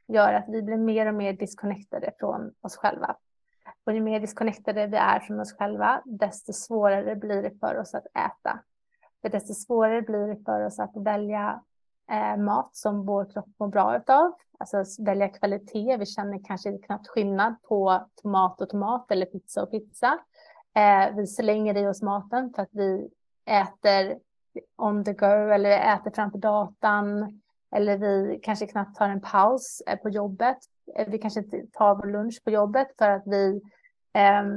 gör 0.09 0.32
att 0.32 0.48
vi 0.48 0.62
blir 0.62 0.76
mer 0.76 1.07
och 1.07 1.14
mer 1.14 1.32
disconnectade 1.32 2.11
från 2.18 2.52
oss 2.61 2.76
själva. 2.76 3.16
Och 3.86 3.92
ju 3.92 4.00
mer 4.00 4.20
disconnectade 4.20 4.86
vi 4.86 4.96
är 4.96 5.20
från 5.20 5.40
oss 5.40 5.57
själva, 5.57 6.02
desto 6.05 6.52
svårare 6.52 7.16
blir 7.16 7.42
det 7.42 7.59
för 7.61 7.78
oss 7.78 7.94
att 7.94 8.07
äta. 8.07 8.61
För 9.22 9.28
desto 9.28 9.55
svårare 9.55 10.02
blir 10.02 10.26
det 10.26 10.44
för 10.44 10.66
oss 10.66 10.78
att 10.78 10.96
välja 10.96 11.62
eh, 12.11 12.36
mat 12.36 12.76
som 12.76 13.07
vår 13.07 13.24
kropp 13.32 13.48
mår 13.59 13.68
bra 13.68 13.96
utav. 13.96 14.32
Alltså 14.59 15.02
välja 15.05 15.28
kvalitet. 15.28 15.96
Vi 15.96 16.07
känner 16.07 16.40
kanske 16.44 16.78
knappt 16.78 17.09
skillnad 17.09 17.55
på 17.68 18.07
tomat 18.22 18.61
och 18.61 18.68
tomat 18.68 19.11
eller 19.11 19.26
pizza 19.26 19.62
och 19.62 19.70
pizza. 19.70 20.18
Eh, 20.74 21.16
vi 21.16 21.26
slänger 21.26 21.76
i 21.76 21.86
oss 21.86 22.02
maten 22.02 22.52
för 22.55 22.62
att 22.62 22.72
vi 22.72 23.11
äter 23.44 24.18
on 24.76 25.05
the 25.05 25.12
go 25.12 25.26
eller 25.26 25.94
äter 25.94 26.11
framför 26.11 26.38
datan. 26.38 27.40
Eller 27.76 27.98
vi 27.98 28.40
kanske 28.42 28.66
knappt 28.66 28.96
tar 28.96 29.09
en 29.09 29.20
paus 29.20 29.82
eh, 29.86 29.98
på 29.98 30.09
jobbet 30.09 30.59
eh, 30.96 31.09
vi 31.09 31.18
kanske 31.18 31.40
inte 31.40 31.62
tar 31.72 31.94
vår 31.94 32.07
lunch 32.07 32.44
på 32.44 32.50
jobbet 32.50 32.88
för 32.98 33.11
att 33.11 33.22
vi 33.26 33.61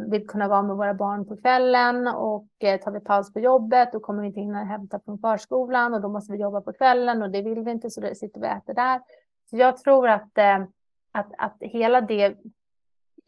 vill 0.08 0.28
kunna 0.28 0.48
vara 0.48 0.62
med 0.62 0.76
våra 0.76 0.94
barn 0.94 1.26
på 1.26 1.38
kvällen 1.38 2.08
och 2.08 2.48
eh, 2.60 2.80
tar 2.80 2.92
vi 2.92 3.00
paus 3.00 3.34
på 3.34 3.40
jobbet 3.40 3.92
då 3.92 4.00
kommer 4.00 4.22
vi 4.22 4.28
inte 4.28 4.40
hinna 4.40 4.64
hämta 4.64 5.00
från 5.00 5.20
förskolan 5.20 5.94
och 5.94 6.02
då 6.02 6.10
måste 6.10 6.32
vi 6.32 6.38
jobba 6.38 6.62
på 6.62 6.74
kvällen 6.74 7.22
och 7.22 7.32
det 7.32 7.42
vill 7.42 7.64
vi 7.64 7.72
inte 7.72 7.90
så 7.90 8.02
då 8.02 8.16
sitter 8.16 8.42
vi 8.42 8.48
och 8.48 8.52
äter 8.52 8.74
där. 8.74 9.02
Så 9.50 9.58
jag 9.58 9.78
tror 9.78 10.10
att, 10.10 10.38
eh, 10.38 10.64
att, 11.12 11.32
att 11.38 11.58
hela 11.60 12.02
det, 12.02 12.38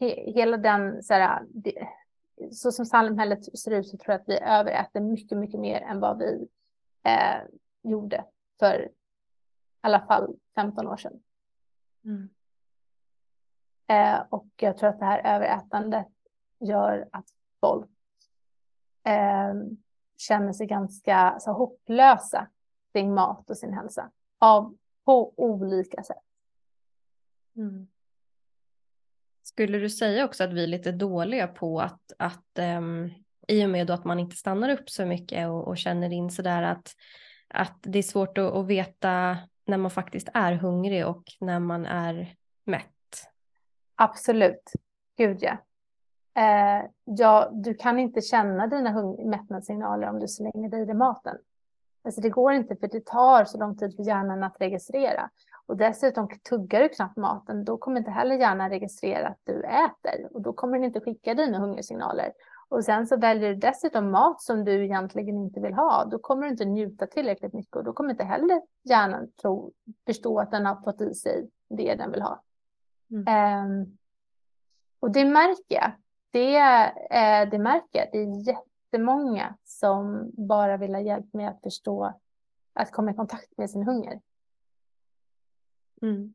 he, 0.00 0.32
hela 0.32 0.56
den 0.56 1.02
så, 1.02 1.14
här, 1.14 1.42
det, 1.48 1.88
så 2.52 2.72
som 2.72 2.84
samhället 2.84 3.58
ser 3.58 3.70
ut 3.70 3.88
så 3.88 3.96
tror 3.96 4.12
jag 4.12 4.20
att 4.20 4.28
vi 4.28 4.38
överäter 4.38 5.00
mycket, 5.00 5.38
mycket 5.38 5.60
mer 5.60 5.80
än 5.80 6.00
vad 6.00 6.18
vi 6.18 6.48
eh, 7.02 7.40
gjorde 7.82 8.24
för 8.58 8.80
i 8.82 8.88
alla 9.80 10.00
fall 10.00 10.34
15 10.54 10.88
år 10.88 10.96
sedan. 10.96 11.22
Mm. 12.04 12.28
Eh, 13.86 14.22
och 14.30 14.46
jag 14.56 14.76
tror 14.76 14.88
att 14.88 14.98
det 14.98 15.04
här 15.04 15.36
överätandet 15.36 16.06
gör 16.60 17.08
att 17.12 17.26
folk 17.60 17.90
eh, 19.04 19.54
känner 20.16 20.52
sig 20.52 20.66
ganska 20.66 21.36
så 21.40 21.52
hopplösa 21.52 22.48
kring 22.92 23.14
mat 23.14 23.50
och 23.50 23.58
sin 23.58 23.72
hälsa. 23.72 24.10
Av, 24.38 24.76
på 25.04 25.34
olika 25.36 26.02
sätt. 26.02 26.16
Mm. 27.56 27.88
skulle 29.42 29.78
du 29.78 29.90
säga 29.90 30.24
också 30.24 30.44
att 30.44 30.52
vi 30.52 30.62
är 30.62 30.66
lite 30.66 30.92
dåliga 30.92 31.48
på 31.48 31.80
att, 31.80 32.12
att 32.18 32.58
um, 32.58 33.10
i 33.48 33.64
och 33.64 33.70
med 33.70 33.90
att 33.90 34.04
man 34.04 34.18
inte 34.18 34.36
stannar 34.36 34.68
upp 34.68 34.90
så 34.90 35.06
mycket 35.06 35.48
och, 35.48 35.68
och 35.68 35.78
känner 35.78 36.12
in 36.12 36.30
sådär 36.30 36.62
att, 36.62 36.96
att 37.48 37.78
det 37.82 37.98
är 37.98 38.02
svårt 38.02 38.38
att, 38.38 38.52
att 38.52 38.66
veta 38.66 39.38
när 39.64 39.76
man 39.76 39.90
faktiskt 39.90 40.28
är 40.34 40.52
hungrig 40.52 41.06
och 41.06 41.22
när 41.40 41.58
man 41.58 41.86
är 41.86 42.36
mätt? 42.64 43.30
Absolut, 43.94 44.72
gud 45.16 45.38
ja. 45.40 45.58
Eh, 46.34 46.90
ja, 47.04 47.50
du 47.52 47.74
kan 47.74 47.98
inte 47.98 48.20
känna 48.20 48.66
dina 48.66 49.02
mättnadssignaler 49.24 50.08
om 50.08 50.20
du 50.20 50.28
slänger 50.28 50.68
dig 50.68 50.90
i 50.90 50.94
maten. 50.94 51.36
Alltså 52.02 52.20
det 52.20 52.30
går 52.30 52.52
inte 52.52 52.76
för 52.76 52.88
det 52.88 53.06
tar 53.06 53.44
så 53.44 53.58
lång 53.58 53.76
tid 53.76 53.96
för 53.96 54.02
hjärnan 54.02 54.42
att 54.42 54.56
registrera. 54.60 55.30
Och 55.66 55.76
dessutom 55.76 56.28
tuggar 56.48 56.80
du 56.80 56.88
knappt 56.88 57.16
maten, 57.16 57.64
då 57.64 57.78
kommer 57.78 57.98
inte 57.98 58.10
heller 58.10 58.36
hjärnan 58.36 58.70
registrera 58.70 59.28
att 59.28 59.40
du 59.44 59.62
äter. 59.62 60.28
Och 60.30 60.42
då 60.42 60.52
kommer 60.52 60.78
den 60.78 60.84
inte 60.84 61.00
skicka 61.00 61.34
dina 61.34 61.58
hungersignaler. 61.58 62.32
Och 62.68 62.84
sen 62.84 63.06
så 63.06 63.16
väljer 63.16 63.48
du 63.48 63.54
dessutom 63.54 64.10
mat 64.10 64.42
som 64.42 64.64
du 64.64 64.84
egentligen 64.84 65.38
inte 65.38 65.60
vill 65.60 65.74
ha. 65.74 66.04
Då 66.04 66.18
kommer 66.18 66.42
du 66.42 66.48
inte 66.48 66.64
njuta 66.64 67.06
tillräckligt 67.06 67.52
mycket 67.52 67.76
och 67.76 67.84
då 67.84 67.92
kommer 67.92 68.10
inte 68.10 68.24
heller 68.24 68.62
hjärnan 68.82 69.30
tro, 69.42 69.72
förstå 70.06 70.40
att 70.40 70.50
den 70.50 70.66
har 70.66 70.82
fått 70.84 71.00
i 71.00 71.14
sig 71.14 71.50
det 71.68 71.94
den 71.94 72.12
vill 72.12 72.22
ha. 72.22 72.42
Mm. 73.10 73.64
Um, 73.64 73.98
och 75.00 75.10
det 75.10 75.24
märker 75.24 75.74
jag. 75.74 75.92
Det, 76.30 76.56
uh, 76.56 77.50
det 77.50 77.58
märker 77.58 77.98
jag. 77.98 78.08
Det 78.12 78.18
är 78.18 78.48
jättemånga 78.48 79.56
som 79.64 80.30
bara 80.32 80.76
vill 80.76 80.94
ha 80.94 81.00
hjälp 81.00 81.34
med 81.34 81.48
att 81.48 81.62
förstå, 81.62 82.20
att 82.72 82.92
komma 82.92 83.10
i 83.10 83.14
kontakt 83.14 83.58
med 83.58 83.70
sin 83.70 83.82
hunger. 83.82 84.20
Mm. 86.02 86.34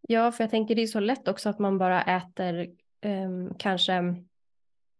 Ja, 0.00 0.32
för 0.32 0.44
jag 0.44 0.50
tänker 0.50 0.74
det 0.74 0.82
är 0.82 0.86
så 0.86 1.00
lätt 1.00 1.28
också 1.28 1.48
att 1.48 1.58
man 1.58 1.78
bara 1.78 2.02
äter 2.02 2.70
um, 3.04 3.54
kanske 3.58 4.14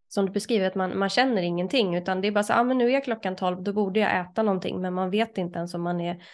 som 0.09 0.27
du 0.27 0.33
beskriver, 0.33 0.67
att 0.67 0.75
man, 0.75 0.99
man 0.99 1.09
känner 1.09 1.43
ingenting, 1.43 1.95
utan 1.95 2.21
det 2.21 2.29
är 2.29 2.33
bara 2.33 2.45
så, 2.45 2.53
ah, 2.53 2.63
men 2.65 2.79
nu 2.79 2.93
är 2.93 3.01
klockan 3.01 3.37
tolv, 3.37 3.63
då 3.63 3.73
borde 3.73 4.01
jag 4.01 4.21
äta 4.21 4.43
någonting, 4.43 4.81
men 4.81 4.95
man 4.95 5.11
vet 5.11 5.39
inte 5.39 5.59
ens 5.59 5.75
om 5.75 5.83
man 5.83 6.01
är 6.01 6.25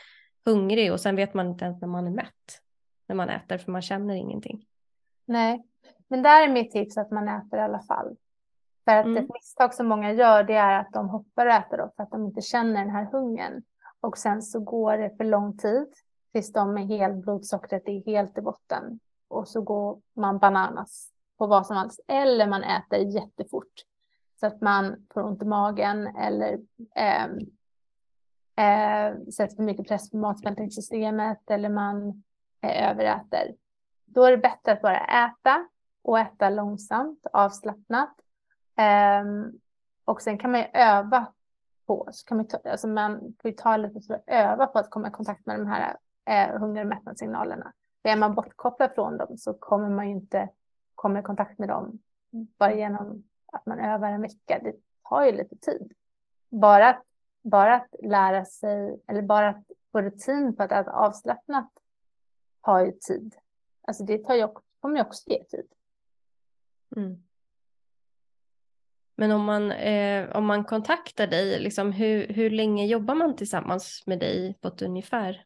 hungrig 0.44 0.92
och 0.92 1.00
sen 1.00 1.16
vet 1.16 1.34
man 1.34 1.48
inte 1.48 1.64
ens 1.64 1.80
när 1.80 1.88
man 1.88 2.06
är 2.06 2.10
mätt 2.10 2.62
när 3.06 3.16
man 3.16 3.28
äter, 3.28 3.58
för 3.58 3.72
man 3.72 3.82
känner 3.82 4.14
ingenting. 4.14 4.66
Nej, 5.24 5.64
men 6.08 6.22
där 6.22 6.42
är 6.42 6.52
mitt 6.52 6.70
tips 6.70 6.98
att 6.98 7.10
man 7.10 7.28
äter 7.28 7.58
i 7.58 7.62
alla 7.62 7.80
fall. 7.80 8.16
För 8.84 8.92
att 8.96 9.06
mm. 9.06 9.24
ett 9.24 9.30
misstag 9.34 9.74
som 9.74 9.86
många 9.86 10.12
gör, 10.12 10.44
det 10.44 10.54
är 10.54 10.80
att 10.80 10.92
de 10.92 11.08
hoppar 11.08 11.46
och 11.46 11.52
äter 11.52 11.76
då, 11.78 11.90
för 11.96 12.02
att 12.02 12.10
de 12.10 12.24
inte 12.24 12.40
känner 12.40 12.80
den 12.80 12.90
här 12.90 13.04
hungern. 13.12 13.62
Och 14.00 14.18
sen 14.18 14.42
så 14.42 14.60
går 14.60 14.98
det 14.98 15.16
för 15.16 15.24
lång 15.24 15.56
tid 15.58 15.86
tills 16.32 16.52
de 16.52 16.78
är 16.78 16.84
helt, 16.84 17.16
blodsockret 17.16 17.88
är 17.88 18.04
helt 18.06 18.38
i 18.38 18.40
botten. 18.40 19.00
Och 19.28 19.48
så 19.48 19.60
går 19.60 20.00
man 20.14 20.38
bananas 20.38 21.12
på 21.38 21.46
vad 21.46 21.66
som 21.66 21.76
helst. 21.76 22.00
Eller 22.08 22.46
man 22.46 22.62
äter 22.62 22.98
jättefort. 22.98 23.84
Så 24.40 24.46
att 24.46 24.60
man 24.60 25.06
får 25.14 25.22
ont 25.22 25.42
i 25.42 25.46
magen 25.46 26.06
eller 26.16 26.58
eh, 26.94 27.24
eh, 28.58 29.16
sätter 29.36 29.56
för 29.56 29.62
mycket 29.62 29.88
press 29.88 30.10
på 30.10 30.16
matsmältningssystemet 30.16 31.50
eller 31.50 31.68
man 31.68 32.22
eh, 32.60 32.90
överäter. 32.90 33.54
Då 34.04 34.24
är 34.24 34.30
det 34.30 34.38
bättre 34.38 34.72
att 34.72 34.82
bara 34.82 35.26
äta 35.26 35.68
och 36.08 36.18
äta 36.18 36.50
långsamt, 36.50 37.26
avslappnat. 37.32 38.14
Um, 39.22 39.60
och 40.04 40.22
sen 40.22 40.38
kan 40.38 40.50
man 40.50 40.60
ju 40.60 40.66
öva 40.72 41.26
på, 41.86 42.08
så 42.12 42.26
kan 42.26 42.36
man, 42.36 42.46
ta, 42.46 42.58
alltså 42.70 42.88
man 42.88 43.34
får 43.42 43.50
ju 43.50 43.56
ta 43.56 43.76
lite 43.76 44.00
för 44.00 44.14
att 44.14 44.24
öva 44.26 44.66
på 44.66 44.78
att 44.78 44.90
komma 44.90 45.08
i 45.08 45.10
kontakt 45.10 45.46
med 45.46 45.60
de 45.60 45.66
här 45.66 45.96
eh, 46.24 46.60
hunger 46.60 46.80
och 46.80 46.86
mättnadssignalerna. 46.86 47.72
Är 48.02 48.16
man 48.16 48.34
bortkopplad 48.34 48.90
från 48.94 49.16
dem 49.16 49.38
så 49.38 49.54
kommer 49.54 49.88
man 49.88 50.08
ju 50.08 50.14
inte 50.14 50.48
komma 50.94 51.18
i 51.18 51.22
kontakt 51.22 51.58
med 51.58 51.68
dem 51.68 51.98
bara 52.30 52.74
genom 52.74 53.24
att 53.46 53.66
man 53.66 53.78
övar 53.78 54.12
en 54.12 54.22
vecka. 54.22 54.60
Det 54.62 54.74
tar 55.08 55.24
ju 55.24 55.32
lite 55.32 55.56
tid. 55.56 55.92
Bara 56.48 56.88
att, 56.88 57.02
bara 57.42 57.74
att 57.74 57.94
lära 58.02 58.44
sig, 58.44 59.00
eller 59.06 59.22
bara 59.22 59.48
att 59.48 59.64
få 59.92 60.00
rutin 60.00 60.56
på 60.56 60.62
att 60.62 60.72
äta 60.72 60.90
avslappnat 60.90 61.70
tar 62.60 62.80
ju 62.80 62.92
tid. 62.92 63.34
Alltså 63.82 64.04
det 64.04 64.18
tar 64.18 64.34
ju, 64.34 64.48
kommer 64.80 64.96
ju 64.96 65.02
också 65.02 65.30
ge 65.30 65.44
tid. 65.44 65.66
Mm. 66.96 67.22
Men 69.16 69.32
om 69.32 69.44
man, 69.44 69.72
eh, 69.72 70.36
om 70.36 70.46
man 70.46 70.64
kontaktar 70.64 71.26
dig, 71.26 71.58
liksom, 71.60 71.92
hur, 71.92 72.28
hur 72.28 72.50
länge 72.50 72.86
jobbar 72.86 73.14
man 73.14 73.36
tillsammans 73.36 74.02
med 74.06 74.18
dig 74.18 74.58
på 74.60 74.68
ett 74.68 74.82
ungefär? 74.82 75.44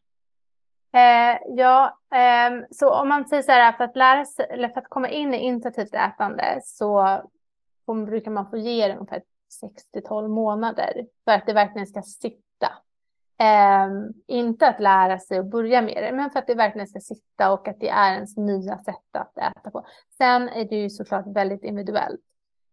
Eh, 0.93 1.37
ja, 1.47 1.97
eh, 2.15 2.65
så 2.71 2.93
om 2.93 3.09
man 3.09 3.25
säger 3.25 3.43
så 3.43 3.51
här, 3.51 3.71
för 3.71 3.83
att 3.83 3.95
lära 3.95 4.25
sig, 4.25 4.45
eller 4.49 4.69
för 4.69 4.81
att 4.81 4.89
komma 4.89 5.09
in 5.09 5.33
i 5.33 5.37
intuitivt 5.37 5.93
ätande 5.93 6.61
så 6.63 7.21
brukar 8.05 8.31
man 8.31 8.49
få 8.49 8.57
ge 8.57 8.87
det 8.87 8.93
ungefär 8.93 9.21
6-12 9.93 10.27
månader 10.27 11.05
för 11.25 11.31
att 11.31 11.45
det 11.45 11.53
verkligen 11.53 11.87
ska 11.87 12.01
sitta. 12.01 12.43
Eh, 13.37 13.89
inte 14.27 14.67
att 14.67 14.79
lära 14.79 15.19
sig 15.19 15.37
att 15.37 15.45
börja 15.45 15.81
med 15.81 16.03
det, 16.03 16.11
men 16.11 16.29
för 16.29 16.39
att 16.39 16.47
det 16.47 16.55
verkligen 16.55 16.87
ska 16.87 16.99
sitta 16.99 17.51
och 17.51 17.67
att 17.67 17.79
det 17.79 17.89
är 17.89 18.13
ens 18.13 18.37
nya 18.37 18.77
sätt 18.77 18.95
att 19.11 19.37
äta 19.37 19.71
på. 19.71 19.85
Sen 20.17 20.49
är 20.49 20.65
det 20.65 20.75
ju 20.75 20.89
såklart 20.89 21.27
väldigt 21.27 21.63
individuellt. 21.63 22.21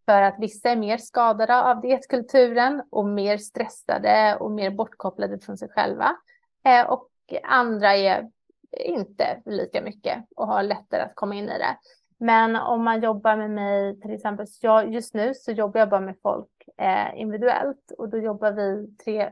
För 0.07 0.23
att 0.23 0.35
vissa 0.39 0.71
är 0.71 0.77
mer 0.77 0.99
skadade 0.99 1.63
av 1.63 1.81
dietkulturen 1.81 2.83
och 2.91 3.05
mer 3.05 3.39
stressade 3.39 4.37
och 4.41 4.51
mer 4.51 4.71
bortkopplade 4.71 5.39
från 5.39 5.57
sig 5.57 5.69
själva. 5.69 6.17
Eh, 6.65 6.91
och 6.91 7.09
andra 7.43 7.97
är 7.97 8.31
inte 8.79 9.43
lika 9.45 9.83
mycket 9.83 10.25
och 10.37 10.47
har 10.47 10.63
lättare 10.63 11.03
att 11.03 11.15
komma 11.15 11.35
in 11.35 11.45
i 11.45 11.59
det. 11.59 11.77
Men 12.19 12.57
om 12.57 12.85
man 12.85 13.01
jobbar 13.01 13.37
med 13.37 13.51
mig, 13.51 14.01
till 14.01 14.15
exempel, 14.15 14.47
jag, 14.61 14.93
just 14.93 15.15
nu 15.15 15.35
så 15.35 15.53
jobbar 15.53 15.81
jag 15.81 15.89
bara 15.89 16.01
med 16.01 16.17
folk 16.23 16.49
eh, 16.79 17.21
individuellt 17.21 17.93
och 17.99 18.09
då 18.09 18.19
jobbar 18.19 18.53
vi 18.53 18.97
tre 19.05 19.31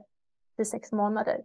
till 0.59 0.71
sex 0.71 0.93
månader. 0.93 1.37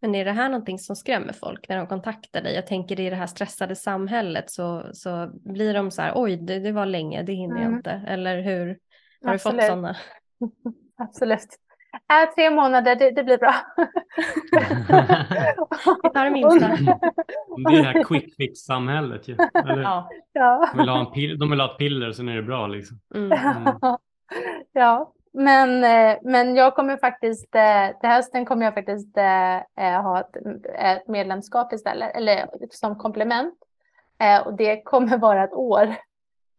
Men 0.00 0.14
är 0.14 0.24
det 0.24 0.32
här 0.32 0.48
någonting 0.48 0.78
som 0.78 0.96
skrämmer 0.96 1.32
folk 1.32 1.68
när 1.68 1.76
de 1.76 1.86
kontaktar 1.86 2.42
dig? 2.42 2.54
Jag 2.54 2.66
tänker 2.66 3.00
i 3.00 3.10
det 3.10 3.16
här 3.16 3.26
stressade 3.26 3.76
samhället 3.76 4.50
så, 4.50 4.90
så 4.92 5.30
blir 5.32 5.74
de 5.74 5.90
så 5.90 6.02
här, 6.02 6.12
oj, 6.14 6.36
det, 6.36 6.58
det 6.58 6.72
var 6.72 6.86
länge, 6.86 7.22
det 7.22 7.32
hinner 7.32 7.56
mm. 7.56 7.70
jag 7.70 7.78
inte. 7.78 8.02
Eller 8.06 8.42
hur? 8.42 8.78
Har 9.24 9.34
Absolut. 9.34 9.60
du 9.60 9.60
fått 9.60 9.70
sådana? 9.70 9.96
Absolut. 10.98 11.58
Äh, 11.92 12.34
tre 12.34 12.50
månader, 12.50 12.96
det, 12.96 13.10
det 13.10 13.24
blir 13.24 13.38
bra. 13.38 13.54
Vi 16.02 16.10
tar 16.10 16.24
det 16.24 16.30
minsta. 16.30 16.68
Det 17.56 17.76
är 17.76 17.82
det 17.82 17.82
här 17.82 18.04
quick 18.04 18.36
fix-samhället 18.36 19.28
ju. 19.28 19.36
Ja. 19.54 20.10
Ja. 20.32 20.70
De, 20.72 20.78
vill 20.78 20.88
ha 20.88 21.00
en 21.00 21.12
pill, 21.12 21.38
de 21.38 21.50
vill 21.50 21.60
ha 21.60 21.72
ett 21.72 21.78
piller, 21.78 22.12
sen 22.12 22.28
är 22.28 22.36
det 22.36 22.42
bra 22.42 22.66
liksom. 22.66 23.00
Mm. 23.14 23.32
Mm. 23.32 23.74
Ja, 24.72 25.12
men, 25.32 25.84
eh, 25.84 26.18
men 26.22 26.56
jag 26.56 26.74
kommer 26.74 26.96
faktiskt, 26.96 27.54
eh, 27.54 27.98
till 28.00 28.08
hösten 28.08 28.44
kommer 28.44 28.64
jag 28.64 28.74
faktiskt 28.74 29.16
eh, 29.16 30.02
ha 30.02 30.20
ett, 30.74 31.08
medlemskap 31.08 31.72
istället, 31.72 32.16
eller 32.16 32.48
som 32.70 32.98
komplement. 32.98 33.54
Och 34.44 34.54
det 34.54 34.82
kommer 34.82 35.18
vara 35.18 35.44
ett 35.44 35.52
år. 35.52 35.94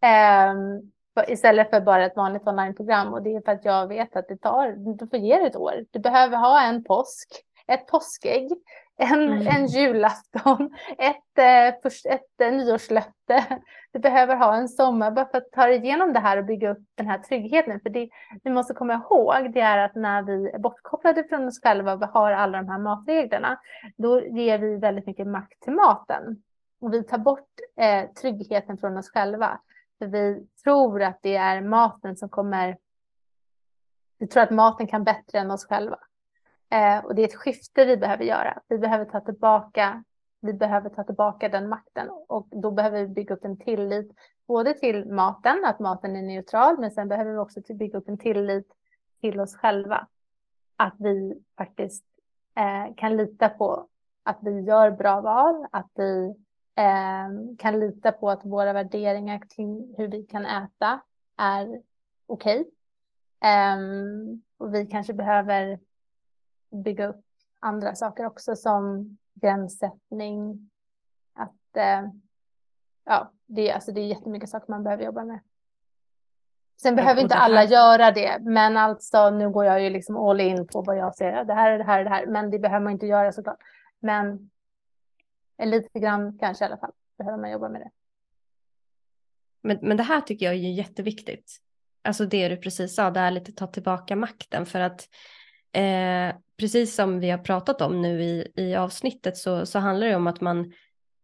Ehm, 0.02 0.92
istället 1.28 1.70
för 1.70 1.82
bara 1.82 2.06
ett 2.06 2.16
vanligt 2.16 2.48
onlineprogram. 2.48 3.14
Och 3.14 3.24
det 3.24 3.36
är 3.36 3.42
för 3.42 3.52
att 3.52 3.66
jag 3.66 3.88
vet 3.88 4.16
att 4.16 4.28
det 4.28 4.38
tar, 4.38 4.72
du 4.98 5.08
får 5.08 5.20
ge 5.20 5.38
det 5.38 5.48
ett 5.48 5.56
år. 5.56 5.86
Du 5.92 6.00
behöver 6.00 6.38
ha 6.38 6.62
en 6.62 6.84
påsk, 6.84 7.30
ett 7.68 7.88
påskägg, 7.88 8.52
en, 8.98 9.32
mm. 9.32 9.48
en 9.48 9.68
julafton, 9.68 10.70
ett, 10.98 11.38
ett, 11.38 11.86
ett, 11.86 12.06
ett 12.40 12.54
nyårslöfte. 12.54 13.60
Du 13.92 14.00
behöver 14.00 14.36
ha 14.36 14.56
en 14.56 14.70
sommar 14.70 15.12
bara 15.12 15.26
för 15.26 15.38
att 15.38 15.52
ta 15.52 15.66
dig 15.66 15.78
igenom 15.78 16.14
det 16.14 16.20
här 16.20 16.38
och 16.38 16.46
bygga 16.46 16.72
upp 16.72 16.84
den 16.96 17.08
här 17.08 17.18
tryggheten. 17.18 17.80
För 17.80 17.90
det 17.90 18.10
vi 18.44 18.52
måste 18.52 18.74
komma 18.74 18.94
ihåg 18.94 19.54
det 19.54 19.60
är 19.60 19.78
att 19.78 19.96
när 19.96 20.22
vi 20.24 20.50
är 20.50 20.60
bortkopplade 20.60 21.24
från 21.24 21.48
oss 21.48 21.62
själva 21.62 21.94
och 21.94 22.00
har 22.00 22.32
alla 22.32 22.58
de 22.58 22.70
här 22.70 22.80
matreglerna, 22.80 23.60
då 23.98 24.22
ger 24.26 24.58
vi 24.60 24.76
väldigt 24.76 25.06
mycket 25.06 25.28
makt 25.28 25.62
till 25.62 25.74
maten. 25.74 26.44
Och 26.82 26.94
vi 26.94 27.04
tar 27.04 27.18
bort 27.18 27.50
eh, 27.78 28.10
tryggheten 28.10 28.78
från 28.78 28.98
oss 28.98 29.10
själva. 29.10 29.60
För 30.00 30.08
vi 30.08 30.48
tror 30.64 31.02
att 31.04 31.20
det 31.22 31.36
är 31.36 31.62
maten 31.62 32.16
som 32.16 32.30
kommer... 32.30 32.78
Vi 34.20 34.28
tror 34.28 34.44
att 34.44 34.52
maten 34.52 34.88
kan 34.88 35.04
bättre 35.04 35.40
än 35.40 35.52
oss 35.52 35.66
själva. 35.66 35.98
Eh, 36.74 37.06
och 37.06 37.16
det 37.16 37.22
är 37.22 37.28
ett 37.28 37.36
skifte 37.36 37.86
vi 37.86 37.98
behöver 37.98 38.24
göra. 38.24 38.62
Vi 38.68 38.78
behöver 38.78 39.06
ta 39.06 39.20
tillbaka 39.20 40.04
vi 40.44 40.54
behöver 40.54 40.90
ta 40.90 41.04
tillbaka 41.04 41.50
den 41.50 41.70
makten 41.70 42.10
och 42.28 42.48
då 42.52 42.72
behöver 42.72 43.02
vi 43.02 43.08
bygga 43.08 43.36
upp 43.36 43.46
en 43.46 43.58
tillit 43.58 44.12
både 44.48 44.74
till 44.74 45.06
maten, 45.06 45.66
att 45.66 45.80
maten 45.80 46.16
är 46.16 46.22
neutral, 46.22 46.80
men 46.80 46.92
sen 46.92 47.08
behöver 47.08 47.32
vi 47.32 47.38
också 47.38 47.60
bygga 47.74 47.98
upp 47.98 48.10
en 48.10 48.18
tillit 48.18 48.68
till 49.22 49.40
oss 49.40 49.56
själva. 49.56 50.08
Att 50.76 50.96
vi 50.98 51.42
faktiskt 51.58 52.06
eh, 52.56 52.96
kan 52.96 53.18
lita 53.18 53.50
på 53.50 53.88
att 54.24 54.38
vi 54.42 54.62
gör 54.62 54.92
bra 54.92 55.22
val, 55.22 55.68
att 55.72 55.92
vi 55.96 56.36
eh, 56.76 57.56
kan 57.58 57.80
lita 57.80 58.12
på 58.12 58.30
att 58.30 58.46
våra 58.46 58.74
värderingar 58.74 59.42
kring 59.56 59.96
hur 59.98 60.08
vi 60.08 60.24
kan 60.24 60.46
äta 60.46 61.02
är 61.38 61.82
okej. 62.26 62.66
Okay. 63.40 63.52
Eh, 63.52 63.78
och 64.58 64.76
vi 64.76 64.86
kanske 64.86 65.14
behöver 65.14 65.80
bygga 66.74 67.08
upp 67.08 67.26
andra 67.60 67.96
saker 67.96 68.26
också 68.26 68.56
som 68.56 69.18
gränssättning, 69.34 70.70
att 71.34 71.78
eh, 71.78 72.10
ja, 73.06 73.32
det, 73.46 73.72
alltså 73.72 73.92
det 73.92 74.02
är 74.02 74.08
jättemycket 74.08 74.50
saker 74.50 74.72
man 74.72 74.84
behöver 74.84 75.04
jobba 75.04 75.24
med. 75.24 75.40
Sen 76.82 76.96
behöver 76.96 77.22
inte 77.22 77.36
alla 77.36 77.64
göra 77.64 78.12
det, 78.12 78.38
men 78.42 78.78
alltså 78.78 79.30
nu 79.30 79.50
går 79.50 79.66
jag 79.66 79.84
ju 79.84 79.90
liksom 79.90 80.18
all 80.18 80.42
in 80.42 80.68
på 80.68 80.82
vad 80.82 80.98
jag 80.98 81.16
ser. 81.16 81.44
Det 81.44 81.54
här 81.54 81.72
är 81.72 81.78
det 81.78 81.84
här 81.84 82.00
är 82.00 82.04
det 82.04 82.10
här, 82.10 82.26
men 82.26 82.52
det 82.52 82.60
behöver 82.60 82.84
man 82.84 82.94
inte 82.94 83.06
göra 83.06 83.32
såklart. 83.32 83.60
Men 84.00 84.50
lite 85.64 86.00
grann 86.00 86.38
kanske 86.38 86.64
i 86.64 86.68
alla 86.68 86.78
fall 86.78 86.92
behöver 87.18 87.38
man 87.38 87.52
jobba 87.52 87.70
med 87.70 87.82
det. 87.82 87.92
Men, 89.62 89.80
men 89.82 89.98
det 89.98 90.04
här 90.04 90.22
tycker 90.22 90.46
jag 90.46 90.56
är 90.56 90.58
jätteviktigt. 90.58 91.60
Alltså 92.02 92.26
det 92.26 92.50
du 92.50 92.58
precis 92.58 92.96
sa, 92.96 93.12
det 93.12 93.20
är 93.20 93.32
lite 93.32 93.52
ta 93.52 93.68
tillbaka 93.68 94.16
makten 94.16 94.66
för 94.66 94.80
att 94.80 95.08
eh, 95.74 96.36
precis 96.58 96.96
som 96.96 97.20
vi 97.20 97.30
har 97.30 97.38
pratat 97.38 97.82
om 97.82 98.02
nu 98.02 98.24
i, 98.24 98.52
i 98.56 98.76
avsnittet 98.76 99.38
så, 99.38 99.66
så 99.66 99.80
handlar 99.80 100.08
det 100.08 100.16
om 100.16 100.28
att 100.28 100.42
man 100.42 100.74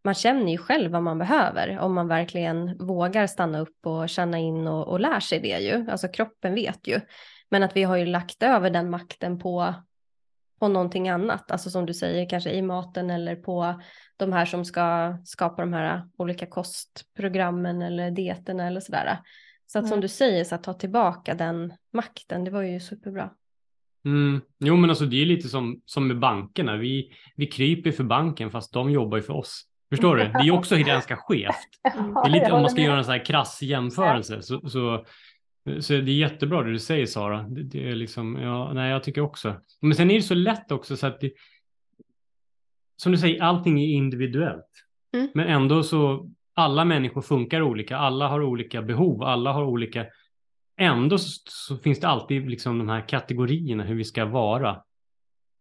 man 0.03 0.13
känner 0.13 0.51
ju 0.51 0.57
själv 0.57 0.91
vad 0.91 1.03
man 1.03 1.17
behöver 1.17 1.79
om 1.79 1.93
man 1.93 2.07
verkligen 2.07 2.77
vågar 2.77 3.27
stanna 3.27 3.59
upp 3.59 3.85
och 3.85 4.09
känna 4.09 4.37
in 4.37 4.67
och, 4.67 4.87
och 4.87 4.99
lär 4.99 5.19
sig 5.19 5.39
det 5.39 5.59
ju. 5.59 5.91
Alltså 5.91 6.07
kroppen 6.07 6.55
vet 6.55 6.87
ju. 6.87 7.01
Men 7.49 7.63
att 7.63 7.75
vi 7.75 7.83
har 7.83 7.97
ju 7.97 8.05
lagt 8.05 8.43
över 8.43 8.69
den 8.69 8.89
makten 8.89 9.39
på, 9.39 9.73
på 10.59 10.67
någonting 10.67 11.09
annat, 11.09 11.51
alltså 11.51 11.69
som 11.69 11.85
du 11.85 11.93
säger 11.93 12.29
kanske 12.29 12.51
i 12.51 12.61
maten 12.61 13.09
eller 13.09 13.35
på 13.35 13.81
de 14.17 14.33
här 14.33 14.45
som 14.45 14.65
ska 14.65 15.17
skapa 15.25 15.61
de 15.61 15.73
här 15.73 16.09
olika 16.17 16.45
kostprogrammen 16.45 17.81
eller 17.81 18.11
dieterna 18.11 18.67
eller 18.67 18.81
sådär. 18.81 19.19
Så 19.67 19.79
att 19.79 19.83
mm. 19.83 19.91
som 19.91 20.01
du 20.01 20.07
säger, 20.07 20.43
så 20.43 20.55
att 20.55 20.63
ta 20.63 20.73
tillbaka 20.73 21.33
den 21.33 21.73
makten, 21.93 22.43
det 22.43 22.51
var 22.51 22.61
ju 22.61 22.79
superbra. 22.79 23.29
Mm. 24.05 24.41
Jo 24.59 24.75
men 24.75 24.89
alltså 24.89 25.05
det 25.05 25.21
är 25.21 25.25
lite 25.25 25.47
som, 25.47 25.81
som 25.85 26.07
med 26.07 26.19
bankerna, 26.19 26.77
vi, 26.77 27.11
vi 27.35 27.47
kryper 27.47 27.91
för 27.91 28.03
banken 28.03 28.51
fast 28.51 28.73
de 28.73 28.91
jobbar 28.91 29.17
ju 29.17 29.23
för 29.23 29.33
oss. 29.33 29.65
Förstår 29.89 30.15
du? 30.15 30.23
Det 30.23 30.47
är 30.47 30.51
också 30.51 30.75
ganska 30.77 31.15
skevt. 31.15 31.55
Det 31.83 32.29
är 32.29 32.29
lite, 32.29 32.51
om 32.51 32.61
man 32.61 32.69
ska 32.69 32.81
göra 32.81 32.97
en 32.97 33.03
sån 33.03 33.13
här 33.13 33.25
krass 33.25 33.61
jämförelse 33.61 34.41
så, 34.41 34.69
så, 34.69 35.05
så 35.79 35.93
det 35.93 36.11
är 36.11 36.17
jättebra 36.17 36.63
det 36.63 36.71
du 36.71 36.79
säger 36.79 37.05
Sara. 37.05 37.43
Det, 37.43 37.63
det, 37.63 37.89
är 37.89 37.95
liksom, 37.95 38.35
ja, 38.35 38.73
nej, 38.73 38.91
jag 38.91 39.03
tycker 39.03 39.21
också. 39.21 39.55
Men 39.81 39.95
sen 39.95 40.11
är 40.11 40.15
det 40.15 40.21
så 40.21 40.33
lätt 40.33 40.71
också 40.71 40.97
så 40.97 41.07
att 41.07 41.19
det, 41.19 41.31
som 42.97 43.11
du 43.11 43.17
säger, 43.17 43.41
allting 43.41 43.81
är 43.81 43.87
individuellt. 43.87 44.85
Mm. 45.13 45.29
Men 45.33 45.47
ändå 45.47 45.83
så, 45.83 46.29
alla 46.53 46.85
människor 46.85 47.21
funkar 47.21 47.61
olika, 47.61 47.97
alla 47.97 48.27
har 48.27 48.41
olika 48.41 48.81
behov, 48.81 49.23
alla 49.23 49.51
har 49.51 49.63
olika, 49.63 50.05
ändå 50.79 51.17
så, 51.17 51.41
så 51.45 51.77
finns 51.77 51.99
det 51.99 52.07
alltid 52.07 52.49
liksom 52.49 52.77
de 52.77 52.89
här 52.89 53.07
kategorierna 53.07 53.83
hur 53.83 53.95
vi 53.95 54.03
ska 54.03 54.25
vara. 54.25 54.81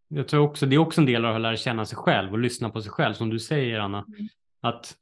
Jag 0.09 0.29
tror 0.29 0.43
också, 0.43 0.67
det 0.67 0.75
är 0.75 0.79
också 0.79 1.01
en 1.01 1.07
del 1.07 1.25
av 1.25 1.35
att 1.35 1.41
lära 1.41 1.57
känna 1.57 1.85
sig 1.85 1.99
själv 1.99 2.33
och 2.33 2.39
lyssna 2.39 2.71
på 2.71 2.83
sig 2.83 2.93
själv, 2.93 3.15
som 3.15 3.31
du 3.31 3.39
säger 3.39 3.81
Anna. 3.81 3.99
Mm. 3.99 4.29
Att 4.61 4.95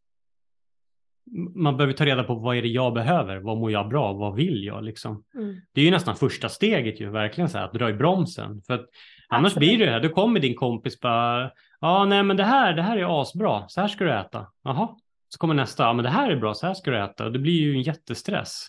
man 1.55 1.77
behöver 1.77 1.93
ta 1.93 2.05
reda 2.05 2.25
på 2.25 2.35
vad 2.35 2.57
är 2.57 2.63
det 2.63 2.69
jag 2.69 2.95
behöver, 2.95 3.37
vad 3.37 3.59
mår 3.59 3.73
jag 3.73 3.89
bra, 3.89 4.13
vad 4.13 4.35
vill 4.35 4.65
jag 4.65 4.85
liksom. 4.85 5.25
Mm. 5.35 5.61
Det 5.73 5.81
är 5.81 5.85
ju 5.85 5.91
nästan 5.91 6.17
första 6.17 6.49
steget 6.49 7.01
ju, 7.01 7.11
verkligen 7.11 7.51
så 7.51 7.59
här, 7.59 7.65
att 7.65 7.73
dra 7.73 7.91
i 7.91 7.93
bromsen. 7.93 8.63
För 8.67 8.75
att 8.75 8.87
annars 9.29 9.55
blir 9.55 9.79
det 9.79 9.91
här, 9.91 10.01
då 10.01 10.09
kommer 10.09 10.41
din 10.41 10.55
kompis 10.55 11.01
bara, 11.01 11.51
ja 11.81 12.05
nej 12.05 12.23
men 12.23 12.37
det 12.37 12.45
här, 12.45 12.73
det 12.75 12.83
här 12.83 12.97
är 12.97 13.21
asbra, 13.21 13.69
så 13.69 13.81
här 13.81 13.89
ska 13.89 14.05
du 14.05 14.13
äta. 14.13 14.47
Jaha, 14.65 14.89
så 15.29 15.39
kommer 15.39 15.55
nästa, 15.55 15.83
ja 15.83 15.93
men 15.93 16.03
det 16.03 16.11
här 16.11 16.31
är 16.31 16.37
bra, 16.37 16.55
så 16.55 16.67
här 16.67 16.75
ska 16.75 16.91
du 16.91 17.05
äta. 17.05 17.25
Och 17.25 17.33
det 17.33 17.39
blir 17.39 17.61
ju 17.61 17.73
en 17.73 17.83
jättestress. 17.83 18.67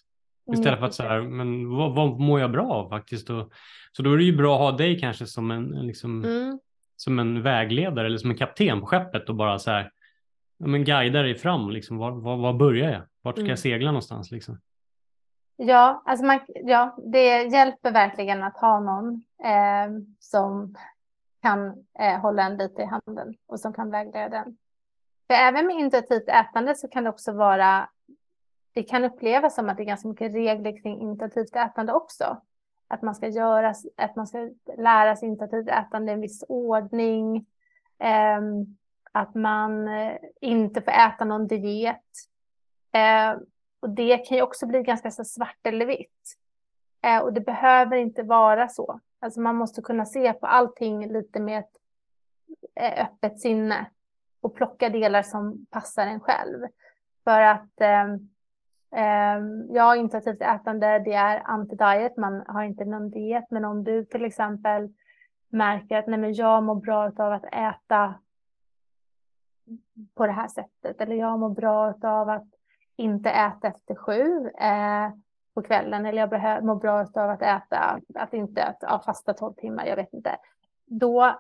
Istället 0.53 0.79
för 0.79 0.85
att 0.85 0.93
så 0.93 1.03
här, 1.03 1.21
men 1.21 1.69
vad, 1.75 1.95
vad 1.95 2.19
mår 2.19 2.39
jag 2.39 2.51
bra 2.51 2.73
av 2.73 2.89
faktiskt? 2.89 3.29
Och, 3.29 3.51
så 3.91 4.03
då 4.03 4.13
är 4.13 4.17
det 4.17 4.23
ju 4.23 4.37
bra 4.37 4.55
att 4.55 4.61
ha 4.61 4.77
dig 4.77 4.99
kanske 4.99 5.25
som 5.25 5.51
en, 5.51 5.67
liksom, 5.69 6.23
mm. 6.23 6.59
som 6.95 7.19
en 7.19 7.43
vägledare 7.43 8.05
eller 8.05 8.17
som 8.17 8.31
en 8.31 8.37
kapten 8.37 8.79
på 8.79 8.85
skeppet 8.85 9.29
och 9.29 9.35
bara 9.35 9.59
så 9.59 9.71
här, 9.71 9.91
men 10.57 10.83
guida 10.83 11.21
dig 11.21 11.35
fram, 11.35 11.69
liksom, 11.69 11.97
var, 11.97 12.11
var, 12.11 12.37
var 12.37 12.53
börjar 12.53 12.91
jag? 12.91 13.01
Vart 13.21 13.35
ska 13.35 13.41
mm. 13.41 13.49
jag 13.49 13.59
segla 13.59 13.91
någonstans? 13.91 14.31
Liksom? 14.31 14.59
Ja, 15.55 16.03
alltså 16.05 16.25
man, 16.25 16.39
ja, 16.47 16.97
det 17.11 17.43
hjälper 17.43 17.91
verkligen 17.91 18.43
att 18.43 18.57
ha 18.57 18.79
någon 18.79 19.23
eh, 19.43 20.03
som 20.19 20.75
kan 21.41 21.85
eh, 21.99 22.19
hålla 22.19 22.43
en 22.43 22.57
lite 22.57 22.81
i 22.81 22.85
handen 22.85 23.35
och 23.47 23.59
som 23.59 23.73
kan 23.73 23.91
vägleda 23.91 24.29
den. 24.29 24.57
För 25.27 25.33
även 25.33 25.67
med 25.67 25.75
intuitivt 25.75 26.29
ätande 26.29 26.75
så 26.75 26.87
kan 26.87 27.03
det 27.03 27.09
också 27.09 27.31
vara 27.31 27.89
det 28.77 28.83
kan 28.83 29.05
upplevas 29.05 29.55
som 29.55 29.69
att 29.69 29.77
det 29.77 29.83
är 29.83 29.85
ganska 29.85 30.07
mycket 30.07 30.33
regler 30.33 30.81
kring 30.81 31.01
intuitivt 31.01 31.55
ätande 31.55 31.93
också. 31.93 32.41
Att 32.87 33.01
man 33.01 33.15
ska 33.15 33.27
göra, 33.27 33.73
att 33.97 34.15
man 34.15 34.27
ska 34.27 34.49
lära 34.77 35.15
sig 35.15 35.29
intuitivt 35.29 35.67
ätande 35.67 36.11
i 36.11 36.13
en 36.13 36.21
viss 36.21 36.43
ordning. 36.47 37.45
Eh, 37.99 38.41
att 39.11 39.35
man 39.35 39.87
eh, 39.87 40.17
inte 40.41 40.81
får 40.81 40.91
äta 40.91 41.25
någon 41.25 41.47
diet. 41.47 42.05
Eh, 42.91 43.39
och 43.79 43.89
det 43.89 44.17
kan 44.17 44.37
ju 44.37 44.43
också 44.43 44.67
bli 44.67 44.83
ganska 44.83 45.11
så 45.11 45.23
svart 45.23 45.59
eller 45.63 45.85
vitt. 45.85 46.37
Eh, 47.01 47.19
och 47.19 47.33
det 47.33 47.41
behöver 47.41 47.97
inte 47.97 48.23
vara 48.23 48.67
så. 48.67 48.99
Alltså 49.19 49.39
man 49.39 49.55
måste 49.55 49.81
kunna 49.81 50.05
se 50.05 50.33
på 50.33 50.47
allting 50.47 51.07
lite 51.07 51.39
med 51.39 51.59
ett 51.59 51.77
eh, 52.75 53.05
öppet 53.05 53.39
sinne 53.39 53.85
och 54.41 54.55
plocka 54.55 54.89
delar 54.89 55.23
som 55.23 55.65
passar 55.69 56.07
en 56.07 56.19
själv. 56.19 56.67
För 57.23 57.41
att 57.41 57.81
eh, 57.81 58.07
Ehm, 58.91 59.67
ja, 59.69 59.95
intuitivt 59.95 60.41
ätande, 60.41 60.99
det 60.99 61.13
är 61.13 61.39
anti-diet, 61.39 62.17
man 62.17 62.43
har 62.47 62.63
inte 62.63 62.85
någon 62.85 63.09
diet, 63.09 63.45
men 63.49 63.65
om 63.65 63.83
du 63.83 64.05
till 64.05 64.25
exempel 64.25 64.93
märker 65.49 65.97
att 65.97 66.07
nej, 66.07 66.19
men 66.19 66.33
jag 66.33 66.63
mår 66.63 66.75
bra 66.75 67.11
av 67.17 67.33
att 67.33 67.45
äta 67.45 68.13
på 70.15 70.25
det 70.25 70.31
här 70.31 70.47
sättet, 70.47 71.01
eller 71.01 71.15
jag 71.15 71.39
mår 71.39 71.49
bra 71.49 71.93
av 72.01 72.29
att 72.29 72.47
inte 72.95 73.29
äta 73.29 73.67
efter 73.67 73.95
sju 73.95 74.49
eh, 74.49 75.09
på 75.53 75.61
kvällen, 75.61 76.05
eller 76.05 76.27
jag 76.31 76.63
mår 76.63 76.75
bra 76.75 76.99
av 76.99 77.29
att 77.29 77.41
äta, 77.41 77.99
att 78.15 78.33
inte 78.33 78.61
äta, 78.61 78.87
ja, 78.89 79.01
fasta 79.05 79.33
tolv 79.33 79.53
timmar, 79.53 79.85
jag 79.85 79.95
vet 79.95 80.13
inte. 80.13 80.37
Då 80.85 81.39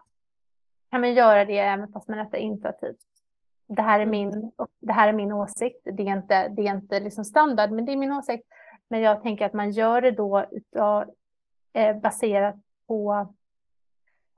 kan 0.89 1.01
man 1.01 1.13
göra 1.13 1.45
det 1.45 1.57
även 1.57 1.91
fast 1.91 2.07
man 2.07 2.19
äter 2.19 2.39
intuitivt 2.39 3.16
det 3.67 3.81
här 3.81 3.99
är 3.99 4.05
min, 4.05 4.51
det 4.79 4.93
här 4.93 5.07
är 5.07 5.13
min 5.13 5.31
åsikt. 5.31 5.81
Det 5.83 6.03
är 6.03 6.17
inte, 6.17 6.47
det 6.47 6.67
är 6.67 6.75
inte 6.75 6.99
liksom 6.99 7.25
standard, 7.25 7.71
men 7.71 7.85
det 7.85 7.91
är 7.91 7.97
min 7.97 8.11
åsikt. 8.11 8.47
Men 8.87 9.01
jag 9.01 9.21
tänker 9.21 9.45
att 9.45 9.53
man 9.53 9.71
gör 9.71 10.01
det 10.01 10.11
då 10.11 10.45
utav, 10.51 11.15
eh, 11.73 11.97
baserat 11.97 12.55
på... 12.87 13.33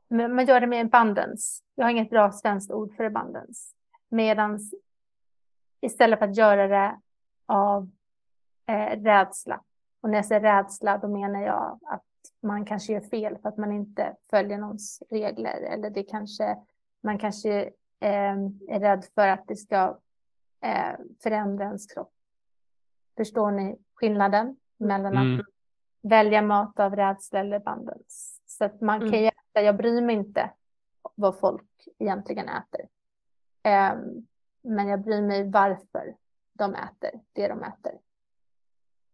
Man 0.09 0.45
gör 0.45 0.61
det 0.61 0.67
med 0.67 0.85
abundance. 0.85 1.63
Jag 1.75 1.85
har 1.85 1.91
inget 1.91 2.09
bra 2.09 2.31
svenskt 2.31 2.71
ord 2.71 2.95
för 2.95 3.03
abundance. 3.03 3.75
Medan 4.09 4.59
istället 5.81 6.19
för 6.19 6.27
att 6.27 6.37
göra 6.37 6.67
det 6.67 6.99
av 7.45 7.89
eh, 8.67 9.01
rädsla. 9.01 9.61
Och 10.01 10.09
när 10.09 10.17
jag 10.17 10.25
säger 10.25 10.41
rädsla, 10.41 10.97
då 10.97 11.07
menar 11.07 11.41
jag 11.41 11.79
att 11.85 12.03
man 12.41 12.65
kanske 12.65 12.93
gör 12.93 13.01
fel 13.01 13.37
för 13.37 13.49
att 13.49 13.57
man 13.57 13.71
inte 13.71 14.15
följer 14.29 14.57
någons 14.57 15.03
regler. 15.09 15.61
Eller 15.61 15.89
det 15.89 16.03
kanske, 16.03 16.57
man 17.01 17.19
kanske 17.19 17.69
eh, 17.99 18.35
är 18.67 18.79
rädd 18.79 19.05
för 19.15 19.27
att 19.27 19.47
det 19.47 19.55
ska 19.55 19.99
eh, 20.61 20.95
förändra 21.23 21.65
ens 21.65 21.93
kropp. 21.93 22.13
Förstår 23.17 23.51
ni 23.51 23.77
skillnaden 23.93 24.55
mellan 24.77 25.17
mm. 25.17 25.39
att 25.39 25.45
välja 26.01 26.41
mat 26.41 26.79
av 26.79 26.95
rädsla 26.95 27.39
eller 27.39 27.59
bandens? 27.59 28.41
Så 28.45 28.65
att 28.65 28.81
man 28.81 29.01
mm. 29.01 29.11
kan 29.11 29.21
ju 29.21 29.27
äta, 29.27 29.61
jag 29.61 29.77
bryr 29.77 30.01
mig 30.01 30.15
inte 30.15 30.51
vad 31.15 31.39
folk 31.39 31.87
egentligen 31.99 32.49
äter. 32.49 32.81
Eh, 33.63 33.93
men 34.61 34.87
jag 34.87 35.03
bryr 35.03 35.21
mig 35.21 35.49
varför 35.49 36.15
de 36.53 36.75
äter 36.75 37.21
det 37.33 37.47
de 37.47 37.63
äter. 37.63 37.93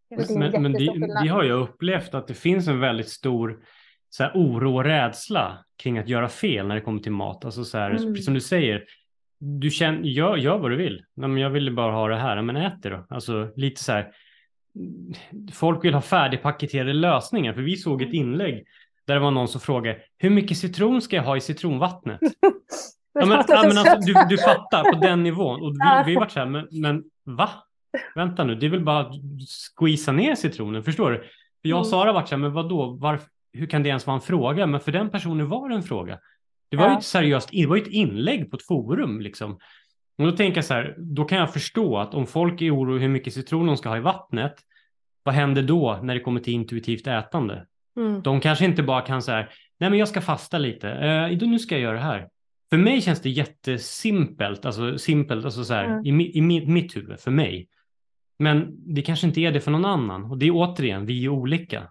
Men, 0.09 0.61
men 0.61 0.73
det, 0.73 1.21
det, 1.21 1.27
har 1.27 1.43
jag 1.43 1.59
upplevt 1.59 2.13
att 2.13 2.27
det 2.27 2.33
finns 2.33 2.67
en 2.67 2.79
väldigt 2.79 3.09
stor 3.09 3.63
så 4.09 4.23
här, 4.23 4.31
oro 4.35 4.75
och 4.75 4.83
rädsla 4.83 5.65
kring 5.83 5.97
att 5.97 6.09
göra 6.09 6.29
fel 6.29 6.67
när 6.67 6.75
det 6.75 6.81
kommer 6.81 6.99
till 6.99 7.11
mat. 7.11 7.45
Alltså 7.45 7.63
så 7.63 7.77
här, 7.77 7.91
mm. 7.91 8.13
precis 8.13 8.25
som 8.25 8.33
du 8.33 8.41
säger, 8.41 8.83
du 9.39 9.69
känner, 9.69 10.01
gör, 10.01 10.37
gör 10.37 10.57
vad 10.57 10.71
du 10.71 10.75
vill. 10.75 11.05
Nej, 11.15 11.29
men 11.29 11.41
jag 11.41 11.49
vill 11.49 11.75
bara 11.75 11.91
ha 11.91 12.07
det 12.07 12.17
här, 12.17 12.41
men 12.41 12.55
ät 12.55 12.81
det 12.81 12.89
då. 12.89 13.05
Alltså 13.09 13.51
lite 13.55 13.83
så 13.83 13.91
här, 13.91 14.11
folk 15.53 15.85
vill 15.85 15.93
ha 15.93 16.01
färdigpaketerade 16.01 16.93
lösningar, 16.93 17.53
för 17.53 17.61
vi 17.61 17.75
såg 17.75 18.01
ett 18.01 18.13
mm. 18.13 18.21
inlägg 18.21 18.65
där 19.07 19.13
det 19.13 19.19
var 19.19 19.31
någon 19.31 19.47
som 19.47 19.61
frågade, 19.61 19.97
hur 20.17 20.29
mycket 20.29 20.57
citron 20.57 21.01
ska 21.01 21.15
jag 21.15 21.23
ha 21.23 21.37
i 21.37 21.41
citronvattnet? 21.41 22.19
ja, 23.13 23.25
men, 23.25 23.43
ja, 23.47 23.63
men 23.67 23.77
alltså, 23.77 23.97
du, 23.99 24.13
du 24.29 24.37
fattar 24.37 24.93
på 24.93 24.99
den 24.99 25.23
nivån. 25.23 25.61
Och 25.61 25.73
vi, 25.73 26.11
vi 26.11 26.15
var 26.15 26.27
så 26.27 26.39
här, 26.39 26.45
men, 26.45 26.67
men 26.71 27.03
va? 27.23 27.49
Vänta 28.15 28.43
nu, 28.43 28.55
det 28.55 28.65
är 28.65 28.69
väl 28.69 28.83
bara 28.83 28.99
att 28.99 29.13
squeeza 29.75 30.11
ner 30.11 30.35
citronen, 30.35 30.83
förstår 30.83 31.11
du? 31.11 31.17
För 31.17 31.69
jag 31.69 31.79
och 31.79 31.85
mm. 31.85 31.91
Sara 31.91 32.13
var 32.13 32.25
så 32.25 32.35
här, 32.35 32.37
men 32.37 32.53
vadå, 32.53 32.97
varför, 32.99 33.27
hur 33.55 33.67
kan 33.67 33.83
det 33.83 33.89
ens 33.89 34.07
vara 34.07 34.15
en 34.15 34.21
fråga? 34.21 34.67
Men 34.67 34.79
för 34.79 34.91
den 34.91 35.09
personen 35.09 35.49
var 35.49 35.69
det 35.69 35.75
en 35.75 35.83
fråga. 35.83 36.19
Det 36.69 36.77
var 36.77 36.85
ja. 36.85 36.91
ju 36.91 36.97
ett 36.97 37.03
seriöst, 37.03 37.49
det 37.51 37.65
var 37.65 37.77
ett 37.77 37.87
inlägg 37.87 38.51
på 38.51 38.57
ett 38.57 38.65
forum 38.65 39.21
liksom. 39.21 39.59
Och 40.17 40.25
då 40.25 40.31
tänker 40.31 40.57
jag 40.57 40.65
så 40.65 40.73
här, 40.73 40.95
då 40.97 41.25
kan 41.25 41.37
jag 41.37 41.53
förstå 41.53 41.97
att 41.97 42.13
om 42.13 42.27
folk 42.27 42.61
är 42.61 42.75
oroliga 42.75 43.01
hur 43.01 43.09
mycket 43.09 43.33
citron 43.33 43.67
de 43.67 43.77
ska 43.77 43.89
ha 43.89 43.97
i 43.97 44.01
vattnet, 44.01 44.53
vad 45.23 45.35
händer 45.35 45.63
då 45.63 45.99
när 46.03 46.13
det 46.13 46.19
kommer 46.19 46.39
till 46.39 46.53
intuitivt 46.53 47.07
ätande? 47.07 47.65
Mm. 47.97 48.21
De 48.21 48.39
kanske 48.41 48.65
inte 48.65 48.83
bara 48.83 49.01
kan 49.01 49.21
säga, 49.21 49.47
nej 49.79 49.89
men 49.89 49.99
jag 49.99 50.07
ska 50.07 50.21
fasta 50.21 50.57
lite, 50.57 50.89
eh, 50.89 51.47
nu 51.49 51.59
ska 51.59 51.75
jag 51.75 51.81
göra 51.81 51.93
det 51.93 52.03
här. 52.03 52.29
För 52.69 52.77
mig 52.77 53.01
känns 53.01 53.21
det 53.21 53.29
jättesimpelt, 53.29 54.65
alltså 54.65 54.97
simpelt, 54.97 55.45
alltså 55.45 55.63
så 55.63 55.73
här, 55.73 55.85
Mm. 55.85 56.21
i, 56.21 56.37
i 56.37 56.41
mitt, 56.41 56.67
mitt 56.67 56.95
huvud, 56.95 57.19
för 57.19 57.31
mig. 57.31 57.67
Men 58.39 58.67
det 58.93 59.01
kanske 59.01 59.27
inte 59.27 59.41
är 59.41 59.51
det 59.51 59.61
för 59.61 59.71
någon 59.71 59.85
annan. 59.85 60.23
Och 60.25 60.37
det 60.37 60.45
är 60.47 60.51
återigen, 60.51 61.05
vi 61.05 61.25
är 61.25 61.29
olika. 61.29 61.83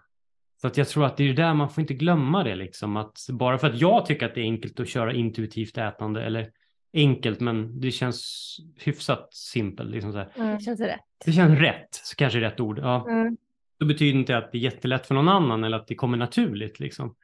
Så 0.57 0.67
att 0.67 0.77
jag 0.77 0.87
tror 0.87 1.05
att 1.05 1.17
det 1.17 1.29
är 1.29 1.33
där 1.33 1.53
man 1.53 1.69
får 1.69 1.81
inte 1.81 1.93
glömma 1.93 2.43
det 2.43 2.55
liksom. 2.55 2.97
Att 2.97 3.17
bara 3.29 3.57
för 3.57 3.67
att 3.67 3.75
jag 3.81 4.05
tycker 4.05 4.25
att 4.25 4.35
det 4.35 4.41
är 4.41 4.45
enkelt 4.45 4.79
att 4.79 4.89
köra 4.89 5.13
intuitivt 5.13 5.77
ätande, 5.77 6.23
eller 6.25 6.51
enkelt, 6.93 7.39
men 7.39 7.79
det 7.81 7.91
känns 7.91 8.55
hyfsat 8.79 9.33
simpelt. 9.33 9.89
Liksom 9.89 10.11
så. 10.13 10.23
Mm. 10.35 10.55
Det 10.55 10.61
känns 10.61 10.79
rätt. 10.79 10.99
Det 11.25 11.31
känns 11.31 11.59
rätt, 11.59 11.87
så 11.91 12.15
kanske 12.15 12.39
är 12.39 12.41
rätt 12.41 12.59
ord. 12.59 12.79
Ja. 12.79 13.05
Mm. 13.09 13.37
Då 13.79 13.85
betyder 13.85 14.19
inte 14.19 14.37
att 14.37 14.51
det 14.51 14.57
är 14.57 14.59
jättelätt 14.59 15.05
för 15.07 15.15
någon 15.15 15.29
annan 15.29 15.63
eller 15.63 15.77
att 15.77 15.87
det 15.87 15.95
kommer 15.95 16.17
naturligt. 16.17 16.79
Liksom. 16.79 17.15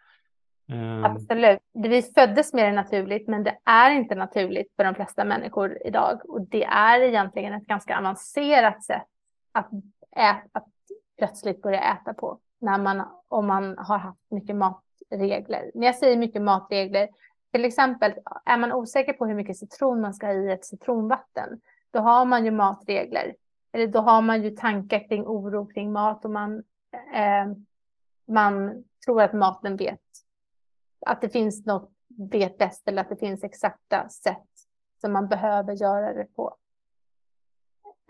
Ehm, 0.71 1.03
Absolut. 1.05 1.59
Det- 1.73 1.89
Vi 1.89 2.01
föddes 2.01 2.53
med 2.53 2.65
det 2.65 2.71
naturligt, 2.71 3.27
men 3.27 3.43
det 3.43 3.57
är 3.65 3.91
inte 3.91 4.15
naturligt 4.15 4.73
för 4.75 4.83
de 4.83 4.95
flesta 4.95 5.25
människor 5.25 5.77
idag. 5.85 6.21
Och 6.29 6.41
det 6.47 6.63
är 6.63 7.01
egentligen 7.01 7.53
ett 7.53 7.67
ganska 7.67 7.97
avancerat 7.97 8.83
sätt 8.83 9.07
att, 9.51 9.69
ä- 10.17 10.41
att 10.51 10.67
plötsligt 11.17 11.61
börja 11.61 11.81
äta 11.93 12.13
på. 12.13 12.39
När 12.61 12.77
man, 12.77 13.03
om 13.31 13.47
man 13.47 13.77
har 13.77 13.97
haft 13.97 14.31
mycket 14.31 14.55
matregler. 14.55 15.71
När 15.73 15.85
jag 15.87 15.95
säger 15.95 16.17
mycket 16.17 16.41
matregler, 16.41 17.09
till 17.51 17.65
exempel 17.65 18.13
är 18.45 18.57
man 18.57 18.71
osäker 18.73 19.13
på 19.13 19.25
hur 19.25 19.35
mycket 19.35 19.57
citron 19.57 20.01
man 20.01 20.13
ska 20.13 20.27
ha 20.27 20.33
i 20.33 20.51
ett 20.51 20.65
citronvatten, 20.65 21.61
då 21.91 21.99
har 21.99 22.25
man 22.25 22.45
ju 22.45 22.51
matregler. 22.51 23.35
Eller 23.71 23.87
då 23.87 23.99
har 23.99 24.21
man 24.21 24.43
ju 24.43 24.49
tankar 24.49 25.07
kring 25.07 25.27
oro 25.27 25.65
kring 25.65 25.91
mat 25.91 26.25
och 26.25 26.31
man, 26.31 26.63
eh, 27.13 27.45
man 28.27 28.83
tror 29.05 29.21
att 29.21 29.33
maten 29.33 29.75
vet 29.75 29.99
att 31.05 31.21
det 31.21 31.29
finns 31.29 31.65
något 31.65 31.91
vet 32.31 32.57
bäst 32.57 32.87
eller 32.87 33.01
att 33.01 33.09
det 33.09 33.15
finns 33.15 33.43
exakta 33.43 34.09
sätt 34.09 34.47
som 35.01 35.11
man 35.13 35.27
behöver 35.27 35.73
göra 35.73 36.13
det 36.13 36.25
på. 36.35 36.55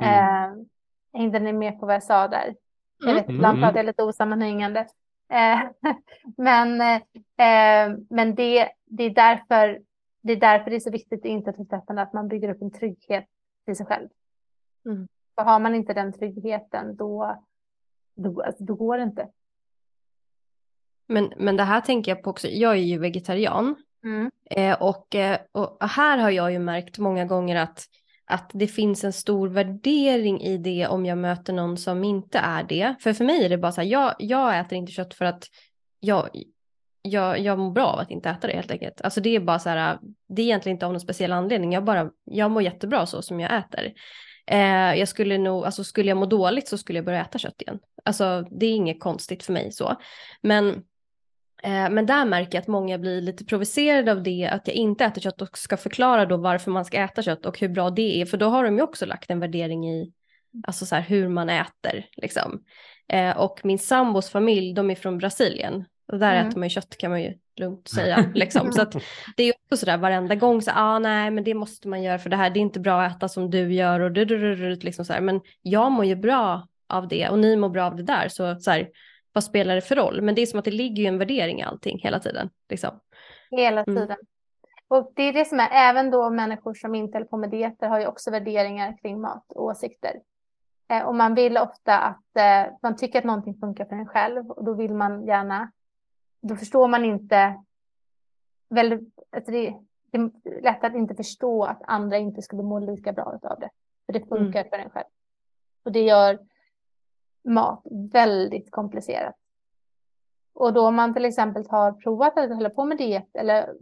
Mm. 0.01 0.13
Eh, 0.13 0.65
hängde 1.13 1.39
ni 1.39 1.53
med 1.53 1.79
på 1.79 1.85
vad 1.85 1.95
jag 1.95 2.03
sa 2.03 2.27
där? 2.27 2.55
Jag 2.99 3.09
Mm. 3.09 3.21
vet, 3.23 3.29
ibland 3.29 3.57
Mm. 3.57 3.67
pratar 3.67 3.79
jag 3.79 3.85
lite 3.85 4.03
osammanhängande. 4.03 4.87
Eh, 5.31 5.59
men 6.37 6.81
eh, 6.81 7.97
men 8.09 8.35
det, 8.35 8.69
det, 8.85 9.03
är 9.03 9.09
därför, 9.09 9.81
det 10.21 10.33
är 10.33 10.39
därför 10.39 10.69
det 10.69 10.75
är 10.75 10.79
så 10.79 10.91
viktigt 10.91 11.25
i 11.25 11.29
intuitivt 11.29 11.73
att 11.73 12.13
man 12.13 12.27
bygger 12.27 12.49
upp 12.49 12.61
en 12.61 12.71
trygghet 12.71 13.25
i 13.71 13.75
sig 13.75 13.85
själv. 13.85 14.09
Mm. 14.85 15.07
För 15.35 15.43
har 15.43 15.59
man 15.59 15.75
inte 15.75 15.93
den 15.93 16.13
tryggheten 16.13 16.95
då, 16.95 17.41
då, 18.15 18.41
alltså, 18.41 18.63
då 18.63 18.75
går 18.75 18.97
det 18.97 19.03
inte. 19.03 19.29
Men, 21.07 21.33
men 21.37 21.57
det 21.57 21.63
här 21.63 21.81
tänker 21.81 22.11
jag 22.11 22.23
på 22.23 22.29
också, 22.29 22.47
jag 22.47 22.71
är 22.71 22.81
ju 22.81 22.97
vegetarian. 22.97 23.75
Mm. 24.03 24.31
Eh, 24.49 24.81
och, 24.81 25.15
eh, 25.15 25.39
och 25.51 25.89
här 25.89 26.17
har 26.17 26.29
jag 26.29 26.51
ju 26.51 26.59
märkt 26.59 26.97
många 26.97 27.25
gånger 27.25 27.55
att, 27.55 27.85
att 28.25 28.51
det 28.53 28.67
finns 28.67 29.03
en 29.03 29.13
stor 29.13 29.47
värdering 29.47 30.41
i 30.41 30.57
det 30.57 30.87
om 30.87 31.05
jag 31.05 31.17
möter 31.17 31.53
någon 31.53 31.77
som 31.77 32.03
inte 32.03 32.39
är 32.39 32.63
det. 32.63 32.95
För 32.99 33.13
för 33.13 33.25
mig 33.25 33.45
är 33.45 33.49
det 33.49 33.57
bara 33.57 33.71
så 33.71 33.81
här, 33.81 33.87
jag, 33.87 34.15
jag 34.19 34.59
äter 34.59 34.77
inte 34.77 34.91
kött 34.91 35.13
för 35.13 35.25
att 35.25 35.47
jag, 35.99 36.29
jag, 37.01 37.39
jag 37.39 37.59
mår 37.59 37.71
bra 37.71 37.85
av 37.85 37.99
att 37.99 38.11
inte 38.11 38.29
äta 38.29 38.47
det 38.47 38.53
helt 38.53 38.71
enkelt. 38.71 39.01
Alltså 39.01 39.21
det 39.21 39.35
är 39.35 39.39
bara 39.39 39.59
så 39.59 39.69
här, 39.69 39.99
det 40.27 40.41
är 40.41 40.45
egentligen 40.45 40.75
inte 40.75 40.85
av 40.85 40.91
någon 40.91 41.01
speciell 41.01 41.31
anledning, 41.31 41.73
jag, 41.73 41.83
bara, 41.83 42.09
jag 42.23 42.51
mår 42.51 42.61
jättebra 42.61 43.05
så 43.05 43.21
som 43.21 43.39
jag 43.39 43.57
äter. 43.57 43.93
Eh, 44.47 44.95
jag 44.99 45.07
skulle 45.07 45.37
nog, 45.37 45.65
alltså 45.65 45.83
skulle 45.83 46.09
jag 46.09 46.17
må 46.17 46.25
dåligt 46.25 46.67
så 46.67 46.77
skulle 46.77 46.97
jag 46.97 47.05
börja 47.05 47.21
äta 47.21 47.37
kött 47.37 47.61
igen. 47.61 47.79
Alltså 48.05 48.41
det 48.41 48.65
är 48.65 48.73
inget 48.73 48.99
konstigt 48.99 49.43
för 49.43 49.53
mig 49.53 49.71
så. 49.71 49.95
Men 50.41 50.83
men 51.63 52.05
där 52.05 52.25
märker 52.25 52.57
jag 52.57 52.61
att 52.61 52.67
många 52.67 52.97
blir 52.97 53.21
lite 53.21 53.45
provocerade 53.45 54.11
av 54.11 54.23
det, 54.23 54.49
att 54.51 54.67
jag 54.67 54.75
inte 54.75 55.05
äter 55.05 55.21
kött 55.21 55.41
och 55.41 55.57
ska 55.57 55.77
förklara 55.77 56.25
då 56.25 56.37
varför 56.37 56.71
man 56.71 56.85
ska 56.85 56.97
äta 56.97 57.21
kött 57.21 57.45
och 57.45 57.59
hur 57.59 57.69
bra 57.69 57.89
det 57.89 58.21
är, 58.21 58.25
för 58.25 58.37
då 58.37 58.49
har 58.49 58.63
de 58.63 58.75
ju 58.77 58.81
också 58.81 59.05
lagt 59.05 59.31
en 59.31 59.39
värdering 59.39 59.89
i 59.89 60.11
alltså 60.67 60.85
så 60.85 60.95
här, 60.95 61.01
hur 61.01 61.27
man 61.29 61.49
äter. 61.49 62.05
Liksom. 62.17 62.63
Eh, 63.13 63.37
och 63.37 63.59
min 63.63 63.79
sambos 63.79 64.29
familj, 64.29 64.73
de 64.73 64.91
är 64.91 64.95
från 64.95 65.17
Brasilien, 65.17 65.85
och 66.11 66.19
där 66.19 66.35
Mm. 66.35 66.47
äter 66.47 66.59
man 66.59 66.65
ju 66.67 66.73
kött 66.73 66.97
kan 66.97 67.11
man 67.11 67.21
ju 67.21 67.33
lugnt 67.59 67.87
säga. 67.95 68.31
liksom. 68.35 68.71
Så 68.71 68.81
att 68.81 68.91
det 69.37 69.43
är 69.43 69.47
ju 69.47 69.53
också 69.65 69.77
sådär 69.77 69.97
varenda 69.97 70.35
gång, 70.35 70.61
så 70.61 70.71
ah, 70.75 70.99
nej 70.99 71.31
men 71.31 71.43
det 71.43 71.53
måste 71.53 71.87
man 71.87 72.03
göra 72.03 72.19
för 72.19 72.29
det 72.29 72.35
här, 72.35 72.49
det 72.49 72.59
är 72.59 72.61
inte 72.61 72.79
bra 72.79 73.01
att 73.01 73.17
äta 73.17 73.29
som 73.29 73.49
du 73.49 73.73
gör 73.73 73.99
och 73.99 74.11
du, 74.11 74.25
du, 74.25 74.37
du, 74.37 74.55
du, 74.55 74.75
liksom 74.75 75.05
så 75.05 75.13
här. 75.13 75.21
men 75.21 75.41
jag 75.61 75.91
mår 75.91 76.05
ju 76.05 76.15
bra 76.15 76.67
av 76.89 77.07
det 77.07 77.29
och 77.29 77.39
ni 77.39 77.55
mår 77.55 77.69
bra 77.69 77.85
av 77.85 77.95
det 77.95 78.03
där, 78.03 78.27
så, 78.29 78.55
så 78.59 78.71
här, 78.71 78.87
vad 79.33 79.43
spelar 79.43 79.75
det 79.75 79.81
för 79.81 79.95
roll? 79.95 80.21
Men 80.21 80.35
det 80.35 80.41
är 80.41 80.45
som 80.45 80.59
att 80.59 80.65
det 80.65 80.71
ligger 80.71 81.03
ju 81.03 81.07
en 81.07 81.17
värdering 81.17 81.59
i 81.59 81.63
allting 81.63 81.99
hela 81.99 82.19
tiden. 82.19 82.49
Liksom. 82.69 82.99
Hela 83.51 83.83
Mm. 83.83 83.95
tiden. 83.95 84.17
Och 84.87 85.11
det 85.15 85.23
är 85.23 85.33
det 85.33 85.45
som 85.45 85.59
är, 85.59 85.69
även 85.71 86.11
då 86.11 86.29
människor 86.29 86.73
som 86.73 86.95
inte 86.95 87.15
håller 87.17 87.27
på 87.27 87.37
med 87.37 87.49
dieter 87.49 87.87
har 87.87 87.99
ju 87.99 88.07
också 88.07 88.31
värderingar 88.31 88.97
kring 89.01 89.21
mat 89.21 89.51
och 89.55 89.63
åsikter. 89.63 90.21
Eh, 90.89 91.03
och 91.03 91.15
man 91.15 91.35
vill 91.35 91.57
ofta 91.57 91.97
att, 91.99 92.35
eh, 92.37 92.73
man 92.81 92.95
tycker 92.95 93.19
att 93.19 93.25
någonting 93.25 93.55
funkar 93.59 93.85
för 93.85 93.95
en 93.95 94.07
själv 94.07 94.51
och 94.51 94.63
då 94.65 94.73
vill 94.73 94.93
man 94.93 95.25
gärna, 95.25 95.71
då 96.41 96.55
förstår 96.55 96.87
man 96.87 97.05
inte, 97.05 97.61
väldigt, 98.69 99.19
alltså 99.31 99.51
det, 99.51 99.75
det 100.11 100.17
är 100.17 100.61
lätt 100.61 100.83
att 100.83 100.95
inte 100.95 101.15
förstå 101.15 101.63
att 101.63 101.81
andra 101.87 102.17
inte 102.17 102.41
skulle 102.41 102.63
må 102.63 102.79
lika 102.79 103.13
bra 103.13 103.39
av 103.43 103.59
det. 103.59 103.69
För 104.05 104.13
det 104.13 104.25
funkar 104.29 104.63
för 104.63 104.77
en 104.77 104.89
själv. 104.89 105.07
Och 105.83 105.91
det 105.91 106.01
gör 106.01 106.39
mat 107.43 107.81
väldigt 108.13 108.71
komplicerat. 108.71 109.35
Och 110.53 110.73
då 110.73 110.87
om 110.87 110.95
man 110.95 111.13
till 111.13 111.25
exempel 111.25 111.65
har 111.69 111.91
provat 111.91 112.37
att 112.37 112.49
hålla 112.49 112.69
på 112.69 112.85
med 112.85 112.97
diet 112.97 113.29
eller 113.33 113.73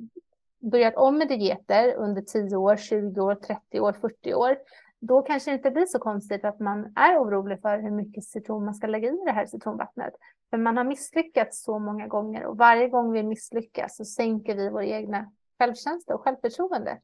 börjat 0.60 0.95
om 0.95 1.18
med 1.18 1.28
dieter 1.28 1.93
under 1.95 2.22
10 2.22 2.57
år, 2.57 2.76
20 2.76 3.22
år, 3.22 3.36
30 3.36 3.80
år, 3.80 3.93
40 3.93 4.34
år, 4.34 4.57
då 4.99 5.22
kanske 5.22 5.51
det 5.51 5.55
inte 5.55 5.72
blir 5.72 5.86
så 5.86 5.99
konstigt 5.99 6.45
att 6.45 6.60
man 6.60 6.93
är 6.95 7.18
orolig 7.18 7.62
för 7.62 7.80
hur 7.80 7.91
mycket 7.91 8.24
citron 8.24 8.66
man 8.66 8.76
ska 8.76 8.88
lägga 8.88 9.10
i 9.10 9.22
det 9.26 9.32
här 9.32 9.45
citronvattnet. 9.45 10.14
För 10.49 10.57
man 10.57 10.78
har 10.78 10.84
misslyckats 10.84 11.64
så 11.64 11.80
många 11.80 12.07
gånger 12.07 12.45
och 12.45 12.57
varje 12.57 12.89
gång 12.89 13.12
vi 13.12 13.24
misslyckas 13.24 13.97
så 13.97 14.05
sänker 14.05 14.55
vi 14.55 14.70
vår 14.70 14.84
egna 14.84 15.32
självkänsla 15.60 16.16
och 16.16 16.22
självförtroende. 16.22 16.99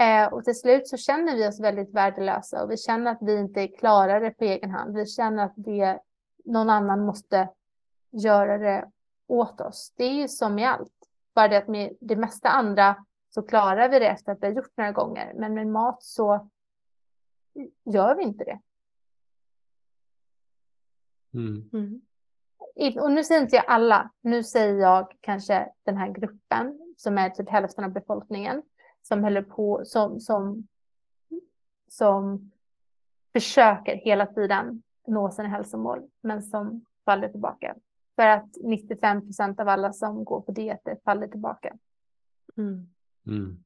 Eh, 0.00 0.32
och 0.32 0.44
till 0.44 0.54
slut 0.54 0.88
så 0.88 0.96
känner 0.96 1.36
vi 1.36 1.48
oss 1.48 1.60
väldigt 1.60 1.94
värdelösa 1.94 2.62
och 2.62 2.70
vi 2.70 2.76
känner 2.76 3.10
att 3.10 3.18
vi 3.20 3.38
inte 3.38 3.68
klarar 3.68 4.20
det 4.20 4.30
på 4.30 4.44
egen 4.44 4.70
hand. 4.70 4.96
Vi 4.96 5.06
känner 5.06 5.44
att 5.44 5.54
det, 5.56 6.00
någon 6.44 6.70
annan 6.70 7.06
måste 7.06 7.48
göra 8.10 8.58
det 8.58 8.90
åt 9.26 9.60
oss. 9.60 9.92
Det 9.96 10.04
är 10.04 10.12
ju 10.12 10.28
som 10.28 10.58
i 10.58 10.64
allt. 10.64 10.92
Bara 11.34 11.48
det 11.48 11.58
att 11.58 11.68
med 11.68 11.96
det 12.00 12.16
mesta 12.16 12.48
andra 12.48 13.04
så 13.30 13.42
klarar 13.42 13.88
vi 13.88 13.98
det 13.98 14.08
efter 14.08 14.32
att 14.32 14.42
vi 14.42 14.46
har 14.46 14.54
gjort 14.54 14.76
några 14.76 14.92
gånger. 14.92 15.32
Men 15.34 15.54
med 15.54 15.66
mat 15.66 16.02
så 16.02 16.48
gör 17.84 18.14
vi 18.14 18.22
inte 18.22 18.44
det. 18.44 18.60
Mm. 21.34 21.70
Mm. 21.72 22.00
Och 23.00 23.10
nu 23.10 23.24
säger 23.24 23.40
inte 23.40 23.56
jag 23.56 23.64
alla. 23.68 24.10
Nu 24.20 24.42
säger 24.42 24.74
jag 24.74 25.16
kanske 25.20 25.72
den 25.82 25.96
här 25.96 26.08
gruppen 26.08 26.94
som 26.96 27.18
är 27.18 27.30
typ 27.30 27.48
hälften 27.48 27.84
av 27.84 27.92
befolkningen 27.92 28.62
som 29.08 29.24
håller 29.24 29.42
på 29.42 29.82
som, 29.84 30.20
som, 30.20 30.68
som 31.88 32.50
försöker 33.32 33.96
hela 33.96 34.26
tiden 34.26 34.82
nå 35.06 35.30
sina 35.30 35.48
hälsomål 35.48 36.02
men 36.20 36.42
som 36.42 36.84
faller 37.04 37.28
tillbaka. 37.28 37.76
För 38.16 38.26
att 38.26 38.48
95 38.64 39.20
procent 39.20 39.60
av 39.60 39.68
alla 39.68 39.92
som 39.92 40.24
går 40.24 40.40
på 40.40 40.52
dieter 40.52 40.98
faller 41.04 41.28
tillbaka. 41.28 41.76
Mm. 42.56 42.88
Mm. 43.26 43.64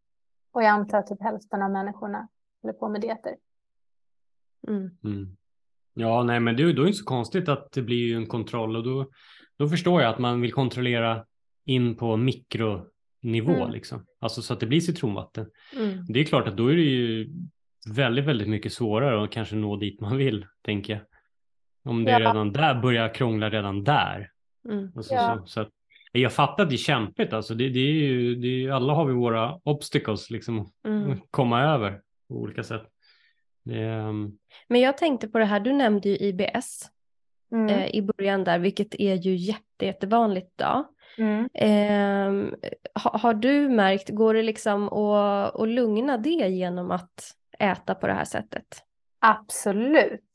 Och 0.52 0.62
jag 0.62 0.70
antar 0.70 0.98
att 0.98 1.06
typ 1.06 1.22
hälften 1.22 1.62
av 1.62 1.70
människorna 1.70 2.28
håller 2.62 2.74
på 2.74 2.88
med 2.88 3.00
dieter. 3.00 3.36
Mm. 4.68 4.90
Mm. 5.04 5.36
Ja, 5.94 6.22
nej, 6.22 6.40
men 6.40 6.56
det, 6.56 6.62
då 6.62 6.68
är 6.68 6.84
det 6.84 6.88
inte 6.88 6.98
så 6.98 7.04
konstigt 7.04 7.48
att 7.48 7.72
det 7.72 7.82
blir 7.82 8.06
ju 8.06 8.16
en 8.16 8.26
kontroll 8.26 8.76
och 8.76 8.84
då, 8.84 9.06
då 9.56 9.68
förstår 9.68 10.02
jag 10.02 10.12
att 10.12 10.18
man 10.18 10.40
vill 10.40 10.52
kontrollera 10.52 11.26
in 11.64 11.96
på 11.96 12.16
mikronivå 13.22 13.60
Mm. 13.62 13.70
liksom. 13.72 14.06
Alltså 14.20 14.42
så 14.42 14.52
att 14.52 14.60
det 14.60 14.66
blir 14.66 14.80
citronvatten. 14.80 15.46
Mm. 15.76 16.04
Det 16.08 16.20
är 16.20 16.24
klart 16.24 16.48
att 16.48 16.56
då 16.56 16.66
är 16.72 16.76
det 16.76 16.82
ju 16.82 17.30
väldigt, 17.94 18.24
väldigt 18.24 18.48
mycket 18.48 18.72
svårare 18.72 19.24
att 19.24 19.30
kanske 19.30 19.56
nå 19.56 19.76
dit 19.76 20.00
man 20.00 20.16
vill, 20.16 20.46
tänker 20.62 20.92
jag. 20.92 21.02
Om 21.92 22.04
det 22.04 22.10
Ja. 22.10 22.20
redan 22.20 22.52
där 22.52 22.74
börjar 22.82 23.14
krångla 23.14 23.50
redan 23.50 23.84
där. 23.84 24.30
Mm. 24.68 24.92
Alltså, 24.96 25.14
Ja. 25.14 25.38
så, 25.40 25.46
så 25.46 25.60
att, 25.60 25.68
jag 26.12 26.32
fattar 26.32 26.62
att 26.62 26.68
det 26.70 26.74
är 26.76 26.78
kämpigt, 26.78 27.32
alltså 27.32 27.54
det, 27.54 27.68
det 27.68 27.80
är 27.80 27.92
ju, 27.92 28.34
det 28.34 28.64
är, 28.64 28.70
alla 28.70 28.92
har 28.92 29.04
vi 29.06 29.12
våra 29.14 29.60
obstacles 29.64 30.30
liksom 30.30 30.60
att 30.60 30.68
Mm. 30.86 31.18
komma 31.30 31.62
över 31.62 32.00
på 32.28 32.34
olika 32.34 32.62
sätt. 32.62 32.82
Det, 33.64 33.78
är, 33.78 34.08
um, 34.08 34.38
Men 34.68 34.80
jag 34.80 34.98
tänkte 34.98 35.28
på 35.28 35.38
det 35.38 35.44
här, 35.44 35.60
du 35.60 35.72
nämnde 35.72 36.08
ju 36.08 36.16
IBS 36.16 36.88
Mm. 37.52 37.68
eh, 37.68 37.86
i 37.86 38.02
början 38.02 38.44
där, 38.44 38.58
vilket 38.58 38.94
är 38.94 39.14
ju 39.14 39.36
jätte, 39.36 39.86
jättevanligt 39.86 40.50
idag. 40.58 40.84
Mm. 41.18 41.48
Eh, 41.54 42.58
ha, 43.02 43.18
har 43.18 43.34
du 43.34 43.68
märkt, 43.68 44.08
går 44.08 44.34
det 44.34 44.42
liksom 44.42 44.88
att, 44.88 45.60
att 45.60 45.68
lugna 45.68 46.18
det 46.18 46.30
genom 46.30 46.90
att 46.90 47.36
äta 47.58 47.94
på 47.94 48.06
det 48.06 48.12
här 48.12 48.24
sättet? 48.24 48.84
Absolut. 49.18 50.30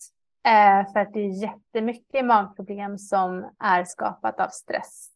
Eh, 0.47 0.91
för 0.93 0.99
att 0.99 1.13
det 1.13 1.19
är 1.19 1.41
jättemycket 1.41 2.25
magproblem 2.25 2.97
som 2.97 3.49
är 3.59 3.83
skapat 3.83 4.39
av 4.39 4.47
stress. 4.47 5.09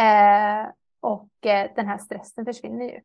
Eh, 0.00 0.70
och 1.00 1.46
eh, 1.46 1.70
den 1.76 1.86
här 1.86 1.98
stressen 1.98 2.44
försvinner 2.44 2.84
ju. 2.84 3.00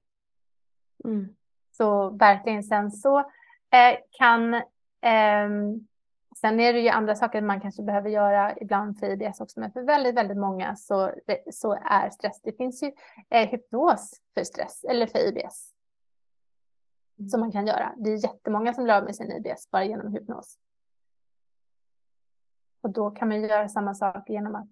Mm. 1.03 1.35
Så 1.71 2.09
verkligen 2.09 2.63
sen 2.63 2.91
så 2.91 3.19
eh, 3.19 3.97
kan 4.11 4.53
eh, 4.53 5.49
Sen 6.45 6.59
är 6.59 6.73
det 6.73 6.79
ju 6.79 6.89
andra 6.89 7.15
saker 7.15 7.41
man 7.41 7.61
kanske 7.61 7.83
behöver 7.83 8.09
göra 8.09 8.57
ibland 8.57 8.99
för 8.99 9.09
IBS 9.09 9.41
också, 9.41 9.59
men 9.59 9.71
för 9.71 9.81
väldigt, 9.81 10.15
väldigt 10.15 10.37
många 10.37 10.75
så, 10.75 11.13
så 11.51 11.73
är 11.73 12.09
stress. 12.09 12.41
Det 12.41 12.57
finns 12.57 12.83
ju 12.83 12.91
eh, 13.29 13.49
hypnos 13.49 14.21
för 14.33 14.43
stress 14.43 14.83
eller 14.83 15.07
för 15.07 15.19
IBS 15.19 15.73
som 17.31 17.39
man 17.39 17.51
kan 17.51 17.67
göra. 17.67 17.93
Det 17.97 18.09
är 18.09 18.23
jättemånga 18.23 18.73
som 18.73 18.83
blir 18.83 18.93
av 18.93 19.03
med 19.03 19.15
sin 19.15 19.31
IBS 19.31 19.71
bara 19.71 19.83
genom 19.83 20.13
hypnos. 20.13 20.59
Och 22.81 22.89
då 22.89 23.11
kan 23.11 23.27
man 23.27 23.41
göra 23.41 23.69
samma 23.69 23.93
sak 23.93 24.29
genom 24.29 24.55
att 24.55 24.69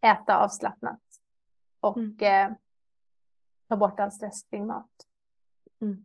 äta 0.00 0.38
avslappnat 0.38 1.02
och 1.80 1.98
mm. 1.98 2.50
eh, 2.50 2.56
ta 3.68 3.76
bort 3.76 4.00
all 4.00 4.12
stress 4.12 4.42
kring 4.42 4.66
mat. 4.66 5.06
Mm. 5.80 6.04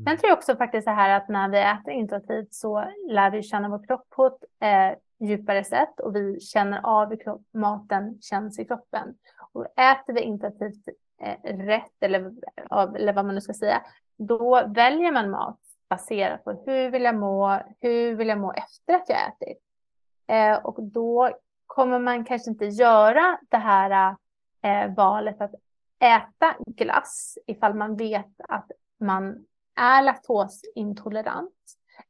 Mm. 0.00 0.04
Sen 0.04 0.18
tror 0.18 0.28
jag 0.28 0.38
också 0.38 0.56
faktiskt 0.56 0.84
så 0.84 0.90
här 0.90 1.16
att 1.16 1.28
när 1.28 1.48
vi 1.48 1.58
äter 1.58 1.90
intuitivt 1.90 2.54
så 2.54 2.84
lär 3.08 3.30
vi 3.30 3.42
känna 3.42 3.68
vår 3.68 3.86
kropp 3.86 4.10
på 4.10 4.26
ett 4.26 4.44
eh, 4.60 5.26
djupare 5.28 5.64
sätt 5.64 6.00
och 6.00 6.16
vi 6.16 6.40
känner 6.40 6.80
av 6.82 7.10
hur 7.10 7.58
maten 7.58 8.18
känns 8.22 8.58
i 8.58 8.64
kroppen. 8.64 9.14
Och 9.52 9.78
äter 9.78 10.12
vi 10.12 10.20
intuitivt 10.20 10.88
eh, 11.22 11.56
rätt 11.56 11.92
eller, 12.00 12.32
eller 12.96 13.12
vad 13.12 13.24
man 13.24 13.34
nu 13.34 13.40
ska 13.40 13.52
säga, 13.52 13.82
då 14.16 14.66
väljer 14.66 15.12
man 15.12 15.30
mat 15.30 15.58
baserat 15.88 16.44
på 16.44 16.62
hur 16.66 16.90
vill 16.90 17.02
jag 17.02 17.14
må, 17.14 17.60
hur 17.80 18.14
vill 18.14 18.28
jag 18.28 18.38
må 18.38 18.52
efter 18.52 18.94
att 18.94 19.08
jag 19.08 19.18
ätit. 19.28 19.62
Eh, 20.26 20.64
och 20.64 20.82
då 20.82 21.30
kommer 21.66 21.98
man 21.98 22.24
kanske 22.24 22.50
inte 22.50 22.66
göra 22.66 23.38
det 23.48 23.56
här 23.56 24.16
eh, 24.62 24.94
valet 24.94 25.40
att 25.40 25.54
äta 25.98 26.54
glass 26.66 27.38
ifall 27.46 27.74
man 27.74 27.96
vet 27.96 28.40
att 28.48 28.70
man 29.00 29.44
är 29.80 30.02
laktosintolerant. 30.02 31.54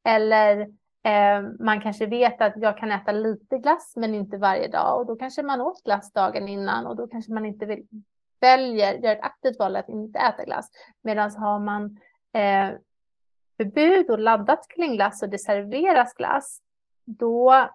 Eller 0.04 0.60
eh, 1.02 1.42
man 1.60 1.80
kanske 1.80 2.06
vet 2.06 2.40
att 2.40 2.52
jag 2.56 2.78
kan 2.78 2.92
äta 2.92 3.12
lite 3.12 3.58
glass 3.58 3.92
men 3.96 4.14
inte 4.14 4.36
varje 4.36 4.68
dag 4.68 5.00
och 5.00 5.06
då 5.06 5.16
kanske 5.16 5.42
man 5.42 5.60
åt 5.60 5.84
glass 5.84 6.12
dagen 6.12 6.48
innan 6.48 6.86
och 6.86 6.96
då 6.96 7.06
kanske 7.06 7.32
man 7.32 7.46
inte 7.46 7.66
vill, 7.66 7.86
väljer, 8.40 8.94
gör 8.94 9.12
ett 9.12 9.22
aktivt 9.22 9.58
val 9.58 9.76
att 9.76 9.88
inte 9.88 10.18
äta 10.18 10.44
glass. 10.44 10.70
Medan 11.02 11.30
har 11.30 11.58
man 11.58 11.84
eh, 12.32 12.70
förbud 13.56 14.10
och 14.10 14.18
laddat 14.18 14.68
kring 14.68 14.94
glass 14.96 15.22
och 15.22 15.28
det 15.28 15.38
serveras 15.38 16.14
glass, 16.14 16.60
då 17.04 17.68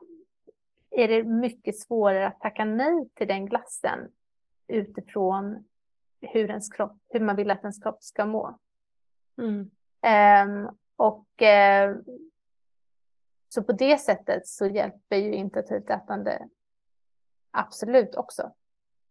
är 0.91 1.07
det 1.07 1.23
mycket 1.23 1.79
svårare 1.79 2.27
att 2.27 2.39
tacka 2.39 2.65
nej 2.65 3.09
till 3.13 3.27
den 3.27 3.45
glassen 3.45 3.99
utifrån 4.67 5.65
hur, 6.21 6.49
ens 6.49 6.69
kropp, 6.69 6.97
hur 7.09 7.19
man 7.19 7.35
vill 7.35 7.51
att 7.51 7.61
ens 7.61 7.83
kropp 7.83 8.03
ska 8.03 8.25
må. 8.25 8.57
Mm. 9.37 9.71
Ehm, 10.05 10.69
och 10.95 11.41
eh, 11.41 11.95
så 13.49 13.63
på 13.63 13.71
det 13.71 13.97
sättet 13.97 14.47
så 14.47 14.67
hjälper 14.67 15.15
ju 15.15 15.33
intuitivt 15.33 15.89
ätande 15.89 16.47
absolut 17.51 18.15
också. 18.15 18.51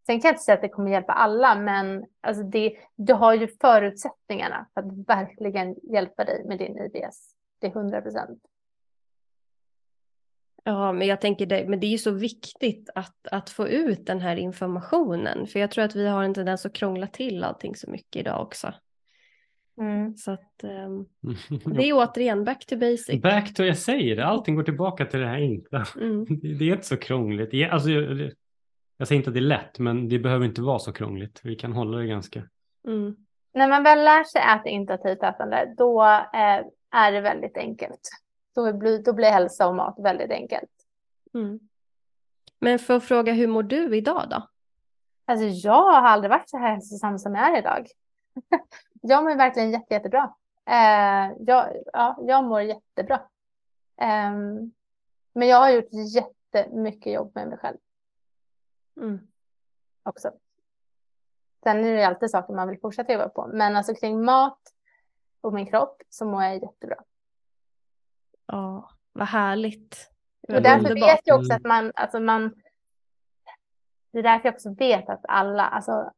Sen 0.06 0.20
kan 0.20 0.28
jag 0.28 0.32
inte 0.32 0.42
säga 0.42 0.54
att 0.54 0.62
det 0.62 0.68
kommer 0.68 0.90
hjälpa 0.90 1.12
alla, 1.12 1.54
men 1.54 2.06
alltså 2.20 2.42
det, 2.42 2.76
du 2.96 3.12
har 3.12 3.34
ju 3.34 3.48
förutsättningarna 3.48 4.66
för 4.74 4.80
att 4.80 5.08
verkligen 5.08 5.76
hjälpa 5.82 6.24
dig 6.24 6.44
med 6.44 6.58
din 6.58 6.78
IBS. 6.78 7.34
Det 7.58 7.66
är 7.66 7.70
100 7.70 8.02
procent. 8.02 8.42
Ja, 10.64 10.92
men 10.92 11.06
jag 11.06 11.20
tänker 11.20 11.46
det, 11.46 11.68
men 11.68 11.80
det 11.80 11.86
är 11.86 11.90
ju 11.90 11.98
så 11.98 12.10
viktigt 12.10 12.90
att, 12.94 13.26
att 13.30 13.50
få 13.50 13.68
ut 13.68 14.06
den 14.06 14.20
här 14.20 14.36
informationen. 14.36 15.46
För 15.46 15.60
jag 15.60 15.70
tror 15.70 15.84
att 15.84 15.96
vi 15.96 16.08
har 16.08 16.22
en 16.22 16.34
tendens 16.34 16.66
att 16.66 16.72
krångla 16.72 17.06
till 17.06 17.44
allting 17.44 17.76
så 17.76 17.90
mycket 17.90 18.20
idag 18.20 18.42
också. 18.42 18.74
Mm. 19.80 20.16
Så 20.16 20.30
att 20.30 20.60
um, 20.62 21.06
det 21.74 21.88
är 21.88 21.92
återigen 21.92 22.44
back 22.44 22.66
to 22.66 22.76
basic. 22.76 23.22
Back 23.22 23.54
to, 23.54 23.62
jag 23.62 23.78
säger 23.78 24.16
det, 24.16 24.24
allting 24.24 24.54
går 24.54 24.62
tillbaka 24.62 25.06
till 25.06 25.20
det 25.20 25.26
här 25.26 25.34
enkla. 25.34 25.86
Mm. 26.00 26.24
Det, 26.42 26.54
det, 26.54 26.64
är 26.64 26.72
inte 26.72 26.86
så 26.86 26.96
krångligt. 26.96 27.72
Alltså, 27.72 27.90
jag, 27.90 28.32
jag 28.96 29.08
säger 29.08 29.18
inte 29.18 29.30
att 29.30 29.34
det 29.34 29.40
är 29.40 29.42
lätt, 29.42 29.78
men 29.78 30.08
det 30.08 30.18
behöver 30.18 30.46
inte 30.46 30.62
vara 30.62 30.78
så 30.78 30.92
krångligt. 30.92 31.40
Vi 31.42 31.56
kan 31.56 31.72
hålla 31.72 31.98
det 31.98 32.06
ganska. 32.06 32.42
Mm. 32.86 33.16
När 33.54 33.68
man 33.68 33.82
väl 33.82 34.04
lär 34.04 34.24
sig 34.24 34.40
äta 34.40 34.68
intuitivt 34.68 35.22
ätande, 35.22 35.74
då 35.76 36.02
eh, 36.02 36.66
är 36.90 37.12
det 37.12 37.20
väldigt 37.20 37.56
enkelt. 37.56 38.00
Då 38.54 38.72
blir, 38.72 39.02
då 39.02 39.12
blir 39.12 39.30
hälsa 39.30 39.68
och 39.68 39.74
mat 39.74 39.94
väldigt 39.98 40.30
enkelt. 40.30 40.70
Mm. 41.34 41.60
Men 42.60 42.78
för 42.78 42.96
att 42.96 43.04
fråga, 43.04 43.32
hur 43.32 43.46
mår 43.46 43.62
du 43.62 43.96
idag 43.96 44.26
då? 44.30 44.48
Alltså 45.26 45.68
jag 45.68 45.92
har 45.92 46.08
aldrig 46.08 46.30
varit 46.30 46.50
så 46.50 46.58
här 46.58 46.70
hälsosam 46.70 47.18
som 47.18 47.34
jag 47.34 47.54
är 47.54 47.58
idag. 47.58 47.86
jag 49.00 49.24
mår 49.24 49.36
verkligen 49.36 49.70
jätte, 49.70 49.94
jättebra. 49.94 50.34
Eh, 50.66 51.32
jag, 51.38 51.76
ja, 51.92 52.16
jag 52.20 52.44
mår 52.44 52.60
jättebra. 52.60 53.14
Eh, 54.00 54.32
men 55.32 55.48
jag 55.48 55.56
har 55.56 55.70
gjort 55.70 55.88
jättemycket 55.92 57.12
jobb 57.12 57.32
med 57.34 57.48
mig 57.48 57.58
själv. 57.58 57.78
Mm. 58.96 59.26
Också. 60.02 60.32
Sen 61.62 61.84
är 61.84 61.96
det 61.96 62.06
alltid 62.06 62.30
saker 62.30 62.54
man 62.54 62.68
vill 62.68 62.80
fortsätta 62.80 63.12
jobba 63.12 63.28
på. 63.28 63.46
Men 63.46 63.76
alltså 63.76 63.94
kring 63.94 64.24
mat 64.24 64.60
och 65.40 65.52
min 65.52 65.66
kropp 65.66 66.02
så 66.08 66.24
mår 66.24 66.42
jag 66.42 66.62
jättebra. 66.62 66.96
Ja, 68.46 68.90
vad 69.12 69.28
härligt. 69.28 70.10
Och 70.48 70.62
därför 70.62 70.90
underbart. 70.90 71.10
vet 71.10 71.20
jag 71.24 71.40
också 71.40 71.52
att 71.52 71.64
man, 71.64 71.92
alltså 71.94 72.20
man, 72.20 72.54
det 74.10 74.18
är 74.18 74.22
därför 74.22 74.48
jag 74.48 74.54
också 74.54 74.74
vet 74.74 75.08
att 75.08 75.24
alla, 75.28 75.66
alltså, 75.66 76.12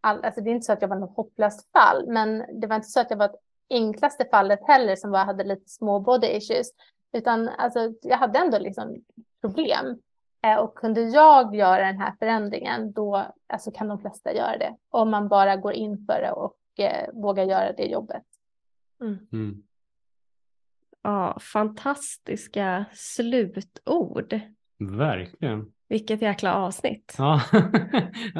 all, 0.00 0.24
alltså 0.24 0.40
det 0.40 0.50
är 0.50 0.54
inte 0.54 0.66
så 0.66 0.72
att 0.72 0.82
jag 0.82 0.88
var 0.88 0.96
något 0.96 1.16
hopplöst 1.16 1.72
fall, 1.72 2.08
men 2.08 2.60
det 2.60 2.66
var 2.66 2.76
inte 2.76 2.88
så 2.88 3.00
att 3.00 3.10
jag 3.10 3.16
var 3.16 3.26
ett 3.26 3.40
enklaste 3.70 4.24
fallet 4.24 4.60
heller 4.66 4.96
som 4.96 5.10
bara 5.10 5.24
hade 5.24 5.44
lite 5.44 5.68
små 5.68 6.00
body 6.00 6.26
issues, 6.26 6.70
utan 7.12 7.48
alltså 7.48 7.92
jag 8.02 8.16
hade 8.16 8.38
ändå 8.38 8.58
liksom 8.58 8.96
problem. 9.40 9.98
Eh, 10.42 10.56
och 10.56 10.74
kunde 10.74 11.00
jag 11.00 11.54
göra 11.54 11.86
den 11.86 11.98
här 11.98 12.14
förändringen, 12.18 12.92
då 12.92 13.26
alltså, 13.46 13.70
kan 13.70 13.88
de 13.88 13.98
flesta 13.98 14.34
göra 14.34 14.58
det. 14.58 14.76
Om 14.90 15.10
man 15.10 15.28
bara 15.28 15.56
går 15.56 15.72
in 15.72 16.06
för 16.06 16.22
det 16.22 16.32
och 16.32 16.56
eh, 16.78 17.08
vågar 17.12 17.44
göra 17.44 17.72
det 17.72 17.86
jobbet. 17.86 18.22
Mm. 19.00 19.18
Mm. 19.32 19.62
Ja, 21.02 21.38
fantastiska 21.40 22.84
slutord. 22.92 24.40
Verkligen. 24.78 25.72
Vilket 25.90 26.22
jäkla 26.22 26.54
avsnitt. 26.54 27.14
Ja, 27.18 27.40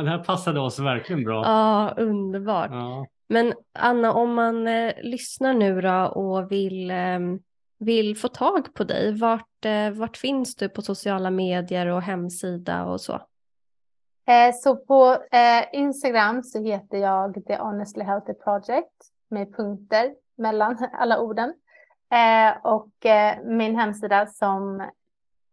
det 0.03 0.11
här 0.11 0.25
passade 0.25 0.61
oss 0.61 0.79
verkligen 0.79 1.25
bra. 1.25 1.45
Ja, 1.45 1.95
underbart. 1.97 2.71
Ja. 2.71 3.07
Men 3.29 3.55
Anna, 3.73 4.13
om 4.13 4.35
man 4.35 4.67
eh, 4.67 4.93
lyssnar 5.03 5.55
nu 5.55 5.81
då 5.81 6.05
och 6.05 6.53
vill, 6.53 6.91
eh, 6.91 7.19
vill 7.79 8.17
få 8.17 8.29
tag 8.29 8.75
på 8.75 8.85
dig, 8.85 9.19
vart, 9.19 9.65
eh, 9.65 9.91
vart 9.91 10.17
finns 10.17 10.57
du 10.57 10.69
på 10.69 10.83
sociala 10.83 11.31
medier 11.31 11.87
och 11.87 12.03
hemsida 12.03 12.85
och 12.85 13.01
så? 13.01 13.13
Eh, 14.27 14.55
så 14.55 14.77
på 14.77 15.17
eh, 15.33 15.81
Instagram 15.81 16.43
så 16.43 16.63
heter 16.63 16.99
jag 16.99 17.47
The 17.47 17.57
Honestly 17.57 18.05
Healthy 18.05 18.35
Project 18.35 18.95
med 19.29 19.57
punkter 19.57 20.15
mellan 20.37 20.89
alla 20.93 21.21
orden. 21.21 21.55
Eh, 22.13 22.67
och 22.67 23.07
eh, 23.07 23.39
min 23.45 23.77
hemsida 23.77 24.27
som 24.27 24.91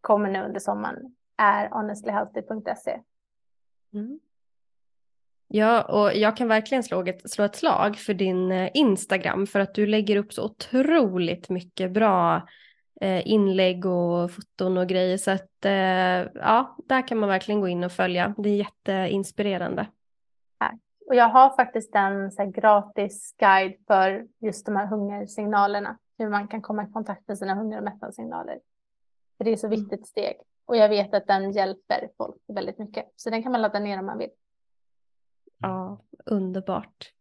kommer 0.02 0.30
nu 0.30 0.44
under 0.46 0.60
sommaren 0.60 1.17
är 1.38 1.70
honestlyhealthy.se. 1.70 3.00
Mm. 3.94 4.20
Ja, 5.48 5.84
och 5.84 6.16
jag 6.16 6.38
kan 6.38 6.48
verkligen 6.48 6.84
slå 6.84 7.08
ett, 7.08 7.32
slå 7.32 7.46
ett 7.46 7.56
slag 7.56 7.96
för 7.96 8.14
din 8.14 8.52
eh, 8.52 8.70
Instagram 8.74 9.48
för 9.48 9.60
att 9.60 9.76
du 9.76 9.86
lägger 9.86 10.16
upp 10.16 10.34
så 10.34 10.46
otroligt 10.46 11.50
mycket 11.50 11.92
bra 11.92 12.48
eh, 13.02 13.28
inlägg 13.28 13.86
och 13.86 14.32
foton 14.32 14.78
och 14.78 14.88
grejer. 14.88 15.18
Så 15.18 15.32
att 15.32 15.66
eh, 15.66 16.42
ja, 16.42 16.78
där 16.86 17.08
kan 17.08 17.18
man 17.18 17.30
verkligen 17.30 17.62
gå 17.62 17.68
in 17.68 17.84
och 17.84 17.92
följa. 17.92 18.36
Det 18.38 18.50
är 18.50 18.56
jätteinspirerande. 18.56 19.88
Och 21.08 21.16
jag 21.16 21.30
har 21.30 21.56
faktiskt 21.56 21.96
en 21.96 22.32
så 22.32 22.46
gratis 22.46 23.36
guide 23.38 23.76
för 23.88 24.28
just 24.40 24.66
de 24.66 24.76
här 24.76 24.86
hungersignalerna 24.86 25.98
hur 26.18 26.30
man 26.30 26.48
kan 26.48 26.62
komma 26.62 26.84
i 26.84 26.92
kontakt 26.92 27.28
med 27.28 27.38
sina 27.38 27.56
hunger 27.56 27.78
och 27.78 27.84
mättnadssignaler. 27.84 28.60
För 29.38 29.44
det 29.44 29.52
är 29.52 29.56
så 29.56 29.68
mm. 29.68 29.80
viktigt 29.80 30.08
steg. 30.08 30.36
Och 30.68 30.78
jag 30.78 30.90
vet 30.90 31.14
att 31.14 31.28
den 31.28 31.52
hjälper 31.52 32.10
folk 32.18 32.36
väldigt 32.48 32.80
mycket. 32.80 33.06
Så 33.16 33.30
den 33.30 33.44
kan 33.44 33.52
man 33.52 33.62
ladda 33.62 33.80
ner 33.80 34.00
om 34.00 34.06
man 34.06 34.18
vill. 34.18 34.30
Ja, 35.58 36.02
underbart. 36.26 37.12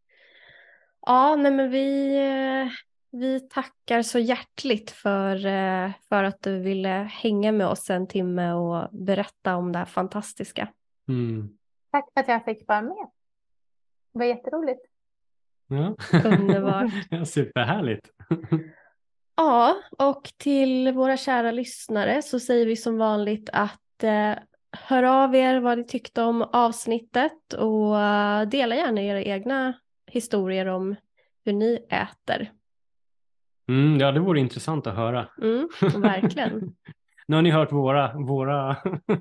Ja, 1.01 1.37
nej 1.37 1.53
men 1.53 1.71
vi, 1.71 2.17
eh, 2.17 2.69
vi 3.11 3.41
tackar 3.41 4.03
så 4.03 4.19
hjärtligt 4.19 4.91
för, 4.91 5.47
eh, 5.47 5.91
för 6.09 6.25
att 6.25 6.43
du 6.43 6.61
ville 6.61 6.89
hänga 6.89 7.53
med 7.53 7.67
oss 7.67 7.91
en 7.91 8.07
timme 8.07 8.53
och 8.53 8.89
berätta 8.93 9.57
om 9.57 9.73
det 9.73 9.79
här 9.79 9.87
fantastiska. 9.87 10.69
Mm. 11.09 11.59
Tack 11.91 12.13
för 12.15 12.21
att 12.21 12.29
jag 12.29 12.45
fick 12.45 12.69
vara 12.69 12.83
med. 12.83 13.11
Det 14.13 14.19
var 14.19 14.27
jätteroligt. 14.27 14.81
Ja. 15.67 15.97
Underbart. 16.25 16.93
superhärligt. 17.29 18.11
Ja, 19.37 19.77
och 19.99 20.23
till 20.37 20.93
våra 20.93 21.17
kära 21.17 21.51
lyssnare 21.51 22.23
så 22.23 22.41
säger 22.41 22.67
vi 22.67 22.77
som 22.77 22.99
vanligt 22.99 23.51
att 23.53 24.05
eh, 24.05 24.33
hör 24.73 25.03
av 25.03 25.35
er 25.35 25.61
vad 25.61 25.79
ni 25.79 25.85
tyckte 25.85 26.23
om 26.23 26.43
avsnittet 26.43 27.53
och 27.53 27.95
uh, 27.95 28.43
dela 28.49 28.75
gärna 28.77 29.03
era 29.03 29.23
egna 29.23 29.75
historier 30.07 30.67
om 30.67 30.97
hur 31.45 31.53
ni 31.53 31.87
äter. 31.89 32.51
Mm, 33.69 33.99
ja, 33.99 34.13
det 34.13 34.21
vore 34.21 34.41
intressant 34.41 34.87
att 34.87 34.97
höra. 34.97 35.29
Mm, 35.43 35.69
verkligen. 36.03 36.75
nu 37.29 37.37
har 37.37 37.43
ni 37.43 37.51
hört 37.51 37.73
våra, 37.73 38.13
våra... 38.15 38.77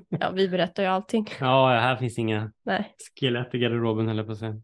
ja, 0.08 0.30
vi 0.30 0.48
berättar 0.48 0.82
ju 0.82 0.88
allting. 0.88 1.26
Ja, 1.40 1.68
här 1.68 1.96
finns 1.96 2.18
inga 2.18 2.52
Nej. 2.64 2.94
skelett 3.20 3.54
i 3.54 3.58
garderoben 3.58 4.08
heller 4.08 4.24
på 4.24 4.32
att 4.32 4.38
säga. 4.38 4.60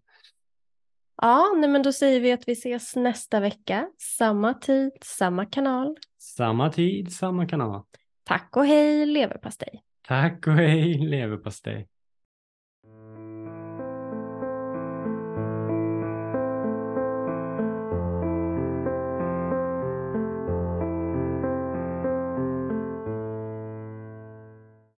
Ja, 1.16 1.54
nej, 1.56 1.70
men 1.70 1.82
då 1.82 1.92
säger 1.92 2.20
vi 2.20 2.32
att 2.32 2.48
vi 2.48 2.52
ses 2.52 2.96
nästa 2.96 3.40
vecka. 3.40 3.88
Samma 4.18 4.54
tid, 4.54 4.92
samma 5.02 5.46
kanal. 5.46 5.96
Samma 6.18 6.70
tid, 6.72 7.12
samma 7.12 7.46
kanal. 7.46 7.82
Tack 8.24 8.56
och 8.56 8.66
hej 8.66 9.06
leverpastej. 9.06 9.82
Tack 10.08 10.46
och 10.46 10.52
hej 10.52 10.98
leverpastej. 10.98 11.88